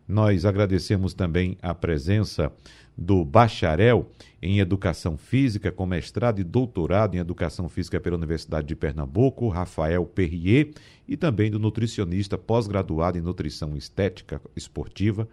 Nós 0.06 0.44
agradecemos 0.44 1.14
também 1.14 1.56
a 1.62 1.74
presença 1.74 2.52
do 2.96 3.24
bacharel 3.24 4.08
em 4.40 4.60
Educação 4.60 5.16
Física, 5.16 5.72
com 5.72 5.86
mestrado 5.86 6.40
e 6.40 6.44
doutorado 6.44 7.14
em 7.14 7.18
Educação 7.18 7.68
Física 7.68 7.98
pela 7.98 8.16
Universidade 8.16 8.66
de 8.66 8.76
Pernambuco, 8.76 9.48
Rafael 9.48 10.04
Perrier, 10.06 10.70
e 11.08 11.16
também 11.16 11.50
do 11.50 11.58
nutricionista 11.58 12.38
pós-graduado 12.38 13.18
em 13.18 13.22
Nutrição 13.22 13.76
Estética 13.76 14.40
Esportiva, 14.54 15.28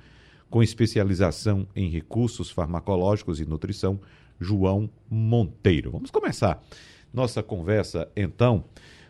com 0.49 0.61
especialização 0.61 1.67
em 1.75 1.89
recursos 1.89 2.49
farmacológicos 2.49 3.39
e 3.39 3.45
nutrição, 3.45 3.99
João 4.39 4.89
Monteiro. 5.09 5.91
Vamos 5.91 6.09
começar 6.09 6.61
nossa 7.13 7.43
conversa, 7.43 8.07
então, 8.15 8.63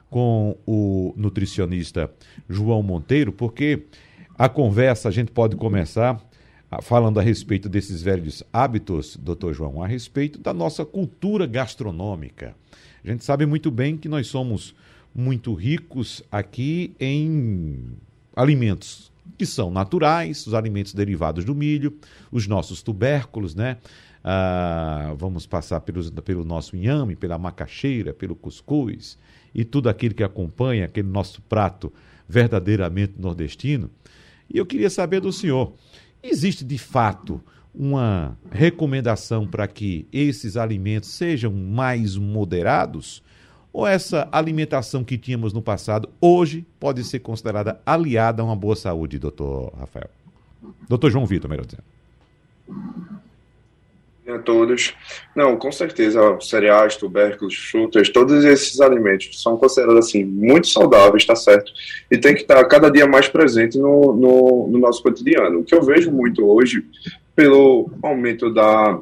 com 0.09 0.57
o 0.65 1.13
nutricionista 1.15 2.11
João 2.49 2.83
Monteiro, 2.83 3.31
porque 3.31 3.85
a 4.37 4.49
conversa 4.49 5.07
a 5.07 5.11
gente 5.11 5.31
pode 5.31 5.55
começar 5.55 6.21
falando 6.81 7.19
a 7.19 7.23
respeito 7.23 7.67
desses 7.67 8.01
velhos 8.01 8.43
hábitos, 8.53 9.17
doutor 9.17 9.53
João, 9.53 9.83
a 9.83 9.87
respeito 9.87 10.39
da 10.39 10.53
nossa 10.53 10.85
cultura 10.85 11.45
gastronômica. 11.45 12.55
A 13.03 13.09
gente 13.09 13.25
sabe 13.25 13.45
muito 13.45 13.69
bem 13.69 13.97
que 13.97 14.07
nós 14.07 14.27
somos 14.27 14.73
muito 15.13 15.53
ricos 15.53 16.23
aqui 16.31 16.93
em 16.99 17.97
alimentos 18.35 19.11
que 19.37 19.45
são 19.45 19.71
naturais, 19.71 20.45
os 20.47 20.53
alimentos 20.53 20.93
derivados 20.93 21.43
do 21.43 21.53
milho, 21.53 21.97
os 22.31 22.47
nossos 22.47 22.81
tubérculos, 22.81 23.55
né? 23.55 23.77
Ah, 24.23 25.13
vamos 25.17 25.47
passar 25.47 25.81
pelos, 25.81 26.09
pelo 26.11 26.45
nosso 26.45 26.75
inhame, 26.75 27.15
pela 27.15 27.37
macaxeira, 27.39 28.13
pelo 28.13 28.35
cuscuz 28.35 29.17
e 29.53 29.65
tudo 29.65 29.89
aquilo 29.89 30.13
que 30.13 30.23
acompanha 30.23 30.85
aquele 30.85 31.07
nosso 31.07 31.41
prato 31.41 31.91
verdadeiramente 32.29 33.13
nordestino. 33.17 33.89
E 34.53 34.57
eu 34.57 34.65
queria 34.65 34.89
saber 34.89 35.21
do 35.21 35.31
senhor, 35.31 35.73
Existe 36.23 36.63
de 36.63 36.77
fato 36.77 37.41
uma 37.73 38.37
recomendação 38.51 39.47
para 39.47 39.67
que 39.67 40.07
esses 40.11 40.57
alimentos 40.57 41.09
sejam 41.09 41.51
mais 41.51 42.15
moderados? 42.17 43.23
Ou 43.73 43.87
essa 43.87 44.27
alimentação 44.31 45.03
que 45.03 45.17
tínhamos 45.17 45.53
no 45.53 45.61
passado 45.61 46.09
hoje 46.19 46.65
pode 46.79 47.03
ser 47.03 47.19
considerada 47.19 47.81
aliada 47.85 48.41
a 48.41 48.45
uma 48.45 48.55
boa 48.55 48.75
saúde, 48.75 49.17
doutor 49.17 49.73
Rafael? 49.77 50.09
Doutor 50.87 51.09
João 51.09 51.25
Vitor, 51.25 51.49
melhor 51.49 51.65
dizendo 51.65 51.83
a 54.33 54.39
todos. 54.39 54.93
Não, 55.35 55.57
com 55.57 55.71
certeza, 55.71 56.37
cereais, 56.39 56.95
tubérculos, 56.95 57.55
frutas, 57.55 58.09
todos 58.09 58.43
esses 58.43 58.79
alimentos 58.81 59.41
são 59.41 59.57
considerados 59.57 60.05
assim 60.05 60.23
muito 60.23 60.67
saudáveis, 60.67 61.25
tá 61.25 61.35
certo? 61.35 61.71
E 62.09 62.17
tem 62.17 62.33
que 62.33 62.41
estar 62.41 62.63
cada 62.65 62.89
dia 62.89 63.07
mais 63.07 63.27
presente 63.27 63.77
no, 63.77 64.13
no, 64.13 64.67
no 64.69 64.79
nosso 64.79 65.01
cotidiano. 65.01 65.59
O 65.59 65.63
que 65.63 65.75
eu 65.75 65.81
vejo 65.81 66.11
muito 66.11 66.45
hoje, 66.45 66.85
pelo 67.35 67.89
aumento 68.01 68.53
da, 68.53 68.99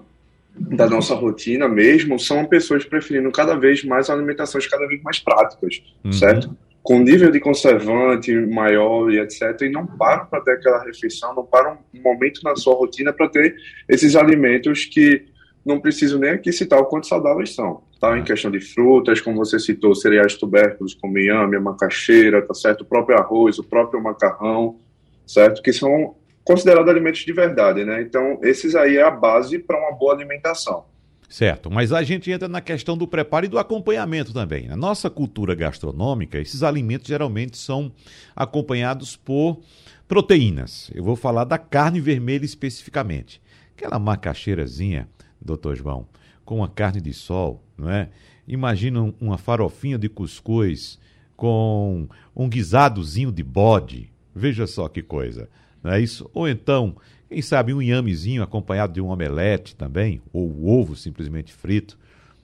da 0.56 0.90
nossa 0.90 1.16
rotina 1.16 1.68
mesmo, 1.68 2.20
são 2.20 2.46
pessoas 2.46 2.86
preferindo 2.86 3.32
cada 3.32 3.56
vez 3.56 3.84
mais 3.84 4.10
alimentações 4.10 4.68
cada 4.68 4.88
vez 4.88 5.02
mais 5.02 5.20
práticas, 5.20 5.82
uhum. 6.04 6.12
certo? 6.12 6.56
Com 6.90 6.98
nível 6.98 7.30
de 7.30 7.40
conservante 7.40 8.34
maior 8.48 9.12
e 9.12 9.20
etc., 9.20 9.62
e 9.62 9.70
não 9.70 9.86
param 9.86 10.26
para 10.26 10.42
ter 10.42 10.54
aquela 10.54 10.84
refeição, 10.84 11.36
não 11.36 11.46
param 11.46 11.78
um 11.94 12.02
momento 12.02 12.42
na 12.44 12.56
sua 12.56 12.74
rotina 12.74 13.14
para 13.14 13.30
ter 13.30 13.56
esses 13.88 14.16
alimentos 14.16 14.86
que 14.86 15.28
não 15.64 15.80
preciso 15.80 16.18
nem 16.18 16.32
aqui 16.32 16.52
citar 16.52 16.80
o 16.80 16.86
quanto 16.86 17.06
saudáveis 17.06 17.54
são, 17.54 17.84
tá? 18.02 18.18
Em 18.18 18.24
questão 18.24 18.50
de 18.50 18.60
frutas, 18.60 19.22
como 19.22 19.38
você 19.38 19.60
citou, 19.60 19.94
cereais 19.94 20.34
tubérculos 20.34 20.96
como 20.96 21.20
inhame, 21.20 21.58
a 21.58 21.62
macaxeira, 21.62 22.42
tá 22.42 22.56
certo? 22.56 22.82
O 22.82 22.86
próprio 22.86 23.20
arroz, 23.20 23.60
o 23.60 23.64
próprio 23.64 24.02
macarrão, 24.02 24.80
certo? 25.28 25.62
Que 25.62 25.72
são 25.72 26.16
considerados 26.44 26.90
alimentos 26.90 27.20
de 27.20 27.32
verdade, 27.32 27.86
né? 27.86 28.02
Então, 28.02 28.40
esses 28.42 28.74
aí 28.74 28.98
é 28.98 29.04
a 29.04 29.12
base 29.12 29.60
para 29.60 29.78
uma 29.78 29.92
boa 29.92 30.16
alimentação. 30.16 30.86
Certo, 31.30 31.70
mas 31.70 31.94
a 31.94 32.02
gente 32.02 32.32
entra 32.32 32.48
na 32.48 32.60
questão 32.60 32.98
do 32.98 33.08
preparo 33.08 33.46
e 33.46 33.50
do 33.50 33.60
acompanhamento 33.60 34.34
também. 34.34 34.68
Na 34.68 34.76
nossa 34.76 35.12
cultura 35.12 35.54
gastronômica, 35.54 36.40
esses 36.40 36.64
alimentos 36.64 37.08
geralmente 37.08 37.56
são 37.56 37.92
acompanhados 38.36 39.16
por 39.16 39.62
proteínas. 40.08 40.90
Eu 40.92 41.04
vou 41.04 41.16
falar 41.16 41.44
da 41.44 41.60
carne 41.60 42.02
vermelha 42.02 42.44
especificamente. 42.44 43.40
Aquela 43.78 44.00
macaxeirazinha, 44.00 45.08
doutor 45.40 45.76
João, 45.76 46.08
com 46.44 46.64
a 46.64 46.68
carne 46.68 47.00
de 47.00 47.14
sol, 47.14 47.64
não 47.78 47.92
é? 47.92 48.10
Imagina 48.48 49.14
uma 49.22 49.38
farofinha 49.38 50.00
de 50.00 50.10
cuscuz 50.10 50.98
com 51.38 52.10
um 52.36 52.50
guisadozinho 52.50 53.32
de 53.32 53.44
bode. 53.44 54.12
Veja 54.34 54.66
só 54.66 54.90
que 54.90 55.04
coisa, 55.04 55.48
não 55.84 55.92
é 55.92 56.02
isso? 56.02 56.28
Ou 56.34 56.50
então 56.50 56.96
quem 57.30 57.42
sabe 57.44 57.74
um 57.74 57.82
inhamezinho 57.82 58.42
acompanhado 58.42 58.94
de 58.94 59.00
um 59.00 59.10
omelete 59.10 59.76
também, 59.76 60.20
ou 60.34 60.68
ovo 60.68 60.96
simplesmente 60.96 61.54
frito. 61.54 61.98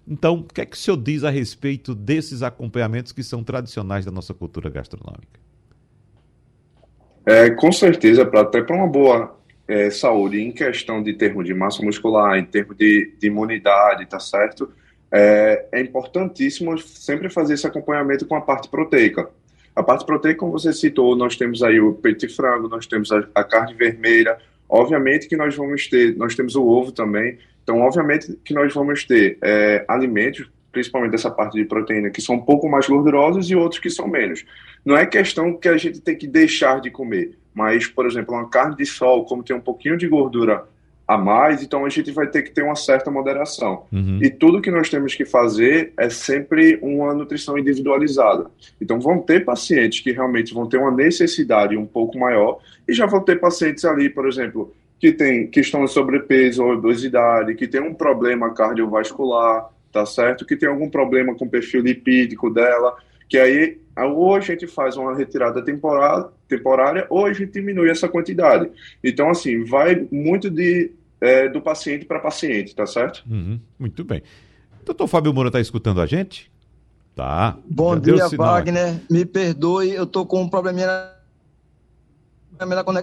Então, 0.07 0.35
o 0.35 0.43
que 0.43 0.61
é 0.61 0.65
que 0.65 0.75
o 0.75 0.79
senhor 0.79 0.97
diz 0.97 1.23
a 1.23 1.31
respeito 1.31 1.95
desses 1.95 2.43
acompanhamentos 2.43 3.11
que 3.11 3.23
são 3.23 3.43
tradicionais 3.43 4.05
da 4.05 4.11
nossa 4.11 4.33
cultura 4.35 4.69
gastronômica? 4.69 5.39
É, 7.25 7.49
com 7.49 7.71
certeza, 7.71 8.23
pra, 8.23 8.41
até 8.41 8.61
para 8.61 8.75
uma 8.75 8.87
boa 8.87 9.35
é, 9.67 9.89
saúde, 9.89 10.39
em 10.39 10.51
questão 10.51 11.01
de 11.01 11.13
termo 11.13 11.43
de 11.43 11.55
massa 11.55 11.83
muscular, 11.83 12.37
em 12.37 12.45
termos 12.45 12.77
de, 12.77 13.15
de 13.19 13.25
imunidade, 13.25 14.05
tá 14.05 14.19
certo? 14.19 14.71
É, 15.11 15.65
é, 15.71 15.81
importantíssimo 15.81 16.77
sempre 16.77 17.27
fazer 17.29 17.55
esse 17.55 17.65
acompanhamento 17.65 18.27
com 18.27 18.35
a 18.35 18.41
parte 18.41 18.69
proteica. 18.69 19.27
A 19.75 19.81
parte 19.81 20.05
proteica, 20.05 20.39
como 20.39 20.51
você 20.51 20.71
citou, 20.71 21.15
nós 21.15 21.35
temos 21.35 21.63
aí 21.63 21.79
o 21.79 21.95
peito 21.95 22.27
de 22.27 22.33
frango, 22.33 22.67
nós 22.67 22.85
temos 22.85 23.11
a, 23.11 23.27
a 23.33 23.43
carne 23.43 23.73
vermelha, 23.73 24.37
Obviamente 24.69 25.27
que 25.27 25.37
nós 25.37 25.55
vamos 25.55 25.87
ter, 25.87 26.15
nós 26.17 26.35
temos 26.35 26.55
o 26.55 26.65
ovo 26.65 26.91
também, 26.91 27.37
então 27.63 27.81
obviamente 27.81 28.37
que 28.43 28.53
nós 28.53 28.73
vamos 28.73 29.03
ter 29.03 29.37
é, 29.41 29.85
alimentos, 29.87 30.49
principalmente 30.71 31.11
dessa 31.11 31.31
parte 31.31 31.57
de 31.57 31.65
proteína, 31.65 32.09
que 32.09 32.21
são 32.21 32.35
um 32.35 32.41
pouco 32.41 32.69
mais 32.69 32.87
gordurosos 32.87 33.49
e 33.49 33.55
outros 33.55 33.79
que 33.79 33.89
são 33.89 34.07
menos. 34.07 34.45
Não 34.83 34.97
é 34.97 35.05
questão 35.05 35.53
que 35.55 35.67
a 35.67 35.77
gente 35.77 36.01
tem 36.01 36.17
que 36.17 36.27
deixar 36.27 36.81
de 36.81 36.91
comer, 36.91 37.37
mas, 37.53 37.87
por 37.87 38.05
exemplo, 38.05 38.33
uma 38.33 38.49
carne 38.49 38.75
de 38.75 38.85
sol, 38.85 39.25
como 39.25 39.43
tem 39.43 39.55
um 39.55 39.61
pouquinho 39.61 39.97
de 39.97 40.07
gordura 40.07 40.65
a 41.07 41.17
mais, 41.17 41.61
então 41.61 41.85
a 41.85 41.89
gente 41.89 42.11
vai 42.11 42.27
ter 42.27 42.41
que 42.41 42.51
ter 42.51 42.63
uma 42.63 42.75
certa 42.75 43.11
moderação. 43.11 43.85
Uhum. 43.91 44.19
E 44.21 44.29
tudo 44.29 44.61
que 44.61 44.71
nós 44.71 44.89
temos 44.89 45.13
que 45.13 45.23
fazer 45.23 45.93
é 45.97 46.09
sempre 46.09 46.79
uma 46.81 47.13
nutrição 47.13 47.57
individualizada. 47.57 48.47
Então 48.81 48.99
vão 48.99 49.19
ter 49.19 49.45
pacientes 49.45 49.99
que 49.99 50.11
realmente 50.11 50.53
vão 50.53 50.67
ter 50.67 50.77
uma 50.77 50.91
necessidade 50.91 51.77
um 51.77 51.85
pouco 51.85 52.17
maior 52.17 52.59
e 52.87 52.93
já 52.93 53.05
vão 53.05 53.21
ter 53.21 53.39
pacientes 53.39 53.85
ali, 53.85 54.09
por 54.09 54.27
exemplo, 54.27 54.73
que 54.99 55.11
tem 55.11 55.47
questão 55.47 55.85
de 55.85 55.91
sobrepeso 55.91 56.63
ou 56.63 56.73
obesidade, 56.73 57.53
que 57.53 57.67
tem 57.67 57.81
um 57.81 57.93
problema 57.93 58.53
cardiovascular, 58.53 59.69
tá 59.91 60.05
certo? 60.05 60.45
Que 60.45 60.55
tem 60.55 60.67
algum 60.67 60.89
problema 60.89 61.35
com 61.35 61.45
o 61.45 61.49
perfil 61.49 61.81
lipídico 61.81 62.49
dela, 62.49 62.95
que 63.29 63.37
aí 63.37 63.77
ou 63.97 64.35
a 64.35 64.39
gente 64.39 64.67
faz 64.67 64.97
uma 64.97 65.15
retirada 65.15 65.63
temporária, 65.63 66.27
temporária 66.47 67.07
ou 67.09 67.25
a 67.25 67.33
gente 67.33 67.53
diminui 67.53 67.89
essa 67.89 68.09
quantidade. 68.09 68.69
Então, 69.03 69.29
assim, 69.29 69.63
vai 69.63 70.05
muito 70.11 70.49
de, 70.49 70.91
é, 71.19 71.49
do 71.49 71.61
paciente 71.61 72.05
para 72.05 72.19
paciente, 72.19 72.75
tá 72.75 72.85
certo? 72.85 73.23
Uhum, 73.29 73.59
muito 73.79 74.03
bem. 74.03 74.21
Doutor 74.85 75.07
Fábio 75.07 75.33
Moura 75.33 75.49
está 75.49 75.59
escutando 75.59 76.01
a 76.01 76.05
gente? 76.05 76.51
Tá. 77.15 77.57
Bom 77.65 77.97
dia, 77.97 78.27
Wagner. 78.27 79.01
Me 79.09 79.25
perdoe, 79.25 79.91
eu 79.91 80.05
tô 80.05 80.25
com 80.25 80.41
um 80.41 80.49
probleminha 80.49 81.11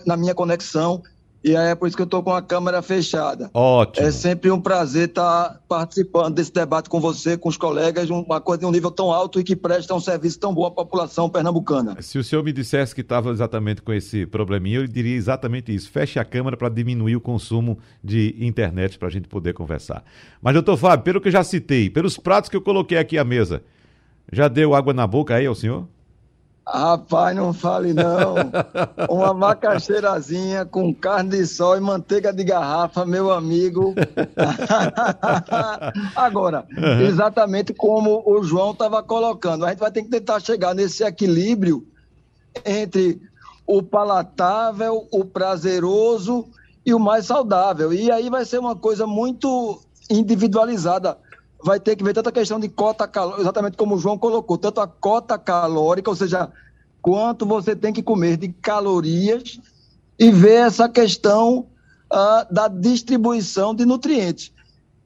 na 0.07 0.17
minha 0.17 0.35
conexão 0.35 1.03
e 1.45 1.57
aí 1.57 1.71
é 1.71 1.75
por 1.75 1.89
isso 1.89 1.97
que 1.97 2.03
eu 2.03 2.05
estou 2.05 2.23
com 2.23 2.33
a 2.33 2.41
câmera 2.41 2.81
fechada. 2.83 3.51
Ótimo. 3.53 4.07
É 4.07 4.13
sempre 4.13 4.51
um 4.51 4.61
prazer 4.61 5.09
estar 5.09 5.49
tá 5.49 5.61
participando 5.69 6.35
desse 6.35 6.53
debate 6.53 6.89
com 6.89 7.01
você, 7.01 7.37
com 7.37 7.49
os 7.49 7.57
colegas, 7.57 8.09
uma 8.11 8.41
coisa 8.41 8.61
de 8.61 8.67
um 8.67 8.71
nível 8.71 8.91
tão 8.91 9.11
alto 9.11 9.41
e 9.41 9.45
que 9.45 9.57
presta 9.57 9.95
um 9.95 10.01
serviço 10.01 10.39
tão 10.39 10.55
bom 10.55 10.65
à 10.65 10.71
população 10.71 11.29
pernambucana. 11.29 12.01
Se 12.01 12.19
o 12.19 12.25
senhor 12.25 12.45
me 12.45 12.53
dissesse 12.53 12.95
que 12.95 13.01
estava 13.01 13.31
exatamente 13.31 13.83
com 13.83 13.93
esse 13.93 14.25
probleminha, 14.27 14.79
eu 14.79 14.87
diria 14.87 15.17
exatamente 15.17 15.75
isso. 15.75 15.91
Feche 15.91 16.19
a 16.19 16.25
câmera 16.25 16.57
para 16.57 16.69
diminuir 16.69 17.17
o 17.17 17.21
consumo 17.21 17.79
de 18.03 18.37
internet 18.39 18.99
para 18.99 19.09
a 19.09 19.11
gente 19.11 19.27
poder 19.29 19.53
conversar. 19.53 20.05
Mas, 20.41 20.55
doutor 20.55 20.77
Fábio, 20.77 21.05
pelo 21.05 21.21
que 21.21 21.29
eu 21.29 21.33
já 21.33 21.43
citei, 21.43 21.91
pelos 21.91 22.17
pratos 22.17 22.49
que 22.49 22.57
eu 22.57 22.63
coloquei 22.63 22.99
aqui 22.99 23.19
à 23.19 23.25
mesa, 23.25 23.63
já 24.33 24.47
deu 24.49 24.75
água 24.75 24.95
na 24.95 25.07
boca 25.07 25.35
aí 25.35 25.47
ao 25.47 25.55
senhor? 25.55 25.87
Rapaz, 26.67 27.37
não 27.37 27.53
fale 27.53 27.93
não. 27.93 28.35
Uma 29.11 29.35
macaxeirazinha 29.35 30.65
com 30.65 30.95
carne 30.95 31.31
de 31.31 31.47
sol 31.47 31.77
e 31.77 31.81
manteiga 31.81 32.33
de 32.33 32.45
garrafa, 32.45 33.05
meu 33.05 33.33
amigo. 33.33 33.95
Agora, 36.15 36.65
exatamente 37.07 37.75
como 37.75 38.23
o 38.25 38.43
João 38.45 38.71
estava 38.71 39.03
colocando, 39.03 39.65
a 39.65 39.71
gente 39.71 39.81
vai 39.81 39.91
ter 39.91 40.03
que 40.03 40.11
tentar 40.11 40.41
chegar 40.41 40.75
nesse 40.75 41.03
equilíbrio 41.03 41.85
entre 42.65 43.21
o 43.67 43.83
palatável, 43.83 45.09
o 45.11 45.25
prazeroso 45.25 46.47
e 46.87 46.95
o 46.95 46.99
mais 46.99 47.27
saudável. 47.27 47.93
E 47.93 48.11
aí 48.11 48.31
vai 48.31 48.45
ser 48.45 48.59
uma 48.59 48.77
coisa 48.77 49.07
muito 49.07 49.81
individualizada 50.09 51.19
vai 51.65 51.79
ter 51.79 51.97
que 51.97 52.05
ver 52.05 52.15
tanta 52.15 52.33
questão 52.33 52.59
de 52.59 52.69
cota 52.69 53.07
calórica, 53.07 53.43
exatamente 53.43 53.77
como 53.77 53.95
o 53.95 53.99
João 53.99 54.19
colocou, 54.19 54.59
tanto 54.59 54.81
a 54.81 54.87
cota 54.87 55.39
calórica, 55.39 56.11
ou 56.11 56.17
seja, 56.17 56.51
quanto 57.01 57.47
você 57.47 57.75
tem 57.77 57.93
que 57.93 58.03
comer 58.03 58.37
de 58.37 58.49
calorias, 58.49 59.61
e 60.19 60.31
ver 60.31 60.67
essa 60.67 60.89
questão 60.89 61.67
uh, 62.13 62.53
da 62.53 62.69
distribuição 62.69 63.75
de 63.75 63.85
nutrientes. 63.85 64.53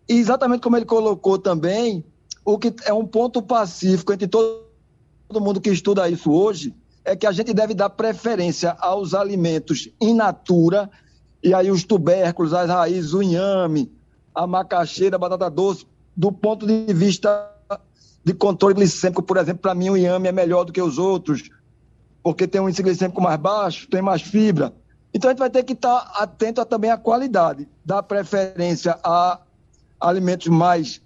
E 0.08 0.14
exatamente 0.14 0.61
como 0.61 0.76
ele 0.76 0.85
colocou 0.85 1.38
também, 1.38 2.05
o 2.44 2.58
que 2.58 2.75
é 2.85 2.93
um 2.93 3.06
ponto 3.06 3.41
pacífico 3.41 4.12
entre 4.12 4.29
todo, 4.29 4.61
mundo 5.35 5.61
que 5.61 5.70
estuda 5.70 6.08
isso 6.08 6.31
hoje, 6.31 6.75
é 7.05 7.17
que 7.17 7.26
a 7.26 7.32
gente 7.32 7.55
deve 7.55 7.73
dar 7.73 7.91
preferência 7.91 8.76
aos 8.79 9.14
alimentos 9.14 9.88
in 10.00 10.14
natura, 10.14 10.91
e 11.43 11.55
aí 11.55 11.70
os 11.70 11.85
tubérculos, 11.85 12.53
as 12.53 12.69
raízes, 12.69 13.14
o 13.14 13.23
inhame, 13.23 13.91
a 14.35 14.47
macaxeira, 14.47 15.17
a 15.17 15.19
batata 15.19 15.49
doce, 15.49 15.87
do 16.16 16.32
ponto 16.32 16.66
de 16.66 16.92
vista 16.94 17.52
de 18.24 18.32
controle 18.34 18.74
glicêmico, 18.74 19.22
por 19.22 19.36
exemplo, 19.36 19.62
para 19.62 19.74
mim 19.74 19.90
o 19.90 19.96
inhame 19.96 20.28
é 20.28 20.32
melhor 20.32 20.64
do 20.64 20.72
que 20.72 20.82
os 20.82 20.98
outros, 20.98 21.48
porque 22.22 22.46
tem 22.46 22.60
um 22.60 22.68
índice 22.68 22.82
glicêmico 22.82 23.20
mais 23.20 23.38
baixo, 23.38 23.88
tem 23.88 24.02
mais 24.02 24.22
fibra. 24.22 24.72
Então 25.14 25.30
a 25.30 25.32
gente 25.32 25.38
vai 25.38 25.50
ter 25.50 25.62
que 25.62 25.74
estar 25.74 26.12
atento 26.16 26.60
a, 26.60 26.64
também 26.64 26.90
à 26.90 26.96
qualidade, 26.96 27.68
dar 27.84 28.02
preferência 28.02 28.98
a 29.04 29.40
alimentos 30.00 30.48
mais 30.48 31.00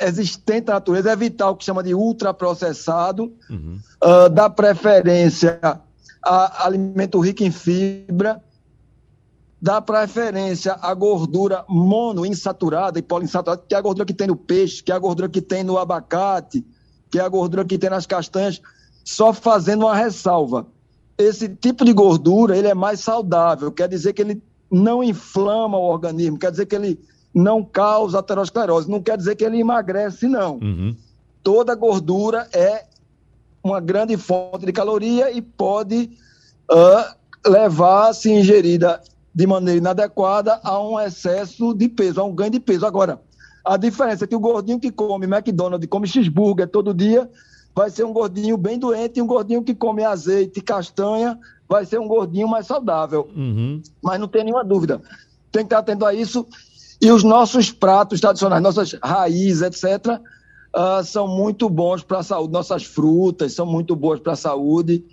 existentes 0.00 0.66
na 0.66 0.74
natureza, 0.74 1.12
evitar 1.12 1.50
o 1.50 1.56
que 1.56 1.64
chama 1.64 1.82
de 1.82 1.94
ultraprocessado, 1.94 3.32
uhum. 3.50 3.78
uh, 4.02 4.28
dar 4.30 4.50
preferência 4.50 5.58
a 6.22 6.66
alimento 6.66 7.18
rico 7.20 7.42
em 7.42 7.50
fibra, 7.50 8.42
dá 9.60 9.80
preferência 9.80 10.78
à 10.80 10.94
gordura 10.94 11.64
monoinsaturada 11.68 12.98
e 12.98 13.02
poliinsaturada, 13.02 13.62
que 13.68 13.74
é 13.74 13.78
a 13.78 13.80
gordura 13.80 14.06
que 14.06 14.14
tem 14.14 14.28
no 14.28 14.36
peixe, 14.36 14.82
que 14.82 14.92
é 14.92 14.94
a 14.94 14.98
gordura 14.98 15.28
que 15.28 15.40
tem 15.40 15.64
no 15.64 15.78
abacate, 15.78 16.64
que 17.10 17.18
é 17.18 17.22
a 17.22 17.28
gordura 17.28 17.64
que 17.64 17.76
tem 17.76 17.90
nas 17.90 18.06
castanhas, 18.06 18.60
só 19.04 19.32
fazendo 19.32 19.84
uma 19.86 19.96
ressalva. 19.96 20.66
Esse 21.16 21.48
tipo 21.48 21.84
de 21.84 21.92
gordura, 21.92 22.56
ele 22.56 22.68
é 22.68 22.74
mais 22.74 23.00
saudável, 23.00 23.72
quer 23.72 23.88
dizer 23.88 24.12
que 24.12 24.22
ele 24.22 24.42
não 24.70 25.02
inflama 25.02 25.76
o 25.76 25.82
organismo, 25.82 26.38
quer 26.38 26.50
dizer 26.50 26.66
que 26.66 26.76
ele 26.76 27.00
não 27.34 27.64
causa 27.64 28.20
aterosclerose, 28.20 28.90
não 28.90 29.02
quer 29.02 29.16
dizer 29.16 29.34
que 29.34 29.44
ele 29.44 29.58
emagrece, 29.60 30.28
não. 30.28 30.58
Uhum. 30.58 30.96
Toda 31.42 31.74
gordura 31.74 32.48
é 32.52 32.84
uma 33.62 33.80
grande 33.80 34.16
fonte 34.16 34.66
de 34.66 34.72
caloria 34.72 35.32
e 35.32 35.42
pode 35.42 36.10
uh, 36.70 37.50
levar, 37.50 38.12
se 38.12 38.30
ingerida 38.30 39.00
de 39.38 39.46
maneira 39.46 39.78
inadequada 39.78 40.58
a 40.64 40.82
um 40.82 40.98
excesso 40.98 41.72
de 41.72 41.88
peso, 41.88 42.20
a 42.20 42.24
um 42.24 42.34
ganho 42.34 42.50
de 42.50 42.58
peso. 42.58 42.84
Agora, 42.84 43.22
a 43.64 43.76
diferença 43.76 44.24
é 44.24 44.26
que 44.26 44.34
o 44.34 44.40
gordinho 44.40 44.80
que 44.80 44.90
come 44.90 45.26
McDonald's, 45.26 45.88
come 45.88 46.08
cheeseburger 46.08 46.66
todo 46.66 46.92
dia, 46.92 47.30
vai 47.72 47.88
ser 47.88 48.02
um 48.02 48.12
gordinho 48.12 48.56
bem 48.56 48.80
doente, 48.80 49.18
e 49.20 49.22
um 49.22 49.28
gordinho 49.28 49.62
que 49.62 49.76
come 49.76 50.02
azeite 50.02 50.58
e 50.58 50.60
castanha 50.62 51.38
vai 51.68 51.86
ser 51.86 52.00
um 52.00 52.08
gordinho 52.08 52.48
mais 52.48 52.66
saudável. 52.66 53.28
Uhum. 53.36 53.80
Mas 54.02 54.18
não 54.18 54.26
tem 54.26 54.42
nenhuma 54.42 54.64
dúvida. 54.64 55.00
Tem 55.52 55.62
que 55.62 55.66
estar 55.66 55.78
atento 55.78 56.04
a 56.04 56.12
isso. 56.12 56.44
E 57.00 57.12
os 57.12 57.22
nossos 57.22 57.70
pratos 57.70 58.20
tradicionais, 58.20 58.60
nossas 58.60 58.92
raízes, 59.00 59.62
etc., 59.62 60.14
uh, 60.16 60.20
ah, 60.74 61.04
são 61.04 61.28
muito 61.28 61.70
bons 61.70 62.02
para 62.02 62.18
a 62.18 62.22
saúde. 62.24 62.52
Nossas 62.52 62.82
frutas 62.82 63.52
são 63.52 63.64
muito 63.64 63.94
boas 63.94 64.18
para 64.18 64.32
a 64.32 64.36
saúde 64.36 65.04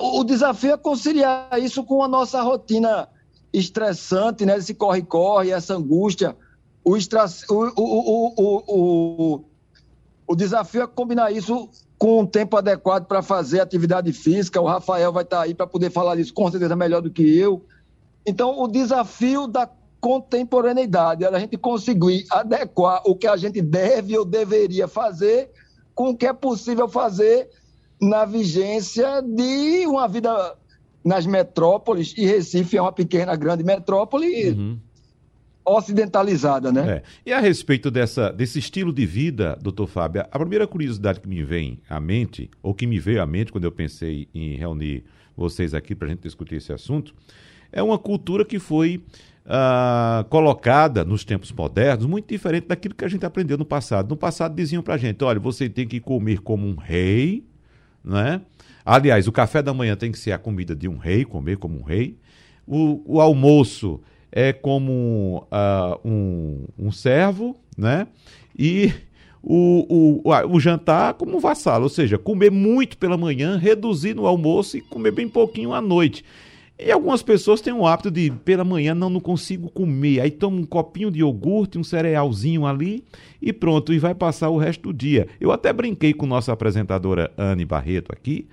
o 0.00 0.24
desafio 0.24 0.72
é 0.72 0.76
conciliar 0.76 1.48
isso 1.58 1.84
com 1.84 2.02
a 2.02 2.08
nossa 2.08 2.40
rotina 2.40 3.08
estressante, 3.52 4.46
né? 4.46 4.56
Esse 4.56 4.74
corre-corre, 4.74 5.50
essa 5.50 5.74
angústia. 5.74 6.34
O, 6.84 6.96
o, 6.96 7.72
o, 7.76 8.64
o, 8.66 9.44
o, 10.26 10.34
desafio 10.34 10.82
é 10.82 10.86
combinar 10.86 11.30
isso 11.30 11.68
com 11.98 12.20
um 12.20 12.26
tempo 12.26 12.56
adequado 12.56 13.06
para 13.06 13.22
fazer 13.22 13.60
atividade 13.60 14.12
física. 14.12 14.60
O 14.60 14.66
Rafael 14.66 15.12
vai 15.12 15.22
estar 15.22 15.42
aí 15.42 15.54
para 15.54 15.66
poder 15.66 15.90
falar 15.90 16.18
isso 16.18 16.32
com 16.32 16.50
certeza 16.50 16.74
melhor 16.74 17.02
do 17.02 17.10
que 17.10 17.38
eu. 17.38 17.64
Então, 18.26 18.58
o 18.58 18.66
desafio 18.66 19.46
da 19.46 19.68
contemporaneidade 20.00 21.24
é 21.24 21.28
a 21.28 21.38
gente 21.38 21.56
conseguir 21.56 22.24
adequar 22.30 23.02
o 23.04 23.14
que 23.14 23.26
a 23.26 23.36
gente 23.36 23.60
deve 23.60 24.18
ou 24.18 24.24
deveria 24.24 24.88
fazer 24.88 25.50
com 25.94 26.10
o 26.10 26.16
que 26.16 26.26
é 26.26 26.32
possível 26.32 26.88
fazer 26.88 27.48
na 28.02 28.24
vigência 28.24 29.22
de 29.22 29.86
uma 29.86 30.08
vida 30.08 30.56
nas 31.04 31.24
metrópoles, 31.24 32.12
e 32.16 32.26
Recife 32.26 32.76
é 32.76 32.82
uma 32.82 32.92
pequena, 32.92 33.36
grande 33.36 33.62
metrópole 33.62 34.50
uhum. 34.50 34.78
ocidentalizada, 35.64 36.72
né? 36.72 36.90
É. 36.90 37.02
E 37.26 37.32
a 37.32 37.38
respeito 37.38 37.90
dessa, 37.92 38.32
desse 38.32 38.58
estilo 38.58 38.92
de 38.92 39.06
vida, 39.06 39.56
doutor 39.62 39.86
Fábio, 39.86 40.24
a 40.28 40.38
primeira 40.38 40.66
curiosidade 40.66 41.20
que 41.20 41.28
me 41.28 41.44
vem 41.44 41.80
à 41.88 42.00
mente, 42.00 42.50
ou 42.60 42.74
que 42.74 42.88
me 42.88 42.98
veio 42.98 43.22
à 43.22 43.26
mente 43.26 43.52
quando 43.52 43.64
eu 43.64 43.72
pensei 43.72 44.28
em 44.34 44.56
reunir 44.56 45.04
vocês 45.36 45.72
aqui 45.72 45.94
para 45.94 46.08
a 46.08 46.10
gente 46.10 46.22
discutir 46.22 46.56
esse 46.56 46.72
assunto, 46.72 47.14
é 47.70 47.82
uma 47.82 47.98
cultura 47.98 48.44
que 48.44 48.58
foi 48.58 49.02
uh, 49.46 50.24
colocada 50.28 51.04
nos 51.04 51.24
tempos 51.24 51.52
modernos 51.52 52.04
muito 52.06 52.28
diferente 52.28 52.66
daquilo 52.66 52.94
que 52.94 53.04
a 53.04 53.08
gente 53.08 53.24
aprendeu 53.24 53.56
no 53.56 53.64
passado. 53.64 54.08
No 54.08 54.16
passado 54.16 54.54
diziam 54.54 54.82
para 54.82 54.94
a 54.94 54.98
gente, 54.98 55.22
olha, 55.22 55.38
você 55.38 55.68
tem 55.68 55.86
que 55.86 56.00
comer 56.00 56.40
como 56.40 56.66
um 56.66 56.74
rei, 56.74 57.44
né? 58.04 58.40
Aliás, 58.84 59.28
o 59.28 59.32
café 59.32 59.62
da 59.62 59.72
manhã 59.72 59.96
tem 59.96 60.10
que 60.10 60.18
ser 60.18 60.32
a 60.32 60.38
comida 60.38 60.74
de 60.74 60.88
um 60.88 60.96
rei, 60.96 61.24
comer 61.24 61.56
como 61.56 61.78
um 61.78 61.82
rei. 61.82 62.18
O, 62.66 63.16
o 63.16 63.20
almoço 63.20 64.00
é 64.30 64.52
como 64.52 65.46
uh, 65.52 66.08
um, 66.08 66.64
um 66.78 66.90
servo, 66.90 67.56
né? 67.76 68.06
E 68.58 68.92
o, 69.42 70.20
o, 70.24 70.54
o 70.54 70.60
jantar 70.60 71.14
como 71.14 71.36
um 71.36 71.40
vassalo, 71.40 71.84
ou 71.84 71.88
seja, 71.88 72.16
comer 72.16 72.50
muito 72.50 72.96
pela 72.96 73.16
manhã, 73.16 73.56
reduzir 73.56 74.14
no 74.14 74.26
almoço 74.26 74.76
e 74.76 74.80
comer 74.80 75.10
bem 75.10 75.28
pouquinho 75.28 75.72
à 75.72 75.80
noite. 75.80 76.24
E 76.78 76.90
algumas 76.90 77.22
pessoas 77.22 77.60
têm 77.60 77.72
o 77.72 77.86
hábito 77.86 78.10
de, 78.10 78.30
pela 78.30 78.64
manhã, 78.64 78.94
não, 78.94 79.08
não 79.08 79.20
consigo 79.20 79.70
comer. 79.70 80.20
Aí 80.20 80.30
toma 80.30 80.56
um 80.56 80.64
copinho 80.64 81.10
de 81.10 81.20
iogurte, 81.20 81.78
um 81.78 81.84
cerealzinho 81.84 82.66
ali 82.66 83.04
e 83.40 83.52
pronto, 83.52 83.92
e 83.92 83.98
vai 83.98 84.14
passar 84.14 84.48
o 84.48 84.58
resto 84.58 84.82
do 84.82 84.92
dia. 84.92 85.28
Eu 85.40 85.52
até 85.52 85.72
brinquei 85.72 86.12
com 86.12 86.26
nossa 86.26 86.52
apresentadora 86.52 87.30
Anne 87.36 87.64
Barreto 87.64 88.12
aqui, 88.12 88.48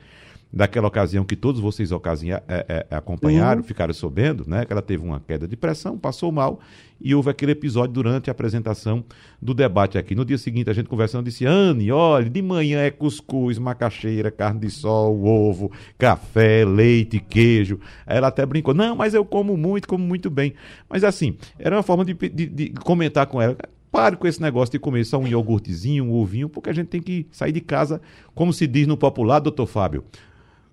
daquela 0.52 0.88
ocasião 0.88 1.24
que 1.24 1.36
todos 1.36 1.62
vocês 1.62 1.92
ocasião, 1.92 2.42
é, 2.48 2.66
é, 2.68 2.88
é, 2.90 2.96
acompanharam, 2.96 3.62
uhum. 3.62 3.68
ficaram 3.68 3.94
sabendo, 3.94 4.44
né? 4.48 4.66
Que 4.66 4.74
ela 4.74 4.82
teve 4.82 5.04
uma 5.04 5.20
queda 5.20 5.48
de 5.48 5.56
pressão, 5.56 5.98
passou 5.98 6.32
mal 6.32 6.60
e 7.00 7.14
houve 7.16 7.30
aquele 7.30 7.52
episódio 7.52 7.94
durante 7.94 8.30
a 8.30 8.32
apresentação 8.32 9.06
do 9.42 9.54
debate 9.54 9.98
aqui. 9.98 10.16
No 10.16 10.26
dia 10.26 10.38
seguinte, 10.38 10.70
a 10.70 10.74
gente 10.74 10.90
conversando 10.90 11.26
disse: 11.26 11.46
Anne, 11.46 11.92
olha, 11.92 12.30
de 12.30 12.42
manhã 12.42 12.80
é 12.80 12.90
cuscuz, 12.90 13.58
macaxeira, 13.60 14.32
carne 14.32 14.60
de 14.60 14.70
sol, 14.70 15.24
ovo, 15.24 15.72
café, 15.98 16.66
leite, 16.66 17.20
queijo. 17.20 17.80
Ela 18.06 18.28
até 18.28 18.46
brincou: 18.46 18.74
não, 18.74 18.96
mas 18.96 19.14
eu 19.14 19.24
como 19.24 19.56
muito, 19.56 19.88
como 19.88 20.04
muito 20.04 20.30
bem. 20.30 20.54
Mas 20.90 21.04
assim, 21.04 21.38
era 21.60 21.76
uma 21.76 21.84
forma 21.84 22.04
de, 22.04 22.14
de, 22.14 22.46
de 22.48 22.70
comentar 22.84 23.28
com 23.28 23.42
ela. 23.42 23.56
Pare 23.92 24.16
com 24.16 24.28
esse 24.28 24.40
negócio 24.40 24.72
de 24.72 24.78
comer 24.78 25.04
só 25.04 25.18
um 25.18 25.28
iogurtezinho, 25.28 26.06
um 26.06 26.14
ovinho, 26.14 26.48
porque 26.48 26.70
a 26.70 26.74
gente 26.74 26.90
tem 26.90 27.02
que 27.02 27.26
sair 27.32 27.52
de 27.52 27.60
casa, 27.60 28.00
como 28.36 28.54
se 28.54 28.68
diz 28.68 28.86
no 28.86 28.96
popular, 28.96 29.40
doutor 29.40 29.66
Fábio, 29.66 30.04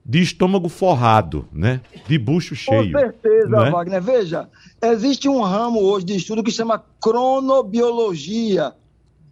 de 0.08 0.22
estômago 0.22 0.68
forrado, 0.68 1.48
né? 1.52 1.80
De 2.06 2.16
bucho 2.16 2.54
cheio. 2.54 2.92
Com 2.92 2.98
certeza, 3.00 3.48
né? 3.48 3.70
Wagner. 3.70 4.00
Veja, 4.00 4.48
existe 4.80 5.28
um 5.28 5.42
ramo 5.42 5.80
hoje 5.80 6.06
de 6.06 6.16
estudo 6.16 6.44
que 6.44 6.50
chama 6.52 6.82
cronobiologia. 7.00 8.72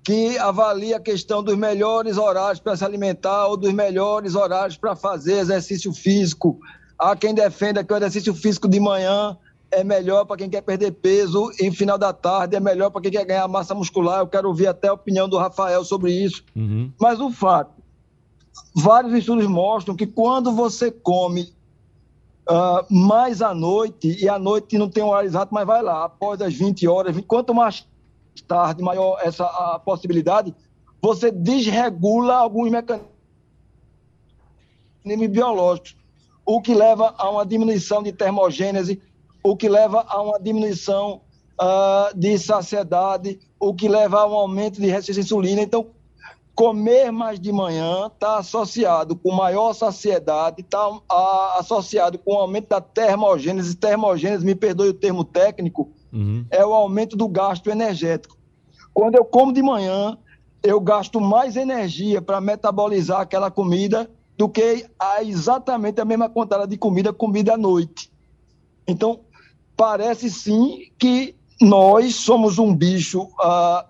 que 0.03 0.37
avalia 0.37 0.99
a 0.99 1.01
questão 1.01 1.43
dos 1.43 1.57
melhores 1.57 2.19
horários 2.19 2.61
para 2.61 2.77
se 2.77 2.85
alimentar 2.85 3.47
ou 3.47 3.57
dos 3.57 3.73
melhores 3.73 4.35
horários 4.35 4.77
para 4.77 4.95
fazer 4.95 5.39
exercício 5.39 5.95
físico. 5.95 6.59
Há 6.99 7.17
quem 7.17 7.33
defenda 7.33 7.83
que 7.83 7.91
o 7.91 7.97
exercício 7.97 8.35
físico 8.35 8.69
de 8.69 8.79
manhã 8.79 9.35
é 9.71 9.83
melhor 9.83 10.27
para 10.27 10.37
quem 10.37 10.51
quer 10.51 10.61
perder 10.61 10.93
peso 10.93 11.51
e 11.59 11.71
final 11.71 11.97
da 11.97 12.13
tarde 12.13 12.55
é 12.55 12.61
melhor 12.61 12.91
para 12.91 13.01
quem 13.01 13.11
quer 13.11 13.25
ganhar 13.25 13.49
massa 13.49 13.75
muscular. 13.75 14.21
Eu 14.21 14.27
quero 14.27 14.49
ouvir 14.49 14.67
até 14.67 14.89
a 14.89 14.93
opinião 14.93 15.29
do 15.29 15.39
Rafael 15.39 15.85
sobre 15.85 16.13
isso. 16.13 16.45
Uhum. 16.55 16.93
Mas 17.01 17.19
o 17.19 17.31
fato, 17.31 17.74
vários 18.75 19.13
estudos 19.15 19.47
mostram 19.47 19.97
que 19.97 20.07
quando 20.07 20.53
você 20.53 20.91
come 20.91 21.53
uh, 22.49 22.85
mais 22.95 23.43
à 23.43 23.55
noite, 23.55 24.17
e 24.23 24.29
à 24.29 24.39
noite 24.39 24.79
não 24.79 24.89
tem 24.89 25.03
horário 25.03 25.29
exato, 25.29 25.53
mas 25.53 25.67
vai 25.67 25.83
lá, 25.83 26.05
após 26.05 26.41
as 26.41 26.55
20 26.55 26.87
horas, 26.89 27.17
quanto 27.27 27.55
mais 27.55 27.87
tarde, 28.47 28.83
maior 28.83 29.19
essa 29.23 29.45
a 29.45 29.79
possibilidade, 29.79 30.55
você 31.01 31.31
desregula 31.31 32.37
alguns 32.37 32.71
mecanismos 32.71 33.09
biológicos, 35.31 35.97
o 36.45 36.61
que 36.61 36.75
leva 36.75 37.15
a 37.17 37.31
uma 37.31 37.47
diminuição 37.47 38.03
de 38.03 38.13
termogênese, 38.13 39.01
o 39.43 39.57
que 39.57 39.69
leva 39.69 40.05
a 40.09 40.21
uma 40.23 40.39
diminuição 40.39 41.21
uh, 41.61 42.19
de 42.19 42.39
saciedade, 42.39 43.39
o 43.59 43.75
que 43.75 43.89
leva 43.89 44.21
a 44.21 44.27
um 44.27 44.35
aumento 44.35 44.81
de 44.81 44.87
resistência 44.89 45.21
à 45.21 45.25
insulina. 45.25 45.63
Então, 45.63 45.87
comer 46.55 47.11
mais 47.11 47.41
de 47.41 47.51
manhã 47.51 48.07
está 48.07 48.39
associado 48.39 49.17
com 49.17 49.33
maior 49.33 49.73
saciedade, 49.73 50.61
está 50.61 50.89
uh, 50.89 51.01
associado 51.59 52.19
com 52.19 52.35
o 52.35 52.39
aumento 52.39 52.69
da 52.69 52.81
termogênese. 52.81 53.75
Termogênese, 53.77 54.45
me 54.45 54.55
perdoe 54.55 54.89
o 54.89 54.95
termo 54.95 55.25
técnico, 55.25 55.91
uhum. 56.13 56.45
é 56.51 56.65
o 56.65 56.73
aumento 56.73 57.17
do 57.17 57.29
gasto 57.29 57.71
energético. 57.71 58.37
Quando 58.93 59.17
eu 59.17 59.25
como 59.25 59.53
de 59.53 59.63
manhã, 59.63 60.17
eu 60.63 60.81
gasto 60.81 61.21
mais 61.21 61.57
energia 61.57 62.23
para 62.23 62.41
metabolizar 62.41 63.21
aquela 63.21 63.51
comida 63.51 64.09
do 64.37 64.49
que 64.49 64.87
a, 64.99 65.23
exatamente 65.23 66.01
a 66.01 66.05
mesma 66.05 66.29
quantidade 66.29 66.71
de 66.71 66.77
comida 66.77 67.13
comida 67.13 67.55
à 67.55 67.57
noite. 67.57 68.11
Então, 68.87 69.21
parece 69.77 70.31
sim 70.31 70.91
que 70.99 71.35
nós 71.61 72.15
somos 72.17 72.59
um 72.59 72.75
bicho 72.75 73.23
uh, 73.23 73.85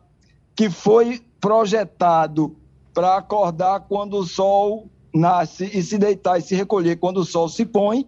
que 0.55 0.71
foi 0.71 1.23
projetado 1.45 2.57
para 2.95 3.19
acordar 3.19 3.81
quando 3.81 4.17
o 4.17 4.25
sol 4.25 4.89
nasce 5.13 5.71
e 5.75 5.83
se 5.83 5.99
deitar 5.99 6.39
e 6.39 6.43
se 6.43 6.55
recolher 6.55 6.97
quando 6.97 7.19
o 7.19 7.25
sol 7.25 7.51
se 7.51 7.67
põe. 7.67 8.07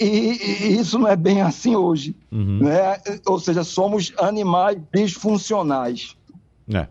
E, 0.00 0.04
e 0.04 0.76
isso 0.76 0.98
não 0.98 1.06
é 1.06 1.14
bem 1.14 1.42
assim 1.42 1.76
hoje. 1.76 2.16
Uhum. 2.32 2.58
Né? 2.64 2.98
Ou 3.24 3.38
seja, 3.38 3.62
somos 3.62 4.12
animais 4.18 4.78
disfuncionais. 4.92 6.16
É. 6.74 6.88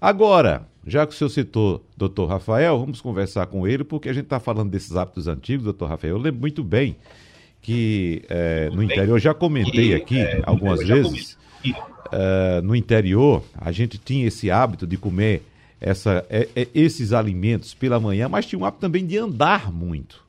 Agora, 0.00 0.66
já 0.86 1.06
que 1.06 1.12
o 1.12 1.16
senhor 1.16 1.28
citou 1.28 1.84
doutor 1.98 2.26
Rafael, 2.26 2.78
vamos 2.78 3.02
conversar 3.02 3.44
com 3.44 3.68
ele, 3.68 3.84
porque 3.84 4.08
a 4.08 4.14
gente 4.14 4.24
está 4.24 4.40
falando 4.40 4.70
desses 4.70 4.96
hábitos 4.96 5.28
antigos, 5.28 5.64
doutor 5.64 5.90
Rafael. 5.90 6.16
Eu 6.16 6.18
lembro 6.18 6.40
muito 6.40 6.64
bem 6.64 6.96
que 7.60 8.22
é, 8.30 8.70
no 8.70 8.82
interior, 8.82 9.18
já 9.18 9.34
comentei 9.34 9.94
aqui 9.94 10.18
é, 10.18 10.40
algumas 10.46 10.80
vezes, 10.80 11.36
é, 12.12 12.60
no 12.62 12.74
interior 12.74 13.42
a 13.56 13.70
gente 13.72 13.98
tinha 13.98 14.26
esse 14.26 14.50
hábito 14.50 14.86
de 14.86 14.96
comer 14.96 15.42
essa, 15.80 16.24
é, 16.28 16.48
é, 16.54 16.68
esses 16.74 17.12
alimentos 17.12 17.72
pela 17.72 17.98
manhã, 17.98 18.28
mas 18.28 18.46
tinha 18.46 18.58
um 18.58 18.64
hábito 18.64 18.80
também 18.80 19.06
de 19.06 19.16
andar 19.16 19.72
muito. 19.72 20.22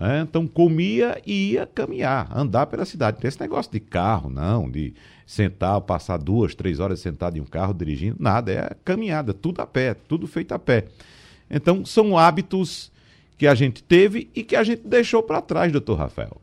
Né? 0.00 0.20
Então 0.28 0.46
comia 0.46 1.20
e 1.26 1.52
ia 1.52 1.66
caminhar, 1.66 2.28
andar 2.34 2.66
pela 2.66 2.84
cidade. 2.84 3.16
Não 3.16 3.22
tem 3.22 3.28
esse 3.28 3.40
negócio 3.40 3.70
de 3.70 3.80
carro, 3.80 4.30
não, 4.30 4.70
de 4.70 4.94
sentar, 5.26 5.80
passar 5.80 6.18
duas, 6.18 6.54
três 6.54 6.80
horas 6.80 7.00
sentado 7.00 7.36
em 7.36 7.40
um 7.40 7.46
carro 7.46 7.74
dirigindo, 7.74 8.16
nada, 8.18 8.52
é 8.52 8.76
caminhada, 8.84 9.34
tudo 9.34 9.60
a 9.60 9.66
pé, 9.66 9.94
tudo 9.94 10.26
feito 10.26 10.52
a 10.52 10.58
pé. 10.58 10.86
Então 11.50 11.84
são 11.84 12.16
hábitos 12.16 12.90
que 13.36 13.46
a 13.46 13.54
gente 13.54 13.82
teve 13.82 14.30
e 14.34 14.42
que 14.42 14.56
a 14.56 14.64
gente 14.64 14.86
deixou 14.86 15.22
para 15.22 15.42
trás, 15.42 15.70
doutor 15.72 15.98
Rafael. 15.98 16.40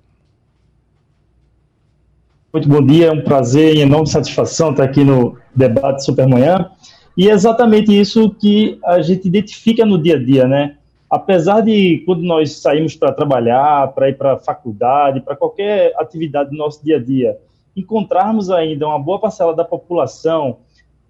Muito 2.54 2.70
bom 2.70 2.86
dia, 2.86 3.08
é 3.08 3.12
um 3.12 3.24
prazer 3.24 3.76
e 3.76 3.82
enorme 3.82 4.06
satisfação 4.06 4.70
estar 4.70 4.84
aqui 4.84 5.04
no 5.04 5.36
debate 5.56 6.06
Supermanhã. 6.06 6.70
E 7.18 7.28
é 7.28 7.32
exatamente 7.32 8.00
isso 8.00 8.30
que 8.30 8.78
a 8.86 9.02
gente 9.02 9.28
identifica 9.28 9.84
no 9.84 10.00
dia 10.00 10.18
a 10.18 10.24
dia, 10.24 10.48
né? 10.48 10.78
Apesar 11.10 11.62
de 11.62 12.04
quando 12.06 12.22
nós 12.22 12.62
saímos 12.62 12.96
para 12.96 13.12
trabalhar, 13.12 13.88
para 13.94 14.08
ir 14.08 14.20
para 14.20 14.34
a 14.34 14.38
faculdade, 14.38 15.22
para 15.22 15.36
qualquer 15.36 15.94
atividade 15.98 16.52
do 16.52 16.56
nosso 16.56 16.86
dia 16.86 16.98
a 16.98 17.00
dia, 17.04 17.40
encontrarmos 17.76 18.52
ainda 18.52 18.88
uma 18.88 19.00
boa 19.00 19.18
parcela 19.18 19.56
da 19.56 19.66
população 19.66 20.60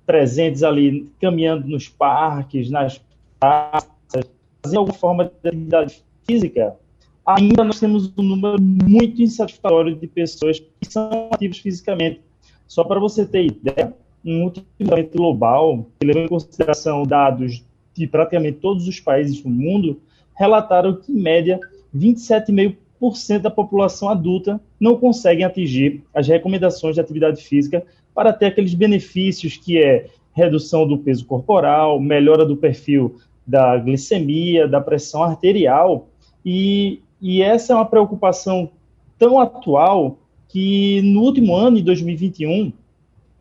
presentes 0.06 0.64
ali, 0.64 1.10
caminhando 1.20 1.68
nos 1.68 1.90
parques, 1.90 2.70
nas 2.70 3.02
praças, 3.38 4.32
fazendo 4.64 4.80
alguma 4.80 4.98
forma 4.98 5.26
de 5.26 5.50
atividade 5.50 6.04
física, 6.26 6.78
ainda 7.26 7.64
nós 7.64 7.80
temos 7.80 8.12
um 8.18 8.24
número 8.24 8.62
muito 8.62 9.22
insatisfatório 9.22 9.96
de 9.96 10.08
pessoas 10.08 10.60
que 10.60 10.92
são 10.92 11.30
ativas 11.32 11.58
fisicamente. 11.58 12.22
Só 12.68 12.84
para 12.84 13.00
você 13.00 13.26
ter 13.26 13.46
ideia, 13.46 13.94
um 14.26 14.44
último 14.44 14.66
levantamento 14.80 15.18
global, 15.18 15.86
que 16.00 16.06
levou 16.06 16.24
em 16.24 16.28
consideração 16.28 17.04
dados 17.04 17.64
de 17.94 18.08
praticamente 18.08 18.58
todos 18.60 18.88
os 18.88 19.00
países 19.00 19.42
do 19.42 19.50
mundo, 19.50 20.00
relataram 20.36 20.96
que, 20.96 21.12
em 21.12 21.22
média, 21.22 21.60
27,5% 21.96 23.40
da 23.40 23.52
população 23.52 24.10
adulta 24.10 24.60
não 24.80 24.98
conseguem 24.98 25.46
atingir 25.46 26.04
as 26.14 26.28
recomendações 26.28 26.96
de 26.96 27.02
atividade 27.02 27.44
física 27.44 27.86
para 28.14 28.34
ter 28.34 28.48
aqueles 28.48 28.74
benefícios 28.74 29.58
que 29.58 29.78
é 29.78 30.08
redução 30.34 30.88
do 30.88 30.98
peso 30.98 31.26
corporal, 31.26 32.00
melhora 32.00 32.46
do 32.46 32.58
perfil 32.58 33.18
da 33.46 33.78
glicemia, 33.78 34.68
da 34.68 34.82
pressão 34.82 35.22
arterial, 35.22 36.08
e 36.46 37.02
e 37.24 37.42
essa 37.42 37.72
é 37.72 37.76
uma 37.78 37.86
preocupação 37.86 38.70
tão 39.18 39.40
atual 39.40 40.18
que 40.50 41.02
no 41.02 41.22
último 41.22 41.56
ano, 41.56 41.78
em 41.78 41.84
2021, 41.84 42.74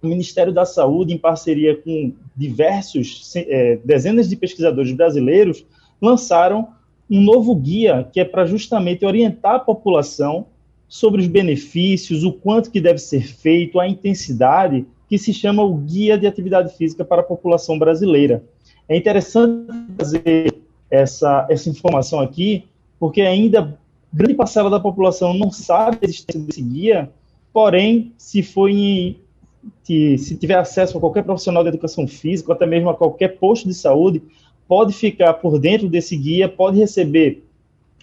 o 0.01 0.07
Ministério 0.07 0.53
da 0.53 0.65
Saúde, 0.65 1.13
em 1.13 1.19
parceria 1.19 1.77
com 1.77 2.13
diversos, 2.37 3.35
é, 3.35 3.81
dezenas 3.85 4.29
de 4.29 4.37
pesquisadores 4.37 4.93
brasileiros, 4.93 5.67
lançaram 6.01 6.69
um 7.11 7.21
novo 7.21 7.57
guia 7.57 8.09
que 8.13 8.21
é 8.21 8.25
para 8.25 8.47
justamente 8.47 9.05
orientar 9.05 9.57
a 9.57 9.59
população 9.59 10.47
sobre 10.89 11.21
os 11.21 11.27
benefícios, 11.27 12.23
o 12.23 12.33
quanto 12.33 12.71
que 12.71 12.81
deve 12.81 12.99
ser 12.99 13.27
feito, 13.27 13.81
a 13.81 13.89
intensidade, 13.89 14.87
que 15.09 15.19
se 15.19 15.35
chama 15.35 15.65
o 15.65 15.75
Guia 15.75 16.17
de 16.17 16.29
Atividade 16.29 16.73
Física 16.77 17.05
para 17.05 17.23
a 17.23 17.25
População 17.25 17.79
Brasileira. 17.79 18.45
É 18.89 18.97
interessante 18.97 19.73
trazer 19.97 20.55
essa, 20.89 21.47
essa 21.51 21.69
informação 21.69 22.21
aqui, 22.21 22.65
porque 23.03 23.21
ainda 23.21 23.77
grande 24.13 24.35
parcela 24.35 24.71
da 24.71 24.79
população 24.79 25.35
não 25.35 25.51
sabe 25.51 25.99
a 26.01 26.05
existência 26.05 26.41
desse 26.41 26.63
guia, 26.63 27.11
porém, 27.53 28.13
se 28.17 28.45
for 28.45 28.71
em, 28.71 29.19
se, 29.83 30.37
tiver 30.37 30.55
acesso 30.55 30.97
a 30.97 31.01
qualquer 31.01 31.25
profissional 31.25 31.65
de 31.65 31.71
educação 31.71 32.07
física, 32.07 32.53
até 32.53 32.65
mesmo 32.65 32.91
a 32.91 32.95
qualquer 32.95 33.41
posto 33.41 33.67
de 33.67 33.75
saúde, 33.75 34.23
pode 34.69 34.93
ficar 34.93 35.35
por 35.35 35.59
dentro 35.59 35.89
desse 35.89 36.17
guia, 36.17 36.49
pode 36.49 36.79
receber 36.79 37.43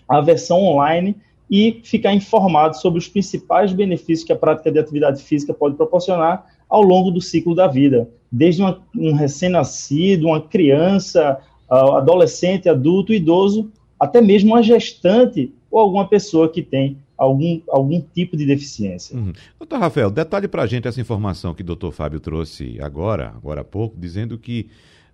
a 0.06 0.20
versão 0.20 0.62
online 0.66 1.16
e 1.50 1.80
ficar 1.86 2.14
informado 2.14 2.76
sobre 2.76 3.00
os 3.00 3.08
principais 3.08 3.72
benefícios 3.72 4.26
que 4.26 4.34
a 4.34 4.36
prática 4.36 4.70
de 4.70 4.80
atividade 4.80 5.24
física 5.24 5.54
pode 5.54 5.78
proporcionar 5.78 6.46
ao 6.68 6.82
longo 6.82 7.10
do 7.10 7.22
ciclo 7.22 7.56
da 7.56 7.68
vida, 7.68 8.10
desde 8.30 8.62
uma, 8.62 8.82
um 8.94 9.14
recém-nascido, 9.14 10.28
uma 10.28 10.42
criança, 10.42 11.40
uh, 11.72 11.96
adolescente, 11.96 12.68
adulto, 12.68 13.14
idoso, 13.14 13.72
até 14.00 14.22
mesmo 14.22 14.54
uma 14.54 14.64
gestante 14.64 15.54
ou 15.70 15.80
alguma 15.80 16.08
pessoa 16.08 16.50
que 16.50 16.62
tem 16.62 16.98
algum, 17.18 17.62
algum 17.70 18.02
tipo 18.02 18.38
de 18.38 18.46
deficiência. 18.46 19.18
Uhum. 19.18 19.34
Doutor 19.60 19.80
Rafael, 19.80 20.10
detalhe 20.10 20.48
para 20.48 20.64
a 20.64 20.68
gente 20.68 20.88
essa 20.88 21.02
informação 21.02 21.54
que 21.54 21.62
o 21.62 21.66
doutor 21.66 21.92
Fábio 21.92 22.20
trouxe 22.20 22.80
agora, 22.82 23.34
agora 23.36 23.62
há 23.62 23.64
pouco, 23.64 23.96
dizendo 24.00 24.38
que 24.38 24.68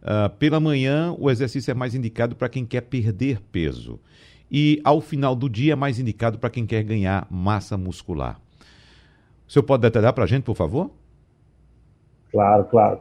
uh, 0.03 0.29
pela 0.37 0.59
manhã 0.59 1.15
o 1.17 1.29
exercício 1.31 1.71
é 1.71 1.73
mais 1.73 1.95
indicado 1.95 2.35
para 2.35 2.47
quem 2.47 2.65
quer 2.65 2.81
perder 2.81 3.41
peso 3.51 3.99
e 4.51 4.79
ao 4.83 5.01
final 5.01 5.35
do 5.35 5.49
dia 5.49 5.73
é 5.73 5.75
mais 5.75 5.99
indicado 5.99 6.37
para 6.37 6.49
quem 6.49 6.65
quer 6.65 6.83
ganhar 6.83 7.27
massa 7.29 7.75
muscular. 7.75 8.39
O 9.47 9.51
senhor 9.51 9.63
pode 9.63 9.81
detalhar 9.81 10.13
para 10.13 10.23
a 10.23 10.27
gente, 10.27 10.43
por 10.43 10.55
favor? 10.55 10.91
Claro, 12.31 12.65
claro. 12.65 12.99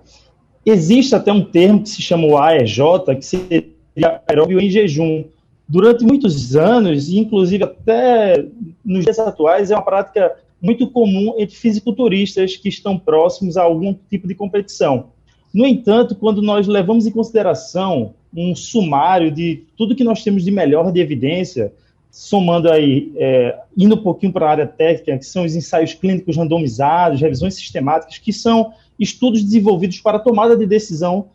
Existe 0.64 1.14
até 1.14 1.32
um 1.32 1.44
termo 1.44 1.82
que 1.82 1.90
se 1.90 2.00
chama 2.00 2.26
o 2.26 2.38
AEJ, 2.38 2.78
que 3.16 3.22
seria 3.22 4.22
aeróbio 4.26 4.58
em 4.58 4.70
jejum, 4.70 5.24
durante 5.68 6.04
muitos 6.04 6.54
anos, 6.56 7.08
inclusive 7.08 7.64
até 7.64 8.46
nos 8.84 9.04
dias 9.04 9.18
atuais, 9.18 9.70
é 9.70 9.74
uma 9.74 9.82
prática 9.82 10.34
muito 10.60 10.86
comum 10.90 11.34
entre 11.38 11.56
fisiculturistas 11.56 12.56
que 12.56 12.68
estão 12.68 12.98
próximos 12.98 13.56
a 13.56 13.62
algum 13.62 13.94
tipo 14.10 14.26
de 14.26 14.34
competição. 14.34 15.10
No 15.52 15.66
entanto, 15.66 16.14
quando 16.14 16.42
nós 16.42 16.66
levamos 16.66 17.06
em 17.06 17.10
consideração 17.10 18.14
um 18.34 18.54
sumário 18.54 19.30
de 19.30 19.62
tudo 19.76 19.94
que 19.94 20.02
nós 20.02 20.24
temos 20.24 20.42
de 20.44 20.50
melhor 20.50 20.90
de 20.90 21.00
evidência, 21.00 21.72
somando 22.10 22.70
aí, 22.70 23.12
é, 23.16 23.58
indo 23.76 23.94
um 23.94 24.02
pouquinho 24.02 24.32
para 24.32 24.46
a 24.46 24.50
área 24.50 24.66
técnica, 24.66 25.18
que 25.18 25.26
são 25.26 25.44
os 25.44 25.54
ensaios 25.54 25.94
clínicos 25.94 26.36
randomizados, 26.36 27.20
revisões 27.20 27.54
sistemáticas, 27.54 28.18
que 28.18 28.32
são 28.32 28.72
estudos 28.98 29.42
desenvolvidos 29.42 30.00
para 30.00 30.18
tomada 30.18 30.56
de 30.56 30.66
decisão 30.66 31.26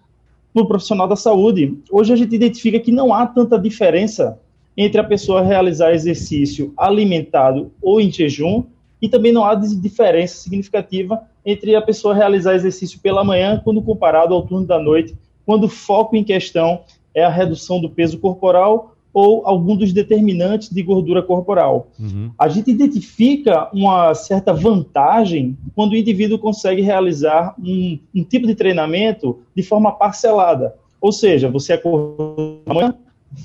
para 0.54 0.64
o 0.64 0.68
profissional 0.68 1.08
da 1.08 1.16
saúde. 1.16 1.78
Hoje 1.92 2.14
a 2.14 2.16
gente 2.16 2.36
identifica 2.36 2.80
que 2.80 2.92
não 2.92 3.14
há 3.14 3.26
tanta 3.26 3.58
diferença 3.58 4.40
entre 4.76 5.00
a 5.00 5.04
pessoa 5.04 5.42
realizar 5.42 5.94
exercício 5.94 6.74
alimentado 6.78 7.72
ou 7.82 8.00
em 8.00 8.12
jejum, 8.12 8.64
e 9.02 9.08
também 9.08 9.32
não 9.32 9.46
há 9.46 9.56
diferença 9.56 10.36
significativa 10.36 11.22
entre 11.46 11.76
a 11.76 11.82
pessoa 11.82 12.14
realizar 12.14 12.54
exercício 12.54 13.00
pela 13.00 13.24
manhã 13.24 13.62
quando 13.64 13.82
comparado 13.82 14.34
ao 14.34 14.46
turno 14.46 14.66
da 14.66 14.78
noite, 14.78 15.16
quando 15.46 15.66
o 15.66 15.70
foco 15.70 16.16
em 16.16 16.24
questão 16.24 16.82
é 17.14 17.24
a 17.24 17.30
redução 17.30 17.80
do 17.82 17.90
peso 17.90 18.20
corporal 18.20 18.96
ou 19.20 19.46
algum 19.46 19.76
dos 19.76 19.92
determinantes 19.92 20.70
de 20.70 20.82
gordura 20.82 21.22
corporal. 21.22 21.90
Uhum. 22.00 22.32
A 22.40 22.48
gente 22.48 22.72
identifica 22.72 23.70
uma 23.74 24.14
certa 24.14 24.54
vantagem 24.54 25.58
quando 25.76 25.92
o 25.92 25.96
indivíduo 25.96 26.40
consegue 26.40 26.82
realizar 26.82 27.54
um, 27.60 28.00
um 28.16 28.24
tipo 28.24 28.48
de 28.48 28.56
treinamento 28.56 29.40
de 29.54 29.62
forma 29.62 29.92
parcelada. 29.92 30.74
Ou 31.02 31.12
seja, 31.12 31.50
você 31.50 31.74
acordou 31.74 32.62
amanhã, 32.66 32.96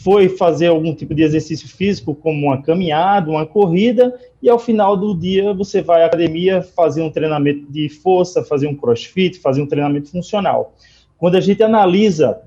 foi 0.02 0.28
fazer 0.28 0.68
algum 0.68 0.94
tipo 0.94 1.12
de 1.12 1.22
exercício 1.22 1.68
físico, 1.68 2.14
como 2.14 2.46
uma 2.46 2.62
caminhada, 2.62 3.30
uma 3.30 3.44
corrida, 3.44 4.14
e 4.40 4.48
ao 4.48 4.58
final 4.58 4.96
do 4.96 5.12
dia 5.12 5.52
você 5.52 5.82
vai 5.82 6.04
à 6.04 6.06
academia 6.06 6.62
fazer 6.62 7.02
um 7.02 7.10
treinamento 7.10 7.66
de 7.70 7.88
força, 7.88 8.44
fazer 8.44 8.68
um 8.68 8.76
crossfit, 8.76 9.40
fazer 9.40 9.60
um 9.60 9.66
treinamento 9.66 10.08
funcional. 10.10 10.74
Quando 11.18 11.34
a 11.34 11.40
gente 11.40 11.62
analisa 11.62 12.40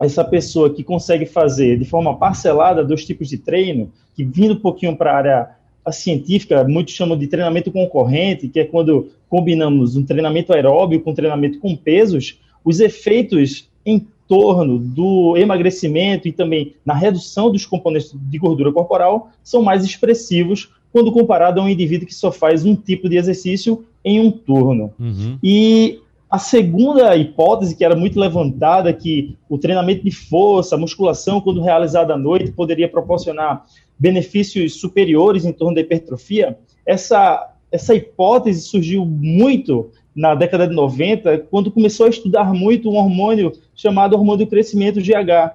essa 0.00 0.24
pessoa 0.24 0.72
que 0.72 0.84
consegue 0.84 1.26
fazer 1.26 1.78
de 1.78 1.84
forma 1.84 2.16
parcelada 2.16 2.84
dois 2.84 3.04
tipos 3.04 3.28
de 3.28 3.38
treino, 3.38 3.90
que 4.14 4.24
vindo 4.24 4.54
um 4.54 4.60
pouquinho 4.60 4.96
para 4.96 5.12
a 5.12 5.16
área 5.16 5.50
científica, 5.92 6.64
muitos 6.64 6.94
chamam 6.94 7.16
de 7.16 7.26
treinamento 7.26 7.70
concorrente, 7.70 8.48
que 8.48 8.60
é 8.60 8.64
quando 8.64 9.10
combinamos 9.28 9.96
um 9.96 10.04
treinamento 10.04 10.52
aeróbio 10.52 11.00
com 11.00 11.14
treinamento 11.14 11.58
com 11.58 11.76
pesos, 11.76 12.38
os 12.64 12.80
efeitos 12.80 13.68
em 13.84 14.06
torno 14.28 14.78
do 14.78 15.36
emagrecimento 15.36 16.26
e 16.26 16.32
também 16.32 16.74
na 16.84 16.94
redução 16.94 17.50
dos 17.50 17.64
componentes 17.64 18.12
de 18.12 18.38
gordura 18.38 18.72
corporal 18.72 19.30
são 19.42 19.62
mais 19.62 19.84
expressivos 19.84 20.70
quando 20.92 21.12
comparado 21.12 21.60
a 21.60 21.64
um 21.64 21.68
indivíduo 21.68 22.06
que 22.06 22.14
só 22.14 22.32
faz 22.32 22.64
um 22.64 22.74
tipo 22.74 23.08
de 23.08 23.16
exercício 23.16 23.84
em 24.04 24.18
um 24.18 24.30
turno. 24.30 24.92
Uhum. 24.98 25.38
E 25.42 26.00
a 26.28 26.38
segunda 26.38 27.16
hipótese, 27.16 27.76
que 27.76 27.84
era 27.84 27.94
muito 27.94 28.18
levantada, 28.18 28.92
que 28.92 29.36
o 29.48 29.58
treinamento 29.58 30.04
de 30.04 30.10
força, 30.10 30.76
musculação, 30.76 31.40
quando 31.40 31.62
realizada 31.62 32.14
à 32.14 32.18
noite, 32.18 32.50
poderia 32.50 32.88
proporcionar 32.88 33.64
benefícios 33.98 34.80
superiores 34.80 35.44
em 35.44 35.52
torno 35.52 35.74
da 35.74 35.80
hipertrofia, 35.80 36.58
essa, 36.84 37.54
essa 37.70 37.94
hipótese 37.94 38.62
surgiu 38.62 39.06
muito 39.06 39.90
na 40.14 40.34
década 40.34 40.66
de 40.66 40.74
90, 40.74 41.38
quando 41.50 41.70
começou 41.70 42.06
a 42.06 42.10
estudar 42.10 42.52
muito 42.52 42.90
um 42.90 42.96
hormônio 42.96 43.52
chamado 43.74 44.14
hormônio 44.14 44.46
do 44.46 44.50
crescimento 44.50 45.00
GH, 45.00 45.54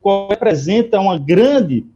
qual 0.00 0.28
representa 0.28 1.00
uma 1.00 1.18
grande 1.18 1.86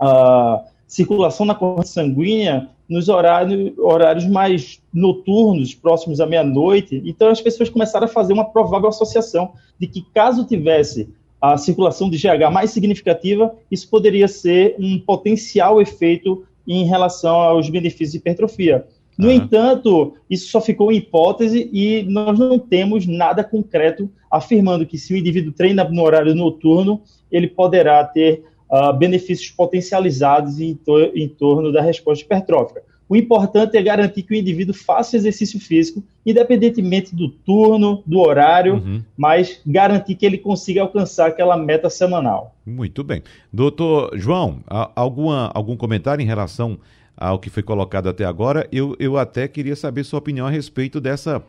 uh, 0.00 0.64
circulação 0.86 1.46
na 1.46 1.54
corrente 1.54 1.88
sanguínea 1.88 2.68
nos 2.88 3.08
horários, 3.08 3.72
horários 3.78 4.26
mais 4.26 4.80
noturnos, 4.92 5.74
próximos 5.74 6.20
à 6.20 6.26
meia-noite. 6.26 7.02
Então, 7.04 7.28
as 7.28 7.40
pessoas 7.40 7.70
começaram 7.70 8.06
a 8.06 8.08
fazer 8.08 8.32
uma 8.32 8.44
provável 8.44 8.88
associação 8.88 9.52
de 9.78 9.86
que, 9.86 10.04
caso 10.14 10.44
tivesse 10.44 11.08
a 11.40 11.56
circulação 11.56 12.08
de 12.08 12.16
GH 12.16 12.50
mais 12.52 12.70
significativa, 12.70 13.54
isso 13.70 13.88
poderia 13.88 14.28
ser 14.28 14.76
um 14.78 14.98
potencial 14.98 15.80
efeito 15.80 16.44
em 16.66 16.84
relação 16.84 17.36
aos 17.36 17.68
benefícios 17.68 18.12
de 18.12 18.18
hipertrofia. 18.18 18.86
No 19.16 19.28
uhum. 19.28 19.34
entanto, 19.34 20.14
isso 20.28 20.50
só 20.50 20.60
ficou 20.60 20.90
em 20.90 20.96
hipótese 20.96 21.68
e 21.72 22.02
nós 22.04 22.38
não 22.38 22.58
temos 22.58 23.06
nada 23.06 23.44
concreto 23.44 24.10
afirmando 24.30 24.86
que 24.86 24.98
se 24.98 25.14
o 25.14 25.16
indivíduo 25.16 25.52
treina 25.52 25.84
no 25.84 26.02
horário 26.02 26.34
noturno, 26.34 27.00
ele 27.30 27.46
poderá 27.46 28.02
ter 28.04 28.44
uh, 28.70 28.92
benefícios 28.96 29.50
potencializados 29.50 30.60
em, 30.60 30.74
to 30.74 31.12
em 31.14 31.28
torno 31.28 31.72
da 31.72 31.80
resposta 31.80 32.24
hipertrófica. 32.24 32.82
O 33.08 33.14
importante 33.14 33.76
é 33.76 33.82
garantir 33.82 34.22
que 34.22 34.32
o 34.32 34.36
indivíduo 34.36 34.74
faça 34.74 35.16
exercício 35.16 35.60
físico, 35.60 36.02
independentemente 36.24 37.14
do 37.14 37.28
turno, 37.28 38.02
do 38.06 38.18
horário, 38.18 38.76
uhum. 38.76 39.02
mas 39.16 39.60
garantir 39.66 40.14
que 40.14 40.24
ele 40.24 40.38
consiga 40.38 40.80
alcançar 40.80 41.28
aquela 41.28 41.56
meta 41.56 41.90
semanal. 41.90 42.54
Muito 42.64 43.04
bem. 43.04 43.22
Doutor 43.52 44.10
João, 44.18 44.60
alguma, 44.96 45.50
algum 45.54 45.76
comentário 45.76 46.22
em 46.22 46.26
relação 46.26 46.78
ao 47.16 47.38
que 47.38 47.50
foi 47.50 47.62
colocado 47.62 48.08
até 48.08 48.24
agora? 48.24 48.66
Eu, 48.72 48.96
eu 48.98 49.18
até 49.18 49.46
queria 49.46 49.76
saber 49.76 50.04
sua 50.04 50.18
opinião 50.18 50.46
a 50.46 50.50
respeito 50.50 50.98
dessa, 50.98 51.42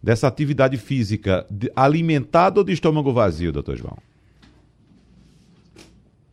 dessa 0.00 0.28
atividade 0.28 0.76
física 0.76 1.44
alimentada 1.74 2.60
ou 2.60 2.64
de 2.64 2.72
estômago 2.72 3.12
vazio, 3.12 3.52
doutor 3.52 3.76
João? 3.76 3.98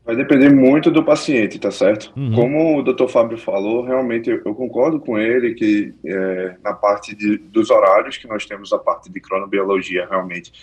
Vai 0.07 0.15
depender 0.15 0.49
muito 0.49 0.89
do 0.89 1.03
paciente, 1.03 1.59
tá 1.59 1.69
certo? 1.69 2.13
Uhum. 2.15 2.33
Como 2.33 2.79
o 2.79 2.81
doutor 2.81 3.09
Fábio 3.09 3.37
falou, 3.37 3.83
realmente 3.83 4.29
eu, 4.29 4.41
eu 4.45 4.55
concordo 4.55 5.01
com 5.01 5.19
ele 5.19 5.53
que 5.53 5.93
é, 6.05 6.55
na 6.63 6.73
parte 6.73 7.13
de, 7.13 7.37
dos 7.37 7.69
horários 7.69 8.15
que 8.15 8.25
nós 8.25 8.45
temos 8.45 8.71
a 8.71 8.79
parte 8.79 9.11
de 9.11 9.19
cronobiologia, 9.19 10.07
realmente, 10.09 10.53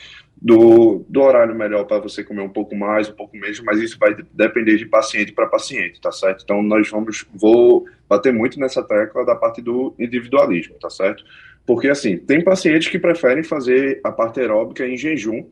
do, 0.41 1.05
do 1.11 1.21
horário 1.21 1.55
melhor 1.55 1.85
para 1.85 1.99
você 1.99 2.25
comer 2.25 2.41
um 2.41 2.49
pouco 2.49 2.75
mais, 2.75 3.11
um 3.11 3.13
pouco 3.13 3.37
menos, 3.37 3.61
mas 3.61 3.79
isso 3.81 3.99
vai 3.99 4.17
depender 4.33 4.79
de 4.79 4.87
paciente 4.87 5.31
para 5.31 5.47
paciente, 5.47 6.01
tá 6.01 6.11
certo? 6.11 6.43
Então 6.43 6.63
nós 6.63 6.89
vamos, 6.89 7.27
vou 7.35 7.85
bater 8.09 8.33
muito 8.33 8.59
nessa 8.59 8.83
tecla 8.83 9.27
da 9.27 9.37
parte 9.37 9.61
do 9.61 9.95
individualismo, 9.99 10.77
tá 10.81 10.89
certo? 10.89 11.23
Porque 11.67 11.89
assim, 11.89 12.17
tem 12.17 12.43
pacientes 12.43 12.89
que 12.89 12.99
preferem 12.99 13.45
fazer 13.45 14.01
a 14.03 14.11
parte 14.11 14.41
aeróbica 14.41 14.87
em 14.87 14.97
jejum, 14.97 15.45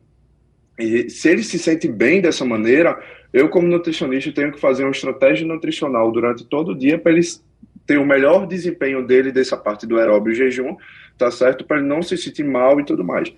e 0.79 1.07
se 1.11 1.29
ele 1.29 1.43
se 1.43 1.59
sente 1.59 1.87
bem 1.87 2.19
dessa 2.19 2.43
maneira, 2.43 2.99
eu, 3.33 3.49
como 3.49 3.67
nutricionista, 3.67 4.31
tenho 4.31 4.51
que 4.51 4.59
fazer 4.59 4.83
uma 4.83 4.91
estratégia 4.91 5.47
nutricional 5.47 6.11
durante 6.11 6.45
todo 6.45 6.71
o 6.71 6.77
dia 6.77 6.99
para 6.99 7.11
ele 7.11 7.21
ter 7.85 7.97
o 7.97 8.05
melhor 8.05 8.45
desempenho 8.45 9.05
dele 9.05 9.31
dessa 9.31 9.57
parte 9.57 9.87
do 9.87 9.97
aeróbio 9.97 10.35
jejum, 10.35 10.77
tá 11.17 11.31
certo? 11.31 11.65
Para 11.65 11.77
ele 11.77 11.87
não 11.87 12.03
se 12.03 12.15
sentir 12.15 12.43
mal 12.43 12.79
e 12.79 12.85
tudo 12.85 13.03
mais. 13.03 13.33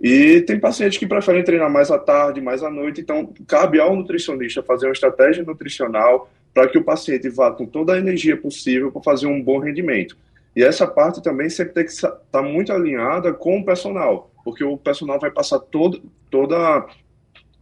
E 0.00 0.40
tem 0.42 0.58
pacientes 0.58 0.96
que 0.96 1.06
preferem 1.06 1.42
treinar 1.42 1.70
mais 1.70 1.90
à 1.90 1.98
tarde, 1.98 2.40
mais 2.40 2.62
à 2.62 2.70
noite, 2.70 3.00
então 3.00 3.32
cabe 3.46 3.80
ao 3.80 3.94
nutricionista 3.96 4.62
fazer 4.62 4.86
uma 4.86 4.92
estratégia 4.92 5.44
nutricional 5.44 6.30
para 6.54 6.68
que 6.68 6.78
o 6.78 6.84
paciente 6.84 7.28
vá 7.28 7.50
com 7.50 7.66
toda 7.66 7.94
a 7.94 7.98
energia 7.98 8.36
possível 8.36 8.92
para 8.92 9.02
fazer 9.02 9.26
um 9.26 9.42
bom 9.42 9.58
rendimento. 9.58 10.16
E 10.54 10.62
essa 10.62 10.86
parte 10.86 11.22
também 11.22 11.48
sempre 11.48 11.74
tem 11.74 11.84
que 11.84 11.90
estar 11.90 12.10
tá 12.30 12.42
muito 12.42 12.72
alinhada 12.72 13.32
com 13.32 13.58
o 13.58 13.64
personal 13.64 14.32
porque 14.44 14.64
o 14.64 14.76
personal 14.76 15.18
vai 15.18 15.30
passar 15.30 15.58
todo, 15.58 16.02
toda 16.30 16.86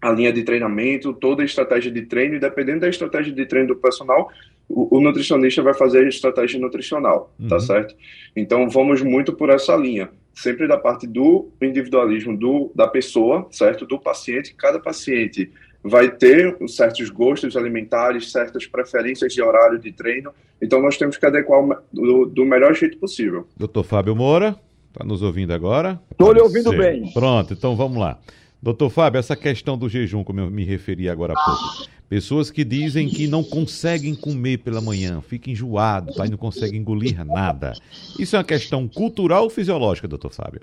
a 0.01 0.11
linha 0.11 0.33
de 0.33 0.43
treinamento, 0.43 1.13
toda 1.13 1.43
a 1.43 1.45
estratégia 1.45 1.91
de 1.91 2.03
treino, 2.03 2.35
e 2.37 2.41
dependendo 2.41 2.81
da 2.81 2.89
estratégia 2.89 3.33
de 3.33 3.45
treino 3.47 3.69
do 3.69 3.77
personal, 3.77 4.31
o, 4.69 4.97
o 4.97 5.01
nutricionista 5.01 5.63
vai 5.63 5.75
fazer 5.75 6.05
a 6.05 6.09
estratégia 6.09 6.59
nutricional, 6.59 7.33
tá 7.37 7.43
uhum. 7.43 7.49
tá 7.49 7.61
certo? 7.61 7.95
Então 8.35 8.69
vamos 8.69 9.03
muito 9.03 9.33
por 9.33 9.51
essa 9.51 9.77
linha, 9.77 10.09
sempre 10.33 10.67
da 10.67 10.79
parte 10.79 11.07
do 11.07 11.49
individualismo 11.61 12.37
do, 12.37 12.71
da 12.75 12.87
pessoa, 12.87 13.47
certo? 13.51 13.85
Do 13.85 13.99
paciente, 13.99 14.55
cada 14.55 14.79
paciente 14.79 15.51
vai 15.83 16.11
ter 16.11 16.57
certos 16.69 17.11
gostos 17.11 17.57
alimentares, 17.57 18.31
certas 18.31 18.67
preferências 18.67 19.33
de 19.33 19.43
horário 19.43 19.79
de 19.79 19.93
treino, 19.93 20.33
então 20.63 20.81
nós 20.81 20.97
temos 20.97 21.17
que 21.17 21.27
adequar 21.27 21.83
do, 21.93 22.27
do 22.27 22.45
melhor 22.45 22.75
jeito 22.75 22.99
possível. 22.99 23.47
Doutor 23.57 23.85
Fábio 23.85 24.15
Moura. 24.15 24.57
Está 24.93 25.05
nos 25.05 25.23
ouvindo 25.23 25.53
agora? 25.53 26.01
Estou 26.11 26.33
lhe 26.33 26.41
ouvindo 26.41 26.71
bem. 26.73 27.13
Pronto, 27.13 27.55
então 27.55 27.77
vamos 27.77 27.97
lá. 27.97 28.19
Doutor 28.63 28.91
Fábio, 28.91 29.19
essa 29.19 29.35
questão 29.35 29.79
do 29.79 29.89
jejum, 29.89 30.23
como 30.23 30.41
eu 30.41 30.51
me 30.51 30.65
referi 30.65 31.09
agora 31.09 31.33
há 31.33 31.45
pouco. 31.45 31.89
Pessoas 32.11 32.51
que 32.51 32.65
dizem 32.65 33.09
que 33.09 33.27
não 33.27 33.43
conseguem 33.43 34.15
comer 34.15 34.59
pela 34.59 34.81
manhã, 34.81 35.23
ficam 35.23 35.53
enjoados, 35.53 36.17
tá? 36.17 36.27
e 36.27 36.31
não 36.31 36.37
conseguem 36.37 36.81
engolir 36.81 37.25
nada. 37.25 37.73
Isso 38.19 38.37
é 38.37 38.39
uma 38.39 38.45
questão 38.45 38.87
cultural 38.87 39.45
ou 39.45 39.51
fisiológica, 39.51 40.09
doutor 40.09 40.33
Fábio? 40.33 40.63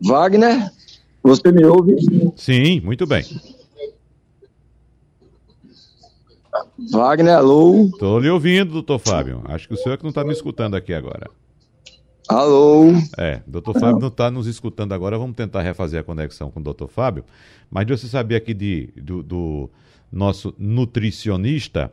Wagner, 0.00 0.70
você 1.22 1.52
me 1.52 1.64
ouve? 1.64 1.96
Sim, 2.36 2.80
muito 2.80 3.06
bem. 3.06 3.24
Wagner, 6.90 7.36
alô? 7.36 7.84
Estou 7.84 8.18
lhe 8.18 8.30
ouvindo, 8.30 8.72
doutor 8.72 8.98
Fábio. 8.98 9.42
Acho 9.44 9.68
que 9.68 9.74
o 9.74 9.76
senhor 9.76 9.94
é 9.94 9.96
que 9.98 10.04
não 10.04 10.10
está 10.10 10.24
me 10.24 10.32
escutando 10.32 10.74
aqui 10.74 10.94
agora. 10.94 11.28
Alô? 12.28 12.92
É, 13.18 13.40
doutor 13.46 13.74
Fábio 13.74 13.98
não 13.98 14.08
está 14.08 14.30
nos 14.30 14.46
escutando 14.46 14.92
agora, 14.92 15.18
vamos 15.18 15.34
tentar 15.34 15.62
refazer 15.62 16.00
a 16.00 16.04
conexão 16.04 16.50
com 16.50 16.60
o 16.60 16.62
doutor 16.62 16.88
Fábio. 16.88 17.24
Mas 17.70 17.86
você 17.86 18.06
sabia 18.06 18.36
aqui 18.36 18.54
de, 18.54 18.92
do, 18.96 19.22
do, 19.22 19.70
nosso 20.12 20.54
nutricionista, 20.58 21.92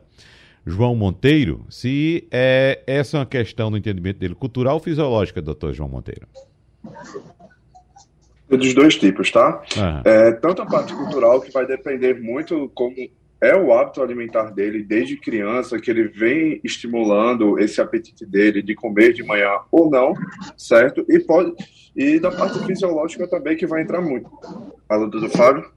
João 0.66 0.94
Monteiro, 0.94 1.64
se 1.70 2.26
é, 2.30 2.82
essa 2.86 3.16
é 3.16 3.20
uma 3.20 3.26
questão 3.26 3.70
no 3.70 3.76
entendimento 3.76 4.18
dele, 4.18 4.34
cultural 4.34 4.74
ou 4.74 4.80
fisiológica, 4.80 5.40
doutor 5.40 5.72
João 5.72 5.88
Monteiro? 5.88 6.26
Dos 8.48 8.74
dois 8.74 8.96
tipos, 8.96 9.30
tá? 9.30 9.62
É, 10.04 10.32
tanto 10.32 10.62
a 10.62 10.66
parte 10.66 10.92
cultural, 10.94 11.40
que 11.40 11.50
vai 11.50 11.66
depender 11.66 12.20
muito 12.20 12.70
como 12.74 12.94
é 13.40 13.54
o 13.54 13.72
hábito 13.72 14.02
alimentar 14.02 14.50
dele 14.50 14.82
desde 14.82 15.16
criança, 15.16 15.78
que 15.78 15.90
ele 15.90 16.08
vem 16.08 16.60
estimulando 16.64 17.58
esse 17.58 17.80
apetite 17.80 18.26
dele 18.26 18.62
de 18.62 18.74
comer 18.74 19.12
de 19.12 19.22
manhã 19.22 19.50
ou 19.70 19.90
não, 19.90 20.12
certo? 20.56 21.04
E 21.08 21.18
pode 21.20 21.52
e 21.96 22.20
da 22.20 22.30
parte 22.30 22.64
fisiológica 22.64 23.26
também 23.26 23.56
que 23.56 23.66
vai 23.66 23.82
entrar 23.82 24.00
muito. 24.00 24.30
Fala 24.86 25.08
do 25.08 25.28
Fábio? 25.30 25.68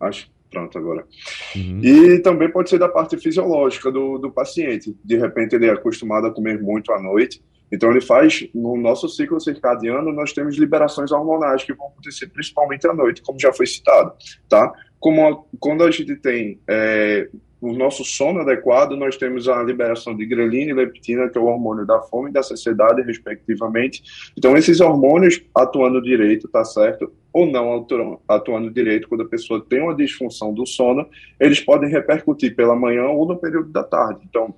Acho 0.00 0.28
pronto 0.50 0.76
agora. 0.76 1.06
Uhum. 1.54 1.80
E 1.82 2.18
também 2.18 2.50
pode 2.50 2.68
ser 2.68 2.78
da 2.78 2.88
parte 2.88 3.16
fisiológica 3.16 3.90
do, 3.90 4.18
do 4.18 4.30
paciente. 4.30 4.96
De 5.04 5.16
repente 5.16 5.54
ele 5.54 5.66
é 5.66 5.70
acostumado 5.70 6.26
a 6.26 6.34
comer 6.34 6.60
muito 6.60 6.92
à 6.92 7.00
noite, 7.00 7.40
então 7.70 7.90
ele 7.90 8.00
faz 8.00 8.48
no 8.54 8.76
nosso 8.76 9.08
ciclo 9.08 9.40
circadiano 9.40 10.12
nós 10.12 10.32
temos 10.32 10.56
liberações 10.56 11.12
hormonais 11.12 11.64
que 11.64 11.72
vão 11.72 11.88
acontecer 11.88 12.28
principalmente 12.28 12.86
à 12.86 12.94
noite, 12.94 13.22
como 13.22 13.38
já 13.38 13.52
foi 13.52 13.66
citado, 13.66 14.12
tá? 14.48 14.72
Como 14.98 15.26
a, 15.26 15.42
quando 15.58 15.82
a 15.82 15.90
gente 15.90 16.14
tem 16.16 16.60
é, 16.68 17.28
o 17.60 17.72
nosso 17.72 18.04
sono 18.04 18.40
adequado, 18.40 18.92
nós 18.96 19.16
temos 19.16 19.48
a 19.48 19.62
liberação 19.62 20.16
de 20.16 20.24
grelina 20.24 20.70
e 20.70 20.74
leptina, 20.74 21.28
que 21.28 21.36
é 21.36 21.40
o 21.40 21.44
hormônio 21.44 21.86
da 21.86 22.00
fome 22.00 22.30
e 22.30 22.32
da 22.32 22.42
saciedade, 22.42 23.02
respectivamente. 23.02 24.02
Então, 24.36 24.56
esses 24.56 24.80
hormônios 24.80 25.42
atuando 25.54 26.00
direito, 26.00 26.48
tá 26.48 26.64
certo? 26.64 27.12
Ou 27.32 27.46
não 27.46 27.86
atuando 28.26 28.70
direito, 28.70 29.08
quando 29.08 29.22
a 29.22 29.28
pessoa 29.28 29.64
tem 29.68 29.82
uma 29.82 29.94
disfunção 29.94 30.54
do 30.54 30.66
sono, 30.66 31.06
eles 31.38 31.60
podem 31.60 31.90
repercutir 31.90 32.56
pela 32.56 32.74
manhã 32.74 33.04
ou 33.08 33.26
no 33.26 33.36
período 33.36 33.70
da 33.70 33.84
tarde. 33.84 34.20
Então, 34.28 34.54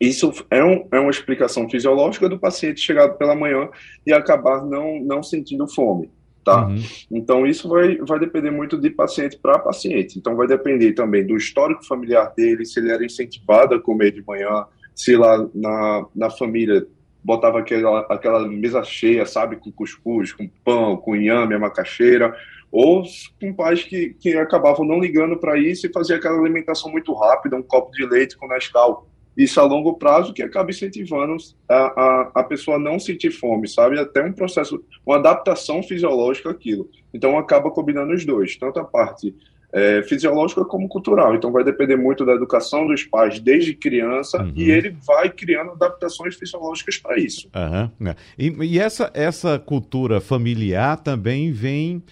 isso 0.00 0.32
é, 0.50 0.64
um, 0.64 0.86
é 0.92 0.98
uma 0.98 1.10
explicação 1.10 1.68
fisiológica 1.68 2.28
do 2.28 2.38
paciente 2.38 2.80
chegar 2.80 3.08
pela 3.10 3.34
manhã 3.34 3.68
e 4.06 4.12
acabar 4.12 4.64
não, 4.64 5.00
não 5.00 5.22
sentindo 5.22 5.66
fome 5.68 6.10
tá? 6.44 6.66
Uhum. 6.66 6.76
Então 7.10 7.46
isso 7.46 7.68
vai, 7.68 7.96
vai 7.96 8.18
depender 8.20 8.50
muito 8.50 8.76
de 8.76 8.90
paciente 8.90 9.38
para 9.38 9.58
paciente. 9.58 10.18
Então 10.18 10.36
vai 10.36 10.46
depender 10.46 10.92
também 10.92 11.26
do 11.26 11.36
histórico 11.36 11.84
familiar 11.84 12.32
dele, 12.36 12.66
se 12.66 12.78
ele 12.78 12.92
era 12.92 13.04
incentivado 13.04 13.74
a 13.74 13.80
comer 13.80 14.12
de 14.12 14.22
manhã, 14.24 14.66
se 14.94 15.16
lá 15.16 15.44
na, 15.54 16.06
na 16.14 16.30
família 16.30 16.86
botava 17.24 17.58
aquela, 17.58 18.00
aquela 18.10 18.46
mesa 18.46 18.84
cheia, 18.84 19.24
sabe, 19.24 19.56
com 19.56 19.72
cuscuz, 19.72 20.32
com 20.32 20.46
pão, 20.62 20.98
com 20.98 21.16
inhame, 21.16 21.54
a 21.54 21.58
macaxeira, 21.58 22.36
ou 22.70 23.02
com 23.40 23.54
pais 23.54 23.82
que, 23.82 24.10
que 24.20 24.36
acabavam 24.36 24.84
não 24.84 25.00
ligando 25.00 25.38
para 25.38 25.58
isso 25.58 25.86
e 25.86 25.92
fazia 25.92 26.16
aquela 26.16 26.38
alimentação 26.38 26.92
muito 26.92 27.14
rápida, 27.14 27.56
um 27.56 27.62
copo 27.62 27.90
de 27.92 28.04
leite 28.04 28.36
com 28.36 28.46
Nescau 28.46 29.08
isso 29.36 29.60
a 29.60 29.64
longo 29.64 29.94
prazo 29.94 30.32
que 30.32 30.42
acaba 30.42 30.70
incentivando 30.70 31.36
a, 31.68 31.74
a, 31.74 32.30
a 32.36 32.44
pessoa 32.44 32.76
a 32.76 32.80
não 32.80 32.98
sentir 32.98 33.30
fome, 33.30 33.68
sabe? 33.68 33.98
Até 33.98 34.22
um 34.22 34.32
processo, 34.32 34.82
uma 35.04 35.16
adaptação 35.16 35.82
fisiológica 35.82 36.50
àquilo. 36.50 36.88
Então 37.12 37.36
acaba 37.36 37.70
combinando 37.70 38.12
os 38.12 38.24
dois, 38.24 38.56
tanto 38.56 38.78
a 38.78 38.84
parte 38.84 39.34
é, 39.74 40.02
fisiológica 40.04 40.64
como 40.64 40.88
cultural. 40.88 41.34
Então 41.34 41.50
vai 41.50 41.64
depender 41.64 41.96
muito 41.96 42.24
da 42.24 42.32
educação 42.32 42.86
dos 42.86 43.02
pais 43.02 43.40
desde 43.40 43.74
criança 43.74 44.40
uhum. 44.40 44.52
e 44.54 44.70
ele 44.70 44.96
vai 45.04 45.28
criando 45.28 45.72
adaptações 45.72 46.36
fisiológicas 46.36 46.96
para 46.96 47.18
isso. 47.18 47.50
Uhum. 47.54 48.14
E, 48.38 48.74
e, 48.74 48.78
essa, 48.78 49.10
essa 49.12 49.58
cultura 49.58 50.20
familiar 50.20 50.96
também 50.98 51.50
vem 51.50 52.02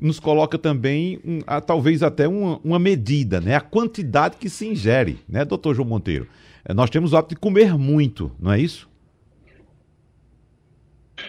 nos 0.00 0.20
coloca 0.20 0.58
também 0.58 1.20
um, 1.24 1.40
a, 1.46 1.60
talvez 1.60 2.02
até 2.02 2.28
uma, 2.28 2.60
uma 2.64 2.78
medida, 2.78 3.40
né? 3.40 3.54
A 3.54 3.60
quantidade 3.60 4.36
que 4.36 4.48
se 4.48 4.66
ingere, 4.66 5.18
né, 5.28 5.44
doutor 5.44 5.74
João 5.74 5.88
Monteiro? 5.88 6.26
É, 6.64 6.74
nós 6.74 6.90
temos 6.90 7.12
o 7.12 7.16
hábito 7.16 7.34
de 7.34 7.40
comer 7.40 7.76
muito, 7.78 8.32
não 8.38 8.52
é 8.52 8.60
isso? 8.60 8.88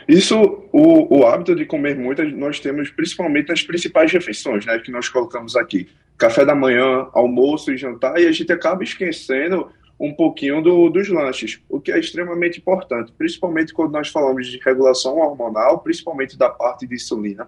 Isso, 0.07 0.35
o, 0.71 1.19
o 1.19 1.25
hábito 1.25 1.55
de 1.55 1.65
comer 1.65 1.95
muito, 1.95 2.23
nós 2.23 2.59
temos 2.59 2.89
principalmente 2.89 3.49
nas 3.49 3.63
principais 3.63 4.11
refeições, 4.11 4.65
né, 4.65 4.77
que 4.79 4.91
nós 4.91 5.07
colocamos 5.07 5.55
aqui. 5.55 5.87
Café 6.17 6.43
da 6.43 6.55
manhã, 6.55 7.07
almoço 7.13 7.71
e 7.71 7.77
jantar, 7.77 8.19
e 8.19 8.25
a 8.25 8.31
gente 8.31 8.51
acaba 8.51 8.83
esquecendo 8.83 9.69
um 9.99 10.13
pouquinho 10.13 10.61
do, 10.61 10.89
dos 10.89 11.09
lanches, 11.09 11.59
o 11.69 11.79
que 11.79 11.91
é 11.91 11.99
extremamente 11.99 12.59
importante, 12.59 13.11
principalmente 13.17 13.73
quando 13.73 13.91
nós 13.91 14.09
falamos 14.09 14.47
de 14.47 14.59
regulação 14.59 15.17
hormonal, 15.17 15.79
principalmente 15.79 16.37
da 16.37 16.49
parte 16.49 16.85
de 16.85 16.95
insulina, 16.95 17.47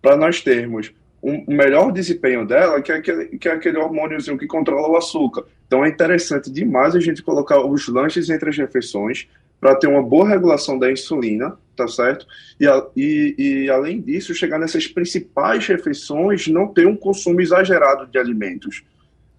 para 0.00 0.16
nós 0.16 0.40
termos 0.40 0.92
um 1.22 1.44
melhor 1.48 1.92
desempenho 1.92 2.46
dela, 2.46 2.80
que 2.80 2.92
é 2.92 2.96
aquele, 2.96 3.38
que 3.38 3.48
é 3.48 3.52
aquele 3.52 3.78
hormôniozinho 3.78 4.38
que 4.38 4.46
controla 4.46 4.88
o 4.88 4.96
açúcar. 4.96 5.44
Então 5.66 5.84
é 5.84 5.88
interessante 5.88 6.50
demais 6.50 6.94
a 6.94 7.00
gente 7.00 7.22
colocar 7.22 7.60
os 7.60 7.88
lanches 7.88 8.30
entre 8.30 8.48
as 8.50 8.56
refeições 8.56 9.28
para 9.60 9.74
ter 9.74 9.88
uma 9.88 10.02
boa 10.02 10.28
regulação 10.28 10.78
da 10.78 10.90
insulina, 10.90 11.56
tá 11.76 11.88
certo? 11.88 12.26
E, 12.60 12.66
e, 12.96 13.34
e, 13.38 13.70
além 13.70 14.00
disso, 14.00 14.34
chegar 14.34 14.58
nessas 14.58 14.86
principais 14.86 15.66
refeições, 15.66 16.46
não 16.46 16.68
ter 16.68 16.86
um 16.86 16.96
consumo 16.96 17.40
exagerado 17.40 18.06
de 18.06 18.18
alimentos. 18.18 18.84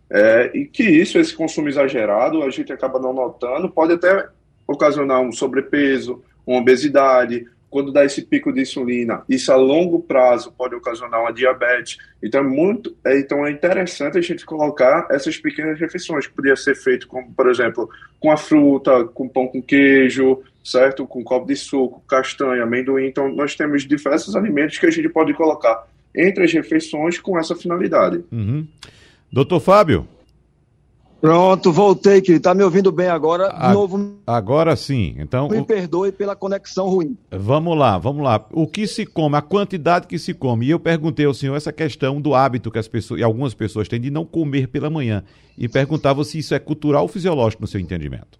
É, 0.10 0.52
e 0.54 0.66
que 0.66 0.84
isso, 0.84 1.18
esse 1.18 1.34
consumo 1.34 1.70
exagerado, 1.70 2.44
a 2.44 2.50
gente 2.50 2.74
acaba 2.74 3.00
não 3.00 3.14
notando, 3.14 3.70
pode 3.70 3.94
até 3.94 4.28
ocasionar 4.68 5.22
um 5.22 5.32
sobrepeso, 5.32 6.22
uma 6.46 6.60
obesidade, 6.60 7.48
quando 7.70 7.92
dá 7.92 8.04
esse 8.04 8.22
pico 8.22 8.52
de 8.52 8.62
insulina, 8.62 9.24
isso 9.30 9.52
a 9.52 9.56
longo 9.56 10.02
prazo 10.02 10.52
pode 10.58 10.76
ocasionar 10.76 11.22
uma 11.22 11.32
diabetes. 11.32 11.98
Então 12.22 12.42
é 12.42 12.44
muito, 12.44 12.96
é, 13.06 13.20
então 13.20 13.46
é 13.46 13.52
interessante 13.52 14.18
a 14.18 14.22
gente 14.22 14.46
colocar 14.46 15.08
essas 15.12 15.38
pequenas 15.38 15.80
refeições 15.80 16.28
que 16.28 16.34
podia 16.34 16.56
ser 16.56 16.76
feito, 16.76 17.08
como 17.08 17.32
por 17.34 17.50
exemplo, 17.50 17.90
com 18.20 18.32
a 18.32 18.38
fruta, 18.38 19.06
com 19.06 19.28
pão 19.28 19.48
com 19.48 19.62
queijo, 19.62 20.42
certo? 20.64 21.06
Com 21.06 21.24
copo 21.24 21.48
de 21.48 21.56
suco, 21.56 22.04
castanha, 22.08 22.64
amendoim. 22.64 23.06
Então 23.06 23.30
nós 23.30 23.56
temos 23.56 23.86
diversos 23.86 24.36
alimentos 24.36 24.78
que 24.78 24.86
a 24.86 24.92
gente 24.92 25.10
pode 25.10 25.34
colocar 25.34 25.88
entre 26.16 26.44
as 26.44 26.52
refeições 26.52 27.20
com 27.20 27.38
essa 27.38 27.56
finalidade. 27.56 28.24
Uhum. 28.32 28.68
Doutor 29.32 29.60
Fábio. 29.60 30.08
Pronto, 31.22 31.72
voltei, 31.72 32.22
querido. 32.22 32.44
Tá 32.44 32.54
me 32.54 32.64
ouvindo 32.64 32.92
bem 32.92 33.08
agora? 33.08 33.50
De 33.50 33.74
novo. 33.74 34.16
Agora 34.26 34.76
sim. 34.76 35.16
Então. 35.18 35.50
Me 35.50 35.64
perdoe 35.66 36.12
pela 36.12 36.36
conexão 36.36 36.88
ruim. 36.88 37.18
Vamos 37.30 37.78
lá, 37.78 37.98
vamos 37.98 38.24
lá. 38.24 38.46
O 38.52 38.66
que 38.66 38.88
se 38.88 39.06
come, 39.06 39.36
a 39.36 39.42
quantidade 39.42 40.08
que 40.08 40.18
se 40.18 40.34
come. 40.34 40.68
E 40.68 40.70
eu 40.70 40.80
perguntei 40.80 41.26
ao 41.26 41.34
senhor 41.34 41.56
essa 41.56 41.74
questão 41.74 42.22
do 42.22 42.34
hábito 42.34 42.72
que 42.72 42.80
as 42.80 42.88
pessoas, 42.88 43.20
e 43.20 43.24
algumas 43.24 43.54
pessoas 43.54 43.90
têm 43.90 44.00
de 44.00 44.10
não 44.10 44.26
comer 44.26 44.68
pela 44.68 44.90
manhã. 44.90 45.24
E 45.58 45.68
perguntava 45.68 46.24
se 46.24 46.40
isso 46.40 46.56
é 46.56 46.60
cultural 46.60 47.04
ou 47.04 47.10
fisiológico 47.10 47.64
no 47.64 47.68
seu 47.68 47.82
entendimento. 47.82 48.40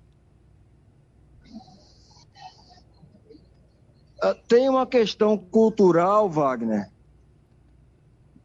Ah, 4.22 4.36
tem 4.48 4.70
uma 4.70 4.86
questão 4.86 5.38
cultural, 5.38 6.30
Wagner, 6.30 6.90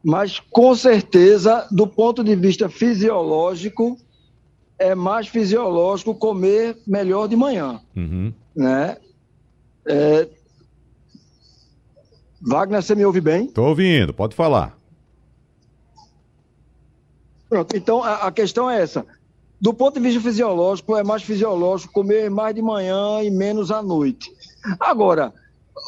mas 0.03 0.39
com 0.39 0.75
certeza, 0.75 1.67
do 1.71 1.87
ponto 1.87 2.23
de 2.23 2.35
vista 2.35 2.69
fisiológico, 2.69 3.97
é 4.77 4.93
mais 4.93 5.27
fisiológico 5.27 6.15
comer 6.15 6.77
melhor 6.85 7.27
de 7.27 7.35
manhã. 7.35 7.81
Uhum. 7.95 8.33
Né? 8.55 8.97
É... 9.87 10.27
Wagner, 12.41 12.81
você 12.81 12.95
me 12.95 13.05
ouve 13.05 13.21
bem? 13.21 13.45
Estou 13.45 13.69
ouvindo, 13.69 14.13
pode 14.13 14.35
falar. 14.35 14.77
Pronto, 17.49 17.75
então 17.75 18.03
a, 18.03 18.27
a, 18.27 18.31
questão 18.31 18.69
é 18.69 18.81
essa. 18.81 19.05
Do 19.59 19.73
ponto 19.73 19.95
de 19.95 20.01
vista 20.01 20.21
fisiológico, 20.21 20.97
é 20.97 21.03
mais 21.03 21.23
fisiológico 21.23 21.93
comer 21.93 22.29
mais 22.29 22.53
de 22.53 22.61
manhã 22.61 23.23
e 23.23 23.31
menos 23.31 23.71
à 23.71 23.81
noite. 23.81 24.31
Agora, 24.79 25.33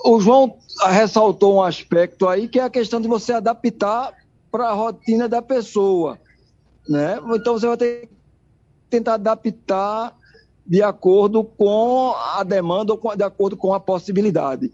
o 0.05 0.19
João 0.19 0.57
ressaltou 0.89 1.55
um 1.55 1.61
aspecto 1.61 2.27
aí 2.27 2.47
que 2.47 2.59
é 2.59 2.63
a 2.63 2.69
questão 2.69 3.01
de 3.01 3.07
você 3.07 3.33
adaptar 3.33 4.13
para 4.51 4.69
a 4.69 4.73
rotina 4.73 5.27
da 5.27 5.41
pessoa. 5.41 6.19
Né? 6.87 7.19
Então 7.35 7.53
você 7.53 7.67
vai 7.67 7.77
ter 7.77 8.09
tentar 8.89 9.15
adaptar 9.15 10.15
de 10.65 10.83
acordo 10.83 11.43
com 11.43 12.13
a 12.35 12.43
demanda 12.43 12.93
ou 12.93 13.15
de 13.15 13.23
acordo 13.23 13.55
com 13.55 13.73
a 13.73 13.79
possibilidade. 13.79 14.71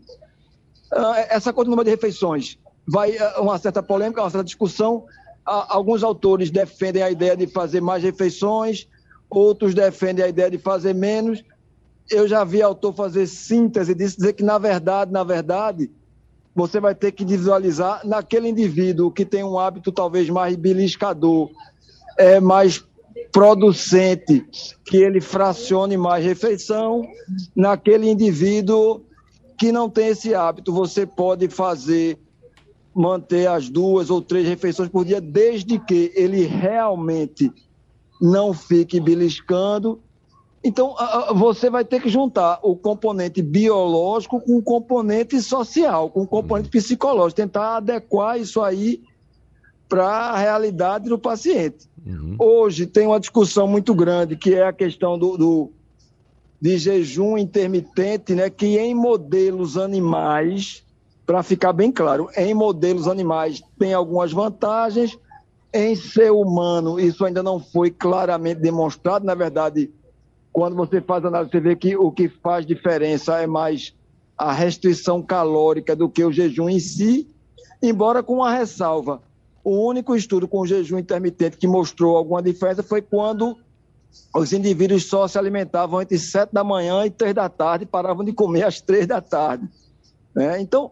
Ah, 0.92 1.20
essa 1.30 1.54
coisa 1.54 1.66
do 1.66 1.72
número 1.72 1.86
de 1.86 1.92
refeições 1.92 2.58
vai 2.88 3.18
ah, 3.18 3.42
uma 3.42 3.58
certa 3.58 3.84
polêmica, 3.84 4.22
uma 4.22 4.30
certa 4.30 4.44
discussão. 4.44 5.06
Ah, 5.46 5.68
alguns 5.70 6.04
autores 6.04 6.50
defendem 6.50 7.04
a 7.04 7.12
ideia 7.12 7.38
de 7.38 7.48
fazer 7.48 7.80
mais 7.80 8.04
refeições, 8.04 8.88
outros 9.30 9.76
defendem 9.76 10.26
a 10.26 10.28
ideia 10.28 10.50
de 10.50 10.58
fazer 10.58 10.94
menos. 10.94 11.44
Eu 12.10 12.28
já 12.28 12.44
vi 12.44 12.62
autor 12.62 12.94
fazer 12.94 13.28
síntese 13.28 13.94
disso, 13.94 14.18
dizer 14.18 14.34
que, 14.34 14.44
na 14.44 14.58
verdade, 14.58 15.12
na 15.12 15.24
verdade, 15.24 15.90
você 16.56 16.80
vai 16.80 16.94
ter 16.94 17.12
que 17.12 17.26
visualizar 17.26 18.06
naquele 18.06 18.50
indivíduo 18.50 19.12
que 19.12 19.26
tem 19.26 19.44
um 19.44 19.58
hábito 19.58 19.92
talvez 19.92 20.30
mais 20.30 20.56
beliscador, 20.56 21.50
é 22.18 22.40
mais 22.40 22.84
producente 23.32 24.46
que 24.86 24.98
ele 24.98 25.22
fracione 25.22 25.98
mais 25.98 26.24
refeição 26.24 27.02
naquele 27.56 28.10
indivíduo 28.10 29.02
que 29.58 29.72
não 29.72 29.90
tem 29.90 30.08
esse 30.08 30.34
hábito. 30.36 30.74
Você 30.74 31.06
pode 31.06 31.48
fazer, 31.48 32.18
manter 32.94 33.48
as 33.48 33.70
duas 33.70 34.10
ou 34.10 34.22
três 34.22 34.48
refeições 34.48 34.90
por 34.90 35.06
dia, 35.06 35.22
desde 35.22 35.80
que 35.80 36.12
ele 36.16 36.46
realmente 36.46 37.52
não 38.22 38.54
fique 38.54 39.00
beliscando. 39.00 40.00
Então, 40.64 40.96
você 41.36 41.70
vai 41.70 41.84
ter 41.84 42.02
que 42.02 42.08
juntar 42.08 42.60
o 42.64 42.76
componente 42.76 43.42
biológico 43.42 44.40
com 44.40 44.58
o 44.58 44.62
componente 44.62 45.42
social, 45.42 46.10
com 46.10 46.22
o 46.22 46.28
componente 46.28 46.70
psicológico, 46.70 47.36
tentar 47.36 47.78
adequar 47.78 48.40
isso 48.40 48.62
aí 48.62 49.02
para 49.94 50.08
a 50.08 50.38
realidade 50.40 51.08
do 51.08 51.20
paciente. 51.20 51.88
Uhum. 52.04 52.36
Hoje 52.40 52.88
tem 52.88 53.06
uma 53.06 53.20
discussão 53.20 53.68
muito 53.68 53.94
grande 53.94 54.36
que 54.36 54.56
é 54.56 54.66
a 54.66 54.74
questão 54.74 55.20
do, 55.20 55.38
do 55.38 55.72
de 56.60 56.80
jejum 56.80 57.38
intermitente, 57.38 58.34
né, 58.34 58.50
que 58.50 58.80
em 58.80 58.96
modelos 58.96 59.78
animais, 59.78 60.84
para 61.28 61.44
ficar 61.44 61.74
bem 61.74 61.92
claro, 61.92 62.28
em 62.36 62.56
modelos 62.56 63.08
animais 63.08 63.62
tem 63.78 63.94
algumas 63.94 64.32
vantagens, 64.32 65.16
em 65.72 65.96
ser 65.96 66.32
humano 66.32 67.00
isso 67.00 67.24
ainda 67.24 67.44
não 67.44 67.60
foi 67.60 67.92
claramente 67.92 68.62
demonstrado, 68.62 69.24
na 69.24 69.36
verdade, 69.36 69.92
quando 70.52 70.76
você 70.76 71.02
faz 71.02 71.24
análise, 71.24 71.52
você 71.52 71.60
vê 71.60 71.76
que 71.76 71.96
o 71.96 72.12
que 72.12 72.28
faz 72.28 72.66
diferença 72.66 73.40
é 73.40 73.46
mais 73.46 73.94
a 74.36 74.52
restrição 74.52 75.22
calórica 75.22 75.96
do 75.96 76.10
que 76.10 76.24
o 76.24 76.32
jejum 76.32 76.68
em 76.68 76.80
si, 76.80 77.30
embora 77.80 78.24
com 78.24 78.38
uma 78.38 78.52
ressalva. 78.52 79.22
O 79.64 79.88
único 79.88 80.16
estudo 80.16 80.48
com 80.48 80.66
jejum 80.66 81.00
intermitente 81.00 81.58
que 81.58 81.68
mostrou 81.68 82.18
alguma 82.18 82.42
diferença 82.42 82.84
foi 82.84 83.02
quando 83.02 83.58
os 84.36 84.54
indivíduos 84.54 85.06
só 85.06 85.28
se 85.28 85.38
alimentavam 85.38 86.02
entre 86.02 86.18
sete 86.20 86.54
da 86.54 86.64
manhã 86.64 87.06
e 87.06 87.10
três 87.10 87.34
da 87.34 87.50
tarde, 87.50 87.86
paravam 87.86 88.24
de 88.24 88.34
comer 88.34 88.64
às 88.64 88.82
três 88.82 89.08
da 89.08 89.22
tarde. 89.22 89.68
Né? 90.36 90.60
Então, 90.62 90.92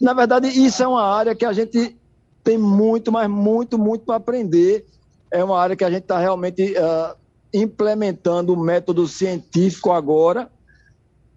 na 0.00 0.12
verdade, 0.12 0.48
isso 0.48 0.82
é 0.82 0.88
uma 0.88 1.02
área 1.02 1.34
que 1.34 1.44
a 1.44 1.52
gente 1.52 1.96
tem 2.42 2.58
muito, 2.58 3.12
mas 3.12 3.28
muito, 3.28 3.78
muito 3.78 4.04
para 4.04 4.16
aprender. 4.16 4.86
É 5.30 5.44
uma 5.44 5.58
área 5.58 5.76
que 5.76 5.84
a 5.84 5.90
gente 5.90 6.02
está 6.02 6.18
realmente 6.18 6.72
uh, 6.72 7.16
implementando 7.52 8.52
o 8.52 8.60
método 8.60 9.06
científico 9.06 9.92
agora, 9.92 10.50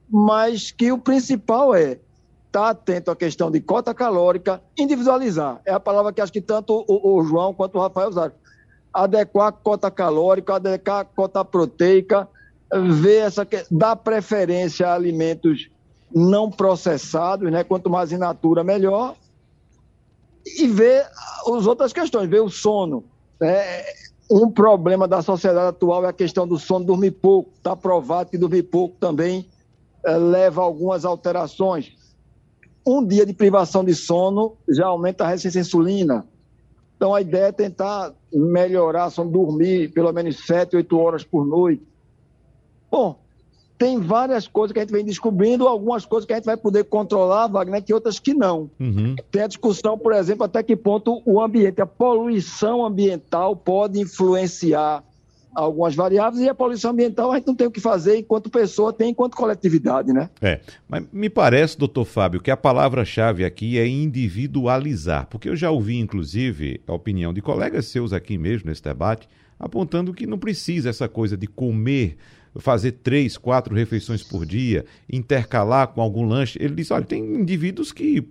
mas 0.09 0.71
que 0.71 0.91
o 0.91 0.97
principal 0.97 1.75
é 1.75 1.99
estar 2.53 2.61
tá 2.61 2.69
atento 2.69 3.09
à 3.09 3.15
questão 3.15 3.49
de 3.49 3.59
cota 3.59 3.93
calórica, 3.95 4.61
individualizar. 4.77 5.59
É 5.65 5.73
a 5.73 5.79
palavra 5.79 6.13
que 6.13 6.21
acho 6.21 6.31
que 6.31 6.41
tanto 6.41 6.85
o, 6.87 7.17
o 7.17 7.23
João 7.23 7.53
quanto 7.53 7.77
o 7.77 7.81
Rafael 7.81 8.09
usaram 8.09 8.33
adequar 8.93 9.47
a 9.47 9.51
cota 9.51 9.89
calórica, 9.89 10.55
adequar 10.55 10.99
a 10.99 11.05
cota 11.05 11.43
proteica, 11.43 12.29
ver 12.91 13.21
essa 13.23 13.47
dar 13.71 13.95
preferência 13.95 14.87
a 14.87 14.93
alimentos 14.93 15.67
não 16.13 16.51
processados, 16.51 17.51
né? 17.51 17.63
Quanto 17.63 17.89
mais 17.89 18.11
in 18.11 18.17
natura, 18.17 18.63
melhor. 18.63 19.15
E 20.45 20.67
ver 20.67 21.07
as 21.47 21.65
outras 21.65 21.91
questões, 21.91 22.29
ver 22.29 22.41
o 22.41 22.49
sono. 22.49 23.03
Né? 23.39 23.83
Um 24.29 24.51
problema 24.51 25.07
da 25.07 25.23
sociedade 25.23 25.69
atual 25.69 26.05
é 26.05 26.09
a 26.09 26.13
questão 26.13 26.47
do 26.47 26.59
sono, 26.59 26.85
dormir 26.85 27.11
pouco. 27.11 27.51
Está 27.55 27.75
provado 27.75 28.29
que 28.29 28.37
dormir 28.37 28.63
pouco 28.63 28.95
também 28.99 29.49
é, 30.05 30.15
leva 30.17 30.61
a 30.61 30.65
algumas 30.65 31.03
alterações. 31.03 31.95
Um 32.85 33.05
dia 33.05 33.25
de 33.25 33.33
privação 33.33 33.83
de 33.83 33.95
sono 33.95 34.57
já 34.67 34.87
aumenta 34.87 35.23
a 35.23 35.27
resistência 35.27 35.59
à 35.59 35.61
insulina, 35.61 36.27
então, 37.03 37.13
a 37.13 37.19
ideia 37.19 37.47
é 37.47 37.51
tentar 37.51 38.13
melhorar, 38.31 39.09
só 39.09 39.25
dormir 39.25 39.91
pelo 39.91 40.09
menos 40.13 40.45
7, 40.45 40.77
8 40.77 40.97
horas 40.97 41.21
por 41.21 41.45
noite. 41.45 41.83
Bom, 42.89 43.19
tem 43.77 43.99
várias 43.99 44.47
coisas 44.47 44.71
que 44.71 44.79
a 44.79 44.83
gente 44.83 44.93
vem 44.93 45.03
descobrindo, 45.03 45.67
algumas 45.67 46.05
coisas 46.05 46.25
que 46.25 46.31
a 46.31 46.37
gente 46.37 46.45
vai 46.45 46.55
poder 46.55 46.85
controlar, 46.85 47.47
Wagner, 47.47 47.83
que 47.83 47.93
outras 47.93 48.19
que 48.19 48.33
não. 48.33 48.71
Uhum. 48.79 49.17
Tem 49.29 49.41
a 49.41 49.47
discussão, 49.47 49.97
por 49.97 50.13
exemplo, 50.13 50.45
até 50.45 50.63
que 50.63 50.77
ponto 50.77 51.21
o 51.25 51.41
ambiente, 51.41 51.81
a 51.81 51.85
poluição 51.85 52.85
ambiental 52.85 53.53
pode 53.53 53.99
influenciar 53.99 55.03
algumas 55.55 55.95
variáveis 55.95 56.43
e 56.43 56.49
a 56.49 56.55
poluição 56.55 56.91
ambiental 56.91 57.31
a 57.31 57.35
gente 57.35 57.47
não 57.47 57.55
tem 57.55 57.67
o 57.67 57.71
que 57.71 57.79
fazer 57.79 58.17
enquanto 58.17 58.49
pessoa, 58.49 58.93
tem 58.93 59.11
enquanto 59.11 59.35
coletividade, 59.35 60.11
né? 60.11 60.29
É, 60.41 60.59
mas 60.87 61.05
me 61.11 61.29
parece, 61.29 61.77
doutor 61.77 62.05
Fábio, 62.05 62.41
que 62.41 62.51
a 62.51 62.57
palavra-chave 62.57 63.45
aqui 63.45 63.77
é 63.77 63.87
individualizar, 63.87 65.27
porque 65.27 65.49
eu 65.49 65.55
já 65.55 65.71
ouvi, 65.71 65.99
inclusive, 65.99 66.81
a 66.87 66.93
opinião 66.93 67.33
de 67.33 67.41
colegas 67.41 67.87
seus 67.87 68.13
aqui 68.13 68.37
mesmo 68.37 68.69
nesse 68.69 68.83
debate, 68.83 69.27
apontando 69.59 70.13
que 70.13 70.27
não 70.27 70.37
precisa 70.37 70.89
essa 70.89 71.07
coisa 71.07 71.37
de 71.37 71.47
comer 71.47 72.17
fazer 72.55 72.91
três, 72.91 73.37
quatro 73.37 73.73
refeições 73.73 74.21
por 74.21 74.45
dia, 74.45 74.85
intercalar 75.11 75.87
com 75.87 76.01
algum 76.01 76.25
lanche. 76.25 76.57
Ele 76.61 76.75
disse: 76.75 76.93
olha, 76.93 77.05
tem 77.05 77.23
indivíduos 77.23 77.91
que, 77.91 78.21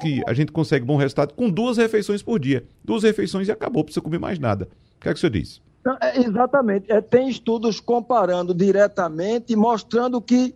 que 0.00 0.22
a 0.26 0.32
gente 0.32 0.52
consegue 0.52 0.84
bom 0.84 0.96
resultado 0.96 1.34
com 1.34 1.50
duas 1.50 1.76
refeições 1.76 2.22
por 2.22 2.38
dia. 2.38 2.64
Duas 2.84 3.02
refeições 3.02 3.48
e 3.48 3.52
acabou, 3.52 3.84
precisa 3.84 4.02
comer 4.02 4.18
mais 4.18 4.38
nada. 4.38 4.68
O 4.96 5.00
que 5.00 5.08
é 5.08 5.12
que 5.12 5.18
o 5.18 5.20
senhor 5.20 5.30
diz? 5.30 5.60
É, 6.00 6.20
exatamente. 6.20 6.90
É, 6.90 7.00
tem 7.00 7.28
estudos 7.28 7.80
comparando 7.80 8.54
diretamente, 8.54 9.54
mostrando 9.56 10.20
que 10.20 10.54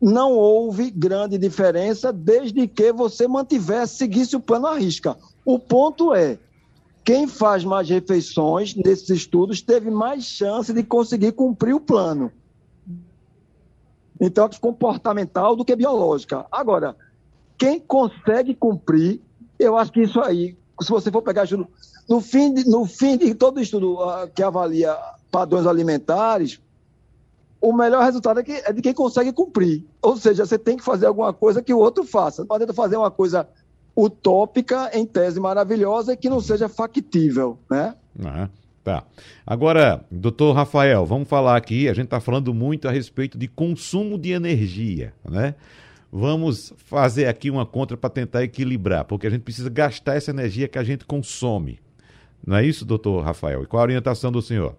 não 0.00 0.32
houve 0.32 0.90
grande 0.90 1.38
diferença 1.38 2.12
desde 2.12 2.68
que 2.68 2.92
você 2.92 3.26
mantivesse, 3.26 3.96
seguisse 3.96 4.36
o 4.36 4.40
plano 4.40 4.66
à 4.66 4.78
risca. 4.78 5.16
O 5.44 5.58
ponto 5.58 6.14
é, 6.14 6.38
quem 7.04 7.26
faz 7.26 7.64
mais 7.64 7.88
refeições 7.88 8.74
nesses 8.74 9.08
estudos 9.10 9.62
teve 9.62 9.90
mais 9.90 10.24
chance 10.24 10.72
de 10.72 10.82
conseguir 10.82 11.32
cumprir 11.32 11.74
o 11.74 11.80
plano. 11.80 12.30
Então, 14.20 14.46
é 14.46 14.58
comportamental 14.58 15.54
do 15.54 15.64
que 15.64 15.76
biológica. 15.76 16.46
Agora, 16.50 16.96
quem 17.58 17.78
consegue 17.78 18.54
cumprir, 18.54 19.20
eu 19.58 19.76
acho 19.76 19.92
que 19.92 20.02
isso 20.02 20.20
aí, 20.20 20.56
se 20.80 20.90
você 20.90 21.10
for 21.10 21.22
pegar 21.22 21.46
no 22.08 22.20
fim 22.20 22.52
de, 22.52 22.68
no 22.68 22.84
fim 22.84 23.16
de 23.16 23.34
todo 23.34 23.60
estudo 23.60 23.94
uh, 23.94 24.28
que 24.34 24.42
avalia 24.42 24.96
padrões 25.30 25.66
alimentares, 25.66 26.60
o 27.60 27.72
melhor 27.72 28.04
resultado 28.04 28.40
é, 28.40 28.42
que, 28.42 28.52
é 28.52 28.72
de 28.72 28.82
quem 28.82 28.94
consegue 28.94 29.32
cumprir. 29.32 29.84
Ou 30.02 30.16
seja, 30.16 30.44
você 30.44 30.58
tem 30.58 30.76
que 30.76 30.84
fazer 30.84 31.06
alguma 31.06 31.32
coisa 31.32 31.62
que 31.62 31.72
o 31.72 31.78
outro 31.78 32.04
faça. 32.04 32.44
Não 32.44 32.54
adianta 32.54 32.74
fazer 32.74 32.96
uma 32.96 33.10
coisa 33.10 33.48
utópica, 33.96 34.90
em 34.92 35.06
tese 35.06 35.40
maravilhosa, 35.40 36.12
e 36.12 36.16
que 36.16 36.28
não 36.28 36.40
seja 36.40 36.68
factível, 36.68 37.58
né? 37.70 37.94
Ah, 38.22 38.48
tá. 38.84 39.04
Agora, 39.46 40.04
doutor 40.10 40.52
Rafael, 40.52 41.06
vamos 41.06 41.28
falar 41.28 41.56
aqui, 41.56 41.88
a 41.88 41.94
gente 41.94 42.04
está 42.04 42.20
falando 42.20 42.52
muito 42.52 42.86
a 42.86 42.90
respeito 42.90 43.38
de 43.38 43.48
consumo 43.48 44.18
de 44.18 44.32
energia, 44.32 45.14
né? 45.28 45.54
Vamos 46.18 46.72
fazer 46.78 47.26
aqui 47.26 47.50
uma 47.50 47.66
conta 47.66 47.94
para 47.94 48.08
tentar 48.08 48.42
equilibrar, 48.42 49.04
porque 49.04 49.26
a 49.26 49.30
gente 49.30 49.42
precisa 49.42 49.68
gastar 49.68 50.14
essa 50.14 50.30
energia 50.30 50.66
que 50.66 50.78
a 50.78 50.82
gente 50.82 51.04
consome. 51.04 51.78
Não 52.44 52.56
é 52.56 52.64
isso, 52.64 52.86
doutor 52.86 53.22
Rafael? 53.22 53.62
E 53.62 53.66
qual 53.66 53.82
a 53.82 53.84
orientação 53.84 54.32
do 54.32 54.40
senhor? 54.40 54.74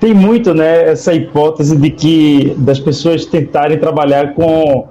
Tem 0.00 0.12
muito, 0.12 0.52
né, 0.52 0.90
essa 0.90 1.14
hipótese 1.14 1.76
de 1.76 1.90
que 1.92 2.56
das 2.56 2.80
pessoas 2.80 3.24
tentarem 3.24 3.78
trabalhar 3.78 4.34
com 4.34 4.88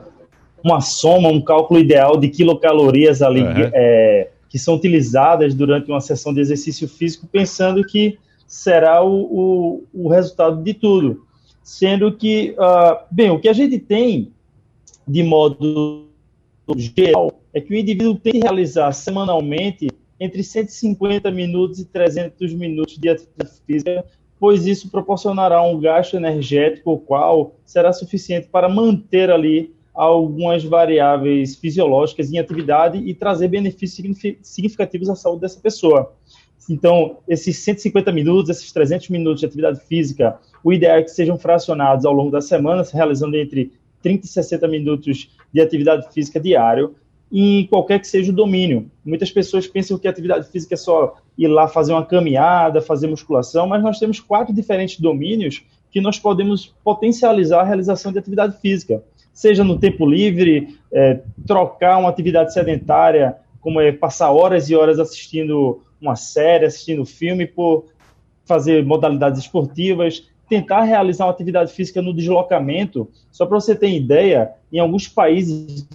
uma 0.64 0.80
soma, 0.80 1.28
um 1.28 1.42
cálculo 1.42 1.82
ideal 1.82 2.16
de 2.16 2.30
quilocalorias 2.30 3.22
ali 3.22 3.42
uhum. 3.42 3.70
é, 3.74 4.30
que 4.48 4.58
são 4.58 4.76
utilizadas 4.76 5.54
durante 5.54 5.92
uma 5.92 6.00
sessão 6.00 6.34
de 6.34 6.40
exercício 6.40 6.88
físico, 6.88 7.28
pensando 7.30 7.84
que 7.84 8.18
será 8.48 9.04
o, 9.04 9.84
o, 9.94 10.06
o 10.06 10.08
resultado 10.08 10.64
de 10.64 10.74
tudo. 10.74 11.26
Sendo 11.64 12.12
que, 12.12 12.56
uh, 12.60 13.06
bem, 13.10 13.30
o 13.30 13.40
que 13.40 13.48
a 13.48 13.54
gente 13.54 13.80
tem 13.80 14.32
de 15.08 15.24
modo 15.24 16.08
geral 16.78 17.42
é 17.54 17.62
que 17.62 17.74
o 17.74 17.78
indivíduo 17.78 18.16
tem 18.16 18.34
que 18.34 18.40
realizar 18.40 18.92
semanalmente 18.92 19.88
entre 20.20 20.44
150 20.44 21.30
minutos 21.32 21.80
e 21.80 21.86
300 21.86 22.54
minutos 22.54 22.98
de 22.98 23.10
atividade 23.10 23.52
física, 23.66 24.06
pois 24.40 24.66
isso 24.66 24.90
proporcionará 24.90 25.62
um 25.62 25.80
gasto 25.80 26.16
energético, 26.16 26.92
o 26.92 26.98
qual 26.98 27.56
será 27.66 27.92
suficiente 27.92 28.48
para 28.48 28.70
manter 28.70 29.30
ali 29.30 29.74
algumas 29.94 30.64
variáveis 30.64 31.56
fisiológicas 31.56 32.32
em 32.32 32.40
atividade 32.40 32.98
e 32.98 33.14
trazer 33.14 33.48
benefícios 33.48 34.18
significativos 34.42 35.10
à 35.10 35.16
saúde 35.16 35.42
dessa 35.42 35.60
pessoa. 35.60 36.14
Então, 36.70 37.18
esses 37.28 37.58
150 37.58 38.12
minutos, 38.12 38.50
esses 38.50 38.72
300 38.72 39.10
minutos 39.10 39.42
de 39.42 39.46
atividade 39.46 39.80
física, 39.82 40.40
o 40.64 40.72
ideal 40.72 40.98
é 40.98 41.04
que 41.04 41.12
sejam 41.12 41.38
fracionados 41.38 42.06
ao 42.06 42.14
longo 42.14 42.32
da 42.32 42.42
semana, 42.42 42.84
realizando 42.92 43.36
entre 43.36 43.72
30 44.02 44.26
e 44.26 44.30
60 44.30 44.68
minutos 44.68 45.30
de 45.54 45.62
atividade 45.62 46.12
física 46.14 46.40
diário, 46.40 46.96
em 47.32 47.66
qualquer 47.66 48.00
que 48.00 48.08
seja 48.08 48.32
o 48.32 48.36
domínio. 48.36 48.92
Muitas 49.04 49.32
pessoas 49.32 49.66
pensam 49.66 49.98
que 49.98 50.08
atividade 50.08 50.48
física 50.50 50.76
é 50.76 50.78
só 50.78 51.16
ir 51.38 51.48
lá 51.48 51.68
fazer 51.68 51.92
uma 51.92 52.06
caminhada, 52.06 52.80
fazer 52.80 53.08
musculação, 53.08 53.66
mas 53.66 53.82
nós 53.82 53.98
temos 53.98 54.20
quatro 54.20 54.54
diferentes 54.54 55.00
domínios 55.00 55.64
que 55.90 56.00
nós 56.00 56.20
podemos 56.20 56.74
potencializar 56.84 57.62
a 57.62 57.64
realização 57.64 58.12
de 58.12 58.20
atividade 58.20 58.60
física, 58.60 59.04
seja 59.34 59.64
no 59.64 59.80
tempo 59.80 60.06
livre, 60.06 60.78
é, 60.92 61.22
trocar 61.46 61.98
uma 61.98 62.10
atividade 62.10 62.54
sedentária, 62.54 63.36
como 63.64 63.80
é 63.80 63.92
passar 63.92 64.32
horas 64.32 64.70
e 64.70 64.76
horas 64.76 65.00
assistindo 65.00 65.82
uma 66.00 66.16
série, 66.16 66.66
assistindo 66.66 67.06
filme, 67.06 67.48
por 67.48 67.86
fazer 68.46 68.86
modalidades 68.86 69.40
esportivas, 69.40 70.28
tentar 70.50 70.84
realizar 70.84 71.26
uma 71.26 71.32
atividade 71.32 71.72
física 71.72 72.02
no 72.02 72.14
deslocamento. 72.14 73.10
Só 73.32 73.46
para 73.46 73.60
você 73.60 73.74
ter 73.74 73.90
ideia, 73.90 74.52
em 74.72 74.80
alguns 74.80 75.08
países 75.08 75.88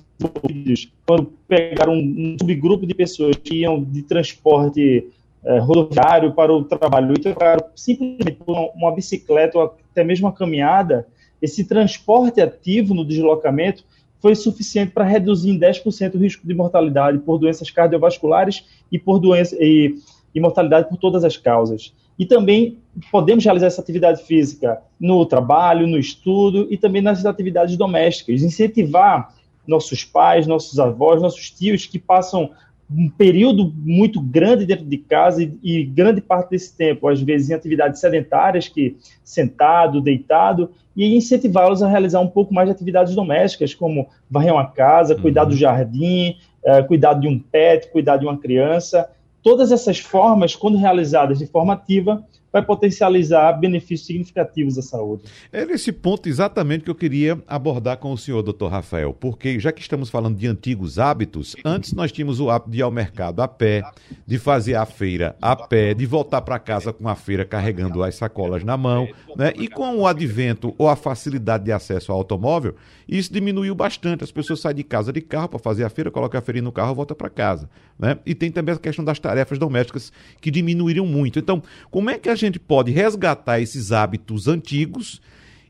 quando 1.07 1.33
pegaram 1.47 1.95
um, 1.95 2.37
subgrupo 2.41 2.85
de 2.85 2.95
pessoas 2.95 3.37
que 3.37 3.61
iam 3.61 3.83
de 3.83 4.03
transporte 4.03 5.07
é, 5.45 5.59
rodoviário 5.59 6.33
para 6.33 6.53
o 6.53 6.65
trabalho 6.65 7.15
e 7.15 7.21
trocaram 7.21 7.65
simplesmente 7.77 8.39
uma 8.47 8.91
bicicleta 8.91 9.59
ou 9.59 9.65
até 9.93 10.03
mesmo 10.03 10.27
uma 10.27 10.33
caminhada, 10.33 11.07
esse 11.41 11.65
transporte 11.65 12.41
ativo 12.41 12.95
no 12.95 13.05
deslocamento 13.05 13.85
foi 14.21 14.35
suficiente 14.35 14.93
para 14.93 15.05
reduzir 15.05 15.51
em 15.51 15.59
10% 15.59 16.15
o 16.15 16.19
risco 16.19 16.47
de 16.47 16.55
mortalidade 16.55 17.19
por 17.19 17.39
doenças 17.39 17.71
cardiovasculares 17.71 18.65
e 18.91 18.99
por 18.99 19.19
doença, 19.19 19.57
e, 19.61 19.95
e 20.35 20.41
mortalidade 20.41 20.89
por 20.89 20.97
todas 20.97 21.25
as 21.25 21.37
causas. 21.37 21.95
E 22.19 22.27
também 22.27 22.79
podemos 23.13 23.45
realizar 23.45 23.69
essa 23.69 23.81
atividade 23.81 24.25
física 24.25 24.83
no 24.99 25.25
trabalho, 25.25 25.87
no 25.87 25.99
estudo 25.99 26.67
e 26.69 26.77
também 26.77 27.01
nas 27.01 27.25
atividades 27.25 27.77
domésticas. 27.77 28.43
Incentivar 28.43 29.33
nossos 29.67 30.03
pais, 30.03 30.47
nossos 30.47 30.81
avós, 30.81 31.23
nossos 31.23 31.51
tios 31.51 31.87
que 31.87 31.99
passam 31.99 32.51
um 32.91 33.09
período 33.11 33.73
muito 33.77 34.21
grande 34.21 34.65
dentro 34.65 34.85
de 34.85 34.97
casa 34.97 35.43
e, 35.43 35.53
e, 35.63 35.85
grande 35.85 36.21
parte 36.21 36.51
desse 36.51 36.75
tempo, 36.75 37.07
às 37.07 37.21
vezes 37.21 37.51
em 37.51 37.55
atividades 37.55 38.01
sedentárias, 38.01 38.67
que 38.67 38.97
sentado, 39.23 40.01
deitado, 40.01 40.71
e 40.97 41.15
incentivá-los 41.15 41.83
a 41.83 41.89
realizar 41.89 42.21
um 42.21 42.29
pouco 42.29 42.53
mais 42.53 42.69
de 42.69 42.73
atividades 42.73 43.15
domésticas, 43.15 43.75
como 43.75 44.09
varrer 44.31 44.55
uma 44.55 44.67
casa, 44.67 45.15
cuidar 45.15 45.45
do 45.45 45.51
uhum. 45.51 45.57
jardim, 45.57 46.37
uh, 46.65 46.87
cuidar 46.87 47.15
de 47.15 47.29
um 47.29 47.39
pet, 47.39 47.91
cuidar 47.93 48.17
de 48.17 48.25
uma 48.25 48.39
criança. 48.39 49.09
Todas 49.43 49.71
essas 49.71 49.99
formas, 49.99 50.57
quando 50.57 50.79
realizadas 50.79 51.39
de 51.39 51.47
forma 51.47 51.75
ativa, 51.75 52.25
vai 52.53 52.63
potencializar 52.65 53.53
benefícios 53.53 54.07
significativos 54.07 54.79
à 54.79 54.83
saúde. 54.83 55.25
É 55.53 55.65
nesse 55.67 55.93
ponto 55.93 56.29
exatamente 56.29 56.85
que 56.85 56.91
eu 56.91 56.95
queria 56.95 57.39
abordar 57.47 57.99
com 57.99 58.13
o 58.13 58.19
senhor, 58.19 58.43
doutor 58.43 58.71
Rafael, 58.71 59.13
porque 59.13 59.59
já 59.59 59.71
que 59.73 59.81
estamos 59.81 60.09
falando 60.09 60.37
de 60.37 60.47
antigos 60.47 60.99
hábitos, 60.99 61.55
antes 61.65 61.93
nós 61.93 62.11
tínhamos 62.11 62.41
o 62.41 62.51
hábito 62.51 62.71
de 62.71 62.79
ir 62.79 62.83
ao 62.83 62.91
mercado 62.91 63.43
a 63.43 63.49
pé, 63.49 63.83
de 64.27 64.39
fazer 64.39 64.75
a 64.75 64.87
feira 64.87 65.37
a 65.41 65.55
pé, 65.55 65.95
de 65.95 66.07
voltar 66.07 66.41
para 66.41 66.59
casa 66.59 66.93
com 66.93 67.09
a 67.09 67.15
feira 67.15 67.45
carregando 67.45 68.03
as 68.03 68.15
sacolas 68.15 68.65
na 68.65 68.77
mão, 68.77 69.09
né? 69.37 69.53
E 69.57 69.69
com 69.69 69.97
o 69.97 70.07
advento 70.07 70.75
ou 70.79 70.89
a 70.89 70.97
facilidade 70.97 71.65
de 71.65 71.73
acesso 71.73 72.13
ao 72.13 72.19
automóvel, 72.19 72.75
isso 73.09 73.33
diminuiu 73.33 73.75
bastante. 73.75 74.23
As 74.23 74.31
pessoas 74.31 74.61
saem 74.61 74.77
de 74.77 74.85
casa 74.85 75.13
de 75.13 75.21
carro 75.21 75.49
para 75.49 75.59
fazer 75.59 75.85
a 75.85 75.89
feira, 75.89 76.11
colocam 76.11 76.39
a 76.39 76.43
feira 76.43 76.61
no 76.61 76.71
carro 76.71 76.93
e 76.93 76.95
voltam 76.95 77.17
para 77.17 77.31
casa, 77.31 77.71
né? 77.99 78.19
E 78.27 78.35
tem 78.35 78.51
também 78.51 78.75
a 78.75 78.79
questão 78.79 79.05
das 79.05 79.19
tarefas 79.19 79.59
domésticas 79.59 80.13
que 80.41 80.51
diminuíram 80.51 81.07
muito. 81.07 81.39
Então, 81.39 81.63
como 81.91 82.11
é 82.11 82.19
que 82.19 82.29
a 82.29 82.35
gente 82.35 82.59
pode 82.59 82.93
resgatar 82.93 83.61
esses 83.61 83.93
hábitos 83.93 84.47
antigos 84.47 85.23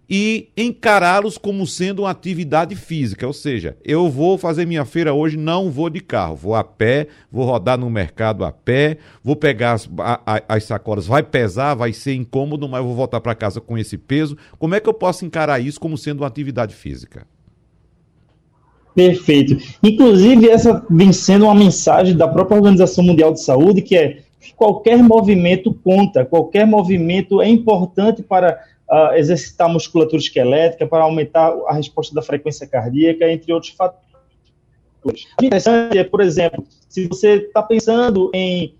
e 0.08 0.48
encará-los 0.56 1.36
como 1.36 1.66
sendo 1.66 2.02
uma 2.02 2.10
atividade 2.10 2.74
física. 2.74 3.26
Ou 3.26 3.32
seja, 3.32 3.76
eu 3.84 4.08
vou 4.08 4.38
fazer 4.38 4.66
minha 4.66 4.84
feira 4.84 5.12
hoje, 5.12 5.36
não 5.36 5.70
vou 5.70 5.90
de 5.90 6.00
carro, 6.00 6.34
vou 6.34 6.54
a 6.54 6.64
pé, 6.64 7.08
vou 7.30 7.44
rodar 7.44 7.78
no 7.78 7.90
mercado 7.90 8.44
a 8.44 8.50
pé, 8.50 8.96
vou 9.22 9.36
pegar 9.36 9.72
as, 9.72 9.88
a, 9.98 10.42
as 10.48 10.64
sacolas, 10.64 11.06
vai 11.06 11.22
pesar, 11.22 11.74
vai 11.74 11.92
ser 11.92 12.14
incômodo, 12.14 12.68
mas 12.68 12.82
vou 12.82 12.94
voltar 12.94 13.20
para 13.20 13.34
casa 13.34 13.60
com 13.60 13.76
esse 13.76 13.98
peso. 13.98 14.36
Como 14.58 14.74
é 14.74 14.80
que 14.80 14.88
eu 14.88 14.94
posso 14.94 15.26
encarar 15.26 15.60
isso 15.60 15.78
como 15.78 15.98
sendo 15.98 16.20
uma 16.22 16.26
atividade 16.26 16.74
física? 16.74 17.26
Perfeito. 18.94 19.56
Inclusive, 19.82 20.48
essa 20.48 20.84
vem 20.90 21.12
sendo 21.12 21.44
uma 21.44 21.54
mensagem 21.54 22.16
da 22.16 22.26
própria 22.26 22.56
Organização 22.56 23.04
Mundial 23.04 23.32
de 23.32 23.40
Saúde, 23.40 23.82
que 23.82 23.94
é 23.94 24.22
qualquer 24.56 25.00
movimento 25.02 25.72
conta, 25.72 26.24
qualquer 26.24 26.66
movimento 26.66 27.40
é 27.40 27.48
importante 27.48 28.22
para 28.22 28.58
uh, 28.90 29.14
exercitar 29.14 29.68
musculatura 29.68 30.20
esquelética, 30.20 30.86
para 30.86 31.04
aumentar 31.04 31.52
a 31.66 31.74
resposta 31.74 32.14
da 32.14 32.22
frequência 32.22 32.66
cardíaca, 32.66 33.30
entre 33.30 33.52
outros 33.52 33.72
fatores. 33.72 34.08
O 35.04 35.44
interessante 35.44 35.96
é, 35.96 36.04
por 36.04 36.20
exemplo, 36.20 36.64
se 36.88 37.06
você 37.06 37.36
está 37.36 37.62
pensando 37.62 38.30
em 38.34 38.74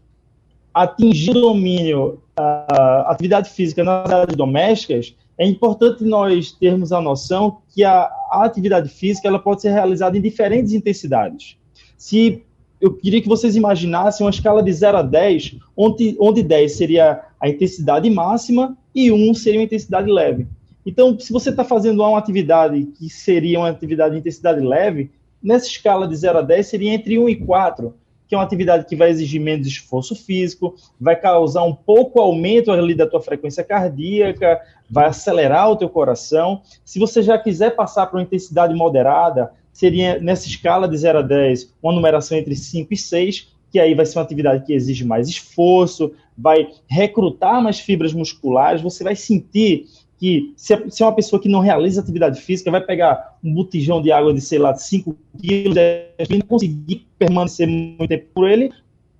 atingir 0.74 1.30
o 1.30 1.40
domínio 1.40 2.20
uh, 2.38 3.06
atividade 3.06 3.50
física 3.50 3.84
nas 3.84 4.10
áreas 4.10 4.36
domésticas, 4.36 5.14
é 5.38 5.46
importante 5.46 6.04
nós 6.04 6.52
termos 6.52 6.92
a 6.92 7.00
noção 7.00 7.58
que 7.72 7.84
a, 7.84 8.10
a 8.30 8.44
atividade 8.44 8.88
física 8.88 9.28
ela 9.28 9.38
pode 9.38 9.62
ser 9.62 9.70
realizada 9.70 10.18
em 10.18 10.20
diferentes 10.20 10.72
intensidades. 10.72 11.56
Se 11.96 12.42
eu 12.80 12.94
queria 12.94 13.20
que 13.20 13.28
vocês 13.28 13.56
imaginassem 13.56 14.24
uma 14.24 14.30
escala 14.30 14.62
de 14.62 14.72
0 14.72 14.98
a 14.98 15.02
10, 15.02 15.56
onde, 15.76 16.16
onde 16.20 16.42
10 16.42 16.72
seria 16.72 17.22
a 17.40 17.48
intensidade 17.48 18.08
máxima 18.10 18.76
e 19.06 19.12
1 19.12 19.34
seria 19.34 19.60
uma 19.60 19.64
intensidade 19.64 20.10
leve. 20.10 20.46
Então, 20.84 21.18
se 21.18 21.32
você 21.32 21.50
está 21.50 21.64
fazendo 21.64 22.02
uma 22.02 22.18
atividade 22.18 22.84
que 22.98 23.08
seria 23.08 23.58
uma 23.58 23.68
atividade 23.68 24.14
de 24.14 24.20
intensidade 24.20 24.60
leve, 24.60 25.10
nessa 25.42 25.66
escala 25.66 26.08
de 26.08 26.16
0 26.16 26.38
a 26.38 26.42
10 26.42 26.66
seria 26.66 26.92
entre 26.92 27.18
1 27.18 27.28
e 27.28 27.36
4, 27.36 27.94
que 28.26 28.34
é 28.34 28.38
uma 28.38 28.44
atividade 28.44 28.84
que 28.86 28.96
vai 28.96 29.10
exigir 29.10 29.40
menos 29.40 29.66
esforço 29.66 30.14
físico, 30.14 30.74
vai 31.00 31.16
causar 31.16 31.62
um 31.62 31.74
pouco 31.74 32.20
aumento 32.20 32.70
ali 32.70 32.94
da 32.94 33.06
tua 33.06 33.22
frequência 33.22 33.64
cardíaca, 33.64 34.60
vai 34.90 35.06
acelerar 35.06 35.70
o 35.70 35.76
teu 35.76 35.88
coração. 35.88 36.60
Se 36.84 36.98
você 36.98 37.22
já 37.22 37.38
quiser 37.38 37.76
passar 37.76 38.06
para 38.06 38.18
uma 38.18 38.22
intensidade 38.22 38.74
moderada, 38.74 39.50
seria 39.72 40.20
nessa 40.20 40.46
escala 40.46 40.86
de 40.86 40.96
0 40.96 41.20
a 41.20 41.22
10, 41.22 41.74
uma 41.82 41.92
numeração 41.92 42.36
entre 42.36 42.54
5 42.54 42.92
e 42.92 42.96
6, 42.96 43.48
que 43.70 43.78
aí 43.78 43.94
vai 43.94 44.04
ser 44.04 44.18
uma 44.18 44.24
atividade 44.24 44.64
que 44.64 44.72
exige 44.72 45.04
mais 45.04 45.28
esforço, 45.28 46.12
vai 46.38 46.68
recrutar 46.86 47.60
mais 47.60 47.80
fibras 47.80 48.12
musculares, 48.12 48.80
você 48.80 49.02
vai 49.02 49.16
sentir 49.16 49.86
que 50.18 50.52
se 50.56 50.72
é 50.72 51.06
uma 51.06 51.14
pessoa 51.14 51.40
que 51.40 51.48
não 51.48 51.60
realiza 51.60 52.00
atividade 52.00 52.40
física, 52.40 52.70
vai 52.70 52.80
pegar 52.80 53.36
um 53.42 53.54
botijão 53.54 54.02
de 54.02 54.10
água 54.10 54.34
de, 54.34 54.40
sei 54.40 54.58
lá, 54.58 54.74
5 54.74 55.16
quilos, 55.40 55.76
e 55.76 56.36
não 56.36 56.46
conseguir 56.46 57.06
permanecer 57.18 57.68
muito 57.68 58.08
tempo 58.08 58.26
por 58.34 58.48
ele, 58.48 58.72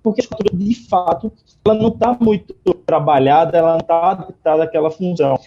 porque 0.03 0.21
a 0.21 0.23
estrutura, 0.23 0.57
de 0.57 0.75
fato, 0.75 1.31
ela 1.65 1.75
não 1.75 1.89
está 1.89 2.17
muito 2.19 2.53
trabalhada, 2.85 3.57
ela 3.57 3.71
não 3.73 3.79
está 3.79 4.11
adaptada 4.11 4.63
àquela 4.63 4.91
função. 4.91 5.39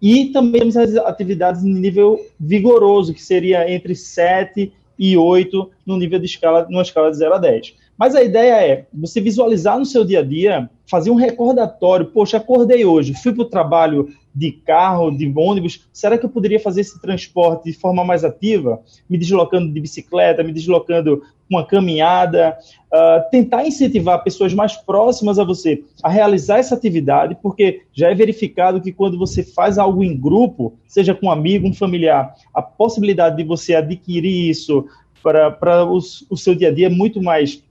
E 0.00 0.26
também 0.26 0.60
temos 0.60 0.76
as 0.76 0.94
atividades 0.96 1.64
em 1.64 1.72
nível 1.72 2.20
vigoroso, 2.38 3.14
que 3.14 3.22
seria 3.22 3.72
entre 3.72 3.94
7 3.94 4.72
e 4.98 5.16
8 5.16 5.70
no 5.86 5.96
nível 5.96 6.18
de 6.18 6.26
escala, 6.26 6.66
numa 6.68 6.82
escala 6.82 7.10
de 7.10 7.16
0 7.16 7.34
a 7.34 7.38
10. 7.38 7.74
Mas 8.00 8.14
a 8.14 8.22
ideia 8.22 8.54
é 8.64 8.86
você 8.94 9.20
visualizar 9.20 9.78
no 9.78 9.84
seu 9.84 10.06
dia 10.06 10.20
a 10.20 10.22
dia, 10.22 10.70
fazer 10.88 11.10
um 11.10 11.16
recordatório. 11.16 12.06
Poxa, 12.06 12.38
acordei 12.38 12.82
hoje, 12.82 13.12
fui 13.12 13.30
para 13.30 13.42
o 13.42 13.50
trabalho 13.50 14.08
de 14.34 14.52
carro, 14.52 15.10
de 15.10 15.30
ônibus. 15.36 15.86
Será 15.92 16.16
que 16.16 16.24
eu 16.24 16.30
poderia 16.30 16.58
fazer 16.58 16.80
esse 16.80 16.98
transporte 16.98 17.64
de 17.64 17.74
forma 17.74 18.02
mais 18.02 18.24
ativa? 18.24 18.80
Me 19.06 19.18
deslocando 19.18 19.70
de 19.70 19.78
bicicleta, 19.78 20.42
me 20.42 20.50
deslocando 20.50 21.18
com 21.18 21.56
uma 21.56 21.66
caminhada. 21.66 22.56
Uh, 22.90 23.30
tentar 23.30 23.66
incentivar 23.66 24.24
pessoas 24.24 24.54
mais 24.54 24.74
próximas 24.78 25.38
a 25.38 25.44
você 25.44 25.84
a 26.02 26.08
realizar 26.08 26.56
essa 26.56 26.74
atividade, 26.74 27.36
porque 27.42 27.82
já 27.92 28.08
é 28.08 28.14
verificado 28.14 28.80
que 28.80 28.92
quando 28.92 29.18
você 29.18 29.42
faz 29.42 29.76
algo 29.76 30.02
em 30.02 30.18
grupo, 30.18 30.72
seja 30.88 31.14
com 31.14 31.26
um 31.26 31.30
amigo, 31.30 31.68
um 31.68 31.74
familiar, 31.74 32.34
a 32.54 32.62
possibilidade 32.62 33.36
de 33.36 33.44
você 33.44 33.74
adquirir 33.74 34.48
isso 34.48 34.86
para, 35.22 35.50
para 35.50 35.84
o 35.84 36.00
seu 36.00 36.54
dia 36.54 36.68
a 36.68 36.72
dia 36.72 36.86
é 36.86 36.90
muito 36.90 37.22
mais 37.22 37.62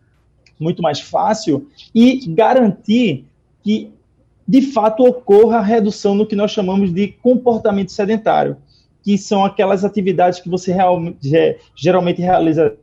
muito 0.60 0.82
mais 0.82 1.00
fácil 1.00 1.68
e 1.94 2.28
garantir 2.28 3.26
que 3.64 3.92
de 4.48 4.62
fato 4.62 5.04
ocorra 5.04 5.58
a 5.58 5.62
redução 5.62 6.16
no 6.16 6.26
que 6.26 6.36
nós 6.36 6.52
chamamos 6.52 6.92
de 6.92 7.08
comportamento 7.08 7.92
sedentário, 7.92 8.58
que 9.04 9.18
são 9.18 9.46
aquelas 9.46 9.86
atividades 9.86 10.40
que 10.40 10.50
você 10.50 10.74
real, 10.74 11.00
geralmente 11.76 12.22
realiza 12.22 12.76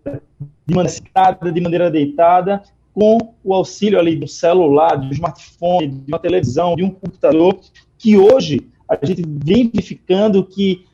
de 0.65 0.75
maneira 0.75 0.89
sentada, 0.89 1.53
de 1.53 1.61
maneira 1.61 1.91
deitada, 1.91 2.63
com 2.95 3.19
o 3.45 3.53
auxílio 3.53 3.99
ali 3.99 4.17
do 4.17 4.27
celular, 4.27 4.97
do 4.97 5.13
smartphone, 5.13 5.89
de 5.89 6.11
uma 6.11 6.19
televisão, 6.19 6.75
de 6.77 6.83
um 6.83 6.91
computador, 6.91 7.61
que 7.99 8.17
hoje 8.17 8.67
a 8.89 9.05
gente 9.05 9.23
vem 9.27 9.69
verificando 9.69 10.45
que 10.45 10.87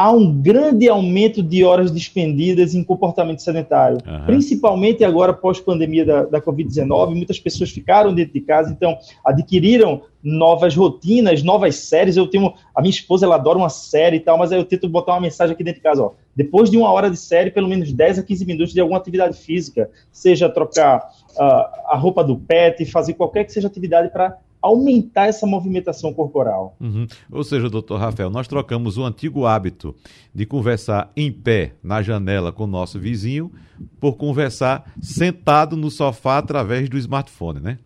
há 0.00 0.10
um 0.10 0.32
grande 0.40 0.88
aumento 0.88 1.42
de 1.42 1.62
horas 1.62 1.90
despendidas 1.90 2.74
em 2.74 2.82
comportamento 2.82 3.40
sedentário, 3.42 3.98
uhum. 4.06 4.24
principalmente 4.24 5.04
agora 5.04 5.30
pós-pandemia 5.30 6.06
da, 6.06 6.22
da 6.24 6.40
Covid-19, 6.40 7.14
muitas 7.14 7.38
pessoas 7.38 7.70
ficaram 7.70 8.14
dentro 8.14 8.32
de 8.32 8.40
casa, 8.40 8.72
então 8.72 8.96
adquiriram 9.22 10.00
novas 10.24 10.74
rotinas, 10.74 11.42
novas 11.42 11.76
séries. 11.76 12.16
Eu 12.16 12.26
tenho 12.26 12.54
a 12.74 12.80
minha 12.80 12.90
esposa, 12.90 13.26
ela 13.26 13.34
adora 13.34 13.58
uma 13.58 13.68
série 13.68 14.16
e 14.16 14.20
tal, 14.20 14.38
mas 14.38 14.50
aí 14.50 14.58
eu 14.58 14.64
tento 14.64 14.88
botar 14.88 15.12
uma 15.12 15.20
mensagem 15.20 15.52
aqui 15.52 15.62
dentro 15.62 15.80
de 15.80 15.84
casa, 15.84 16.02
ó. 16.02 16.12
Depois 16.34 16.70
de 16.70 16.78
uma 16.78 16.90
hora 16.90 17.10
de 17.10 17.18
série, 17.18 17.50
pelo 17.50 17.68
menos 17.68 17.92
10 17.92 18.20
a 18.20 18.22
15 18.22 18.46
minutos 18.46 18.72
de 18.72 18.80
alguma 18.80 18.98
atividade 18.98 19.36
física, 19.36 19.90
seja 20.10 20.48
trocar 20.48 21.10
uh, 21.32 21.92
a 21.92 21.96
roupa 21.96 22.24
do 22.24 22.36
pet, 22.36 22.86
fazer 22.86 23.12
qualquer 23.12 23.44
que 23.44 23.52
seja 23.52 23.66
atividade 23.66 24.10
para 24.10 24.38
aumentar 24.62 25.26
essa 25.26 25.46
movimentação 25.46 26.12
corporal. 26.12 26.76
Uhum. 26.80 27.06
Ou 27.30 27.42
seja, 27.42 27.70
doutor 27.70 27.98
Rafael, 27.98 28.30
nós 28.30 28.46
trocamos 28.46 28.98
o 28.98 29.04
antigo 29.04 29.46
hábito 29.46 29.94
de 30.34 30.44
conversar 30.44 31.10
em 31.16 31.32
pé 31.32 31.72
na 31.82 32.02
janela 32.02 32.52
com 32.52 32.64
o 32.64 32.66
nosso 32.66 32.98
vizinho 32.98 33.50
por 33.98 34.14
conversar 34.14 34.92
sentado 35.00 35.76
no 35.76 35.90
sofá 35.90 36.38
através 36.38 36.88
do 36.88 36.98
smartphone, 36.98 37.60
né? 37.60 37.78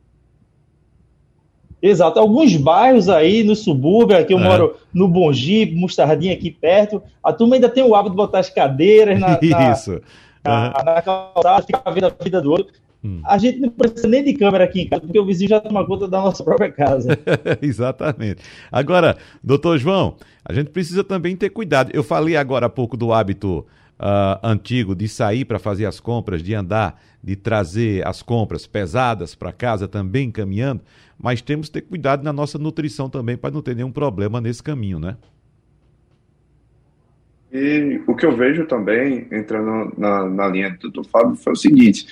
Exato. 1.80 2.18
Alguns 2.18 2.56
bairros 2.56 3.10
aí 3.10 3.44
no 3.44 3.54
subúrbio, 3.54 4.16
aqui 4.16 4.32
eu 4.32 4.38
é. 4.38 4.42
moro 4.42 4.76
no 4.92 5.06
Bongi, 5.06 5.66
Mostardinha 5.66 6.32
aqui 6.32 6.50
perto, 6.50 7.02
a 7.22 7.30
turma 7.30 7.56
ainda 7.56 7.68
tem 7.68 7.84
o 7.84 7.94
hábito 7.94 8.12
de 8.12 8.16
botar 8.16 8.38
as 8.38 8.48
cadeiras 8.48 9.20
na, 9.20 9.38
Isso. 9.70 10.00
na, 10.42 10.68
uhum. 10.68 10.84
na 10.84 11.02
calçada, 11.02 11.66
ficar 11.66 11.90
vendo 11.90 12.06
a 12.06 12.24
vida 12.24 12.40
do 12.40 12.50
outro. 12.50 12.83
Hum. 13.04 13.20
A 13.24 13.36
gente 13.36 13.60
não 13.60 13.68
precisa 13.68 14.08
nem 14.08 14.24
de 14.24 14.32
câmera 14.32 14.64
aqui 14.64 14.80
em 14.80 14.88
casa, 14.88 15.02
porque 15.02 15.20
o 15.20 15.26
vizinho 15.26 15.50
já 15.50 15.60
toma 15.60 15.86
conta 15.86 16.08
da 16.08 16.22
nossa 16.22 16.42
própria 16.42 16.72
casa. 16.72 17.18
Exatamente. 17.60 18.42
Agora, 18.72 19.18
doutor 19.42 19.76
João, 19.78 20.16
a 20.42 20.52
gente 20.54 20.70
precisa 20.70 21.04
também 21.04 21.36
ter 21.36 21.50
cuidado. 21.50 21.90
Eu 21.92 22.02
falei 22.02 22.34
agora 22.34 22.64
há 22.64 22.70
pouco 22.70 22.96
do 22.96 23.12
hábito 23.12 23.66
uh, 24.00 24.40
antigo 24.42 24.94
de 24.94 25.06
sair 25.06 25.44
para 25.44 25.58
fazer 25.58 25.84
as 25.84 26.00
compras, 26.00 26.42
de 26.42 26.54
andar, 26.54 26.98
de 27.22 27.36
trazer 27.36 28.06
as 28.06 28.22
compras 28.22 28.66
pesadas 28.66 29.34
para 29.34 29.52
casa 29.52 29.86
também 29.86 30.30
caminhando, 30.30 30.80
mas 31.18 31.42
temos 31.42 31.68
que 31.68 31.74
ter 31.74 31.82
cuidado 31.82 32.22
na 32.22 32.32
nossa 32.32 32.58
nutrição 32.58 33.10
também 33.10 33.36
para 33.36 33.50
não 33.50 33.60
ter 33.60 33.76
nenhum 33.76 33.92
problema 33.92 34.40
nesse 34.40 34.62
caminho, 34.62 34.98
né? 34.98 35.16
E 37.52 38.02
o 38.06 38.16
que 38.16 38.26
eu 38.26 38.36
vejo 38.36 38.66
também, 38.66 39.28
entrando 39.30 39.92
na, 39.96 40.28
na 40.28 40.48
linha 40.48 40.76
do, 40.80 40.90
do 40.90 41.04
Fábio, 41.04 41.36
foi 41.36 41.52
o 41.52 41.56
seguinte: 41.56 42.06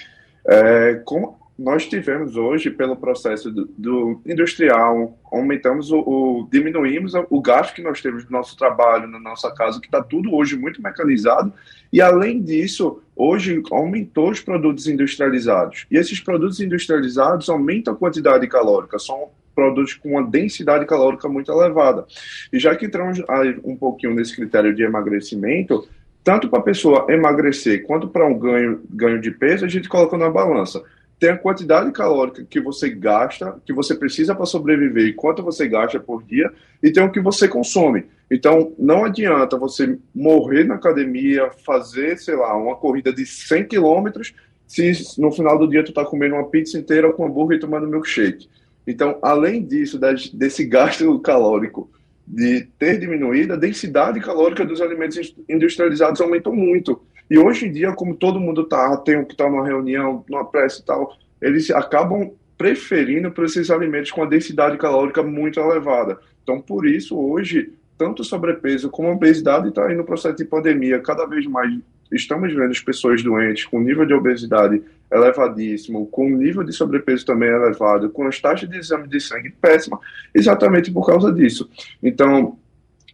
é, 0.46 1.00
como 1.04 1.40
nós 1.58 1.86
tivemos 1.86 2.36
hoje, 2.36 2.70
pelo 2.70 2.96
processo 2.96 3.50
do, 3.50 3.68
do 3.78 4.20
industrial, 4.26 5.16
aumentamos 5.30 5.90
o, 5.90 5.98
o, 5.98 6.48
diminuímos 6.50 7.12
o 7.14 7.40
gasto 7.40 7.74
que 7.74 7.82
nós 7.82 8.00
temos 8.00 8.24
no 8.24 8.30
nosso 8.30 8.56
trabalho, 8.56 9.06
na 9.06 9.20
nossa 9.20 9.52
casa, 9.54 9.80
que 9.80 9.86
está 9.86 10.02
tudo 10.02 10.34
hoje 10.34 10.56
muito 10.56 10.82
mecanizado, 10.82 11.52
e 11.92 12.00
além 12.00 12.42
disso, 12.42 13.00
hoje 13.14 13.62
aumentou 13.70 14.30
os 14.30 14.40
produtos 14.40 14.88
industrializados. 14.88 15.86
E 15.90 15.96
esses 15.96 16.18
produtos 16.18 16.58
industrializados 16.60 17.48
aumentam 17.48 17.94
a 17.94 17.96
quantidade 17.96 18.46
calórica, 18.48 18.98
são 18.98 19.28
produtos 19.54 19.94
com 19.94 20.12
uma 20.12 20.26
densidade 20.26 20.86
calórica 20.86 21.28
muito 21.28 21.52
elevada. 21.52 22.06
E 22.52 22.58
já 22.58 22.74
que 22.74 22.86
entramos 22.86 23.20
um 23.62 23.76
pouquinho 23.76 24.14
nesse 24.14 24.34
critério 24.34 24.74
de 24.74 24.82
emagrecimento, 24.82 25.86
tanto 26.24 26.48
para 26.48 26.60
a 26.60 26.62
pessoa 26.62 27.06
emagrecer 27.08 27.84
quanto 27.84 28.08
para 28.08 28.26
um 28.26 28.38
ganho, 28.38 28.80
ganho 28.90 29.20
de 29.20 29.30
peso, 29.30 29.64
a 29.64 29.68
gente 29.68 29.88
coloca 29.88 30.16
na 30.16 30.30
balança. 30.30 30.82
Tem 31.18 31.30
a 31.30 31.36
quantidade 31.36 31.90
calórica 31.92 32.44
que 32.48 32.60
você 32.60 32.90
gasta, 32.90 33.56
que 33.64 33.72
você 33.72 33.94
precisa 33.94 34.34
para 34.34 34.46
sobreviver 34.46 35.06
e 35.06 35.12
quanto 35.12 35.42
você 35.42 35.68
gasta 35.68 36.00
por 36.00 36.22
dia, 36.22 36.52
e 36.82 36.90
tem 36.90 37.02
o 37.02 37.10
que 37.10 37.20
você 37.20 37.46
consome. 37.46 38.06
Então, 38.30 38.72
não 38.78 39.04
adianta 39.04 39.56
você 39.56 39.98
morrer 40.14 40.64
na 40.64 40.74
academia, 40.74 41.50
fazer, 41.64 42.18
sei 42.18 42.34
lá, 42.34 42.56
uma 42.56 42.76
corrida 42.76 43.12
de 43.12 43.24
100 43.24 43.66
quilômetros, 43.66 44.34
se 44.66 44.92
no 45.20 45.30
final 45.30 45.58
do 45.58 45.68
dia 45.68 45.84
tu 45.84 45.90
está 45.90 46.04
comendo 46.04 46.34
uma 46.34 46.48
pizza 46.48 46.78
inteira 46.78 47.12
com 47.12 47.26
hambúrguer 47.26 47.58
e 47.58 47.60
tomando 47.60 47.86
milkshake. 47.86 48.48
Então, 48.86 49.18
além 49.22 49.62
disso, 49.62 50.00
desse 50.32 50.64
gasto 50.64 51.20
calórico 51.20 51.90
de 52.26 52.68
ter 52.78 52.98
diminuído, 52.98 53.52
a 53.52 53.56
densidade 53.56 54.20
calórica 54.20 54.64
dos 54.64 54.80
alimentos 54.80 55.34
industrializados 55.48 56.20
aumentou 56.20 56.54
muito. 56.54 57.02
E 57.30 57.38
hoje 57.38 57.66
em 57.66 57.72
dia, 57.72 57.92
como 57.92 58.14
todo 58.14 58.40
mundo 58.40 58.62
está, 58.62 58.96
tem 58.98 59.24
que 59.24 59.32
estar 59.32 59.44
tá 59.44 59.50
numa 59.50 59.64
reunião, 59.64 60.24
numa 60.28 60.44
pressa 60.44 60.80
e 60.80 60.84
tal, 60.84 61.16
eles 61.40 61.70
acabam 61.70 62.30
preferindo 62.56 63.30
por 63.30 63.44
esses 63.44 63.70
alimentos 63.70 64.10
com 64.10 64.22
a 64.22 64.26
densidade 64.26 64.78
calórica 64.78 65.22
muito 65.22 65.58
elevada. 65.58 66.18
Então, 66.42 66.60
por 66.60 66.86
isso, 66.86 67.18
hoje, 67.18 67.72
tanto 67.98 68.24
sobrepeso 68.24 68.90
como 68.90 69.10
obesidade 69.10 69.68
está 69.68 69.86
aí 69.86 69.94
no 69.94 70.04
processo 70.04 70.36
de 70.36 70.44
pandemia. 70.44 71.00
Cada 71.00 71.26
vez 71.26 71.46
mais 71.46 71.72
estamos 72.12 72.52
vendo 72.52 72.70
as 72.70 72.80
pessoas 72.80 73.22
doentes 73.22 73.64
com 73.64 73.80
nível 73.80 74.06
de 74.06 74.14
obesidade 74.14 74.82
elevadíssimo, 75.10 76.06
com 76.06 76.28
nível 76.28 76.62
de 76.62 76.72
sobrepeso 76.72 77.26
também 77.26 77.48
elevado, 77.48 78.10
com 78.10 78.26
as 78.26 78.40
taxas 78.40 78.68
de 78.68 78.78
exame 78.78 79.08
de 79.08 79.20
sangue 79.20 79.50
péssima, 79.50 79.98
exatamente 80.34 80.90
por 80.90 81.06
causa 81.06 81.32
disso. 81.32 81.68
Então, 82.02 82.58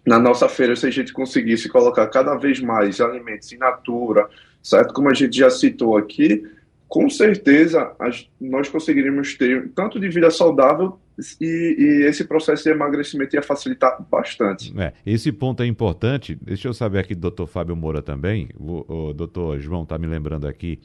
na 0.06 0.18
nossa 0.18 0.48
feira, 0.48 0.76
se 0.76 0.86
a 0.86 0.90
gente 0.90 1.12
conseguisse 1.12 1.68
colocar 1.68 2.06
cada 2.06 2.34
vez 2.36 2.60
mais 2.60 3.00
alimentos 3.00 3.52
in 3.52 3.58
natura, 3.58 4.28
certo? 4.62 4.94
Como 4.94 5.10
a 5.10 5.14
gente 5.14 5.36
já 5.36 5.50
citou 5.50 5.96
aqui, 5.96 6.46
com 6.88 7.10
certeza 7.10 7.92
nós 8.40 8.68
conseguiríamos 8.68 9.34
ter 9.36 9.68
tanto 9.74 10.00
de 10.00 10.08
vida 10.08 10.30
saudável 10.30 10.98
e, 11.40 11.76
e, 11.78 12.06
esse 12.06 12.24
processo 12.24 12.64
de 12.64 12.70
emagrecimento 12.70 13.34
ia 13.34 13.42
facilitar 13.42 14.00
bastante. 14.10 14.72
É, 14.78 14.92
esse 15.04 15.32
ponto 15.32 15.62
é 15.62 15.66
importante. 15.66 16.38
Deixa 16.40 16.68
eu 16.68 16.74
saber 16.74 17.00
aqui 17.00 17.14
do 17.14 17.20
doutor 17.22 17.46
Fábio 17.46 17.74
Moura 17.74 18.02
também. 18.02 18.48
O, 18.56 19.08
o 19.08 19.12
doutor 19.12 19.58
João 19.58 19.82
está 19.82 19.98
me 19.98 20.06
lembrando 20.06 20.46
aqui 20.46 20.78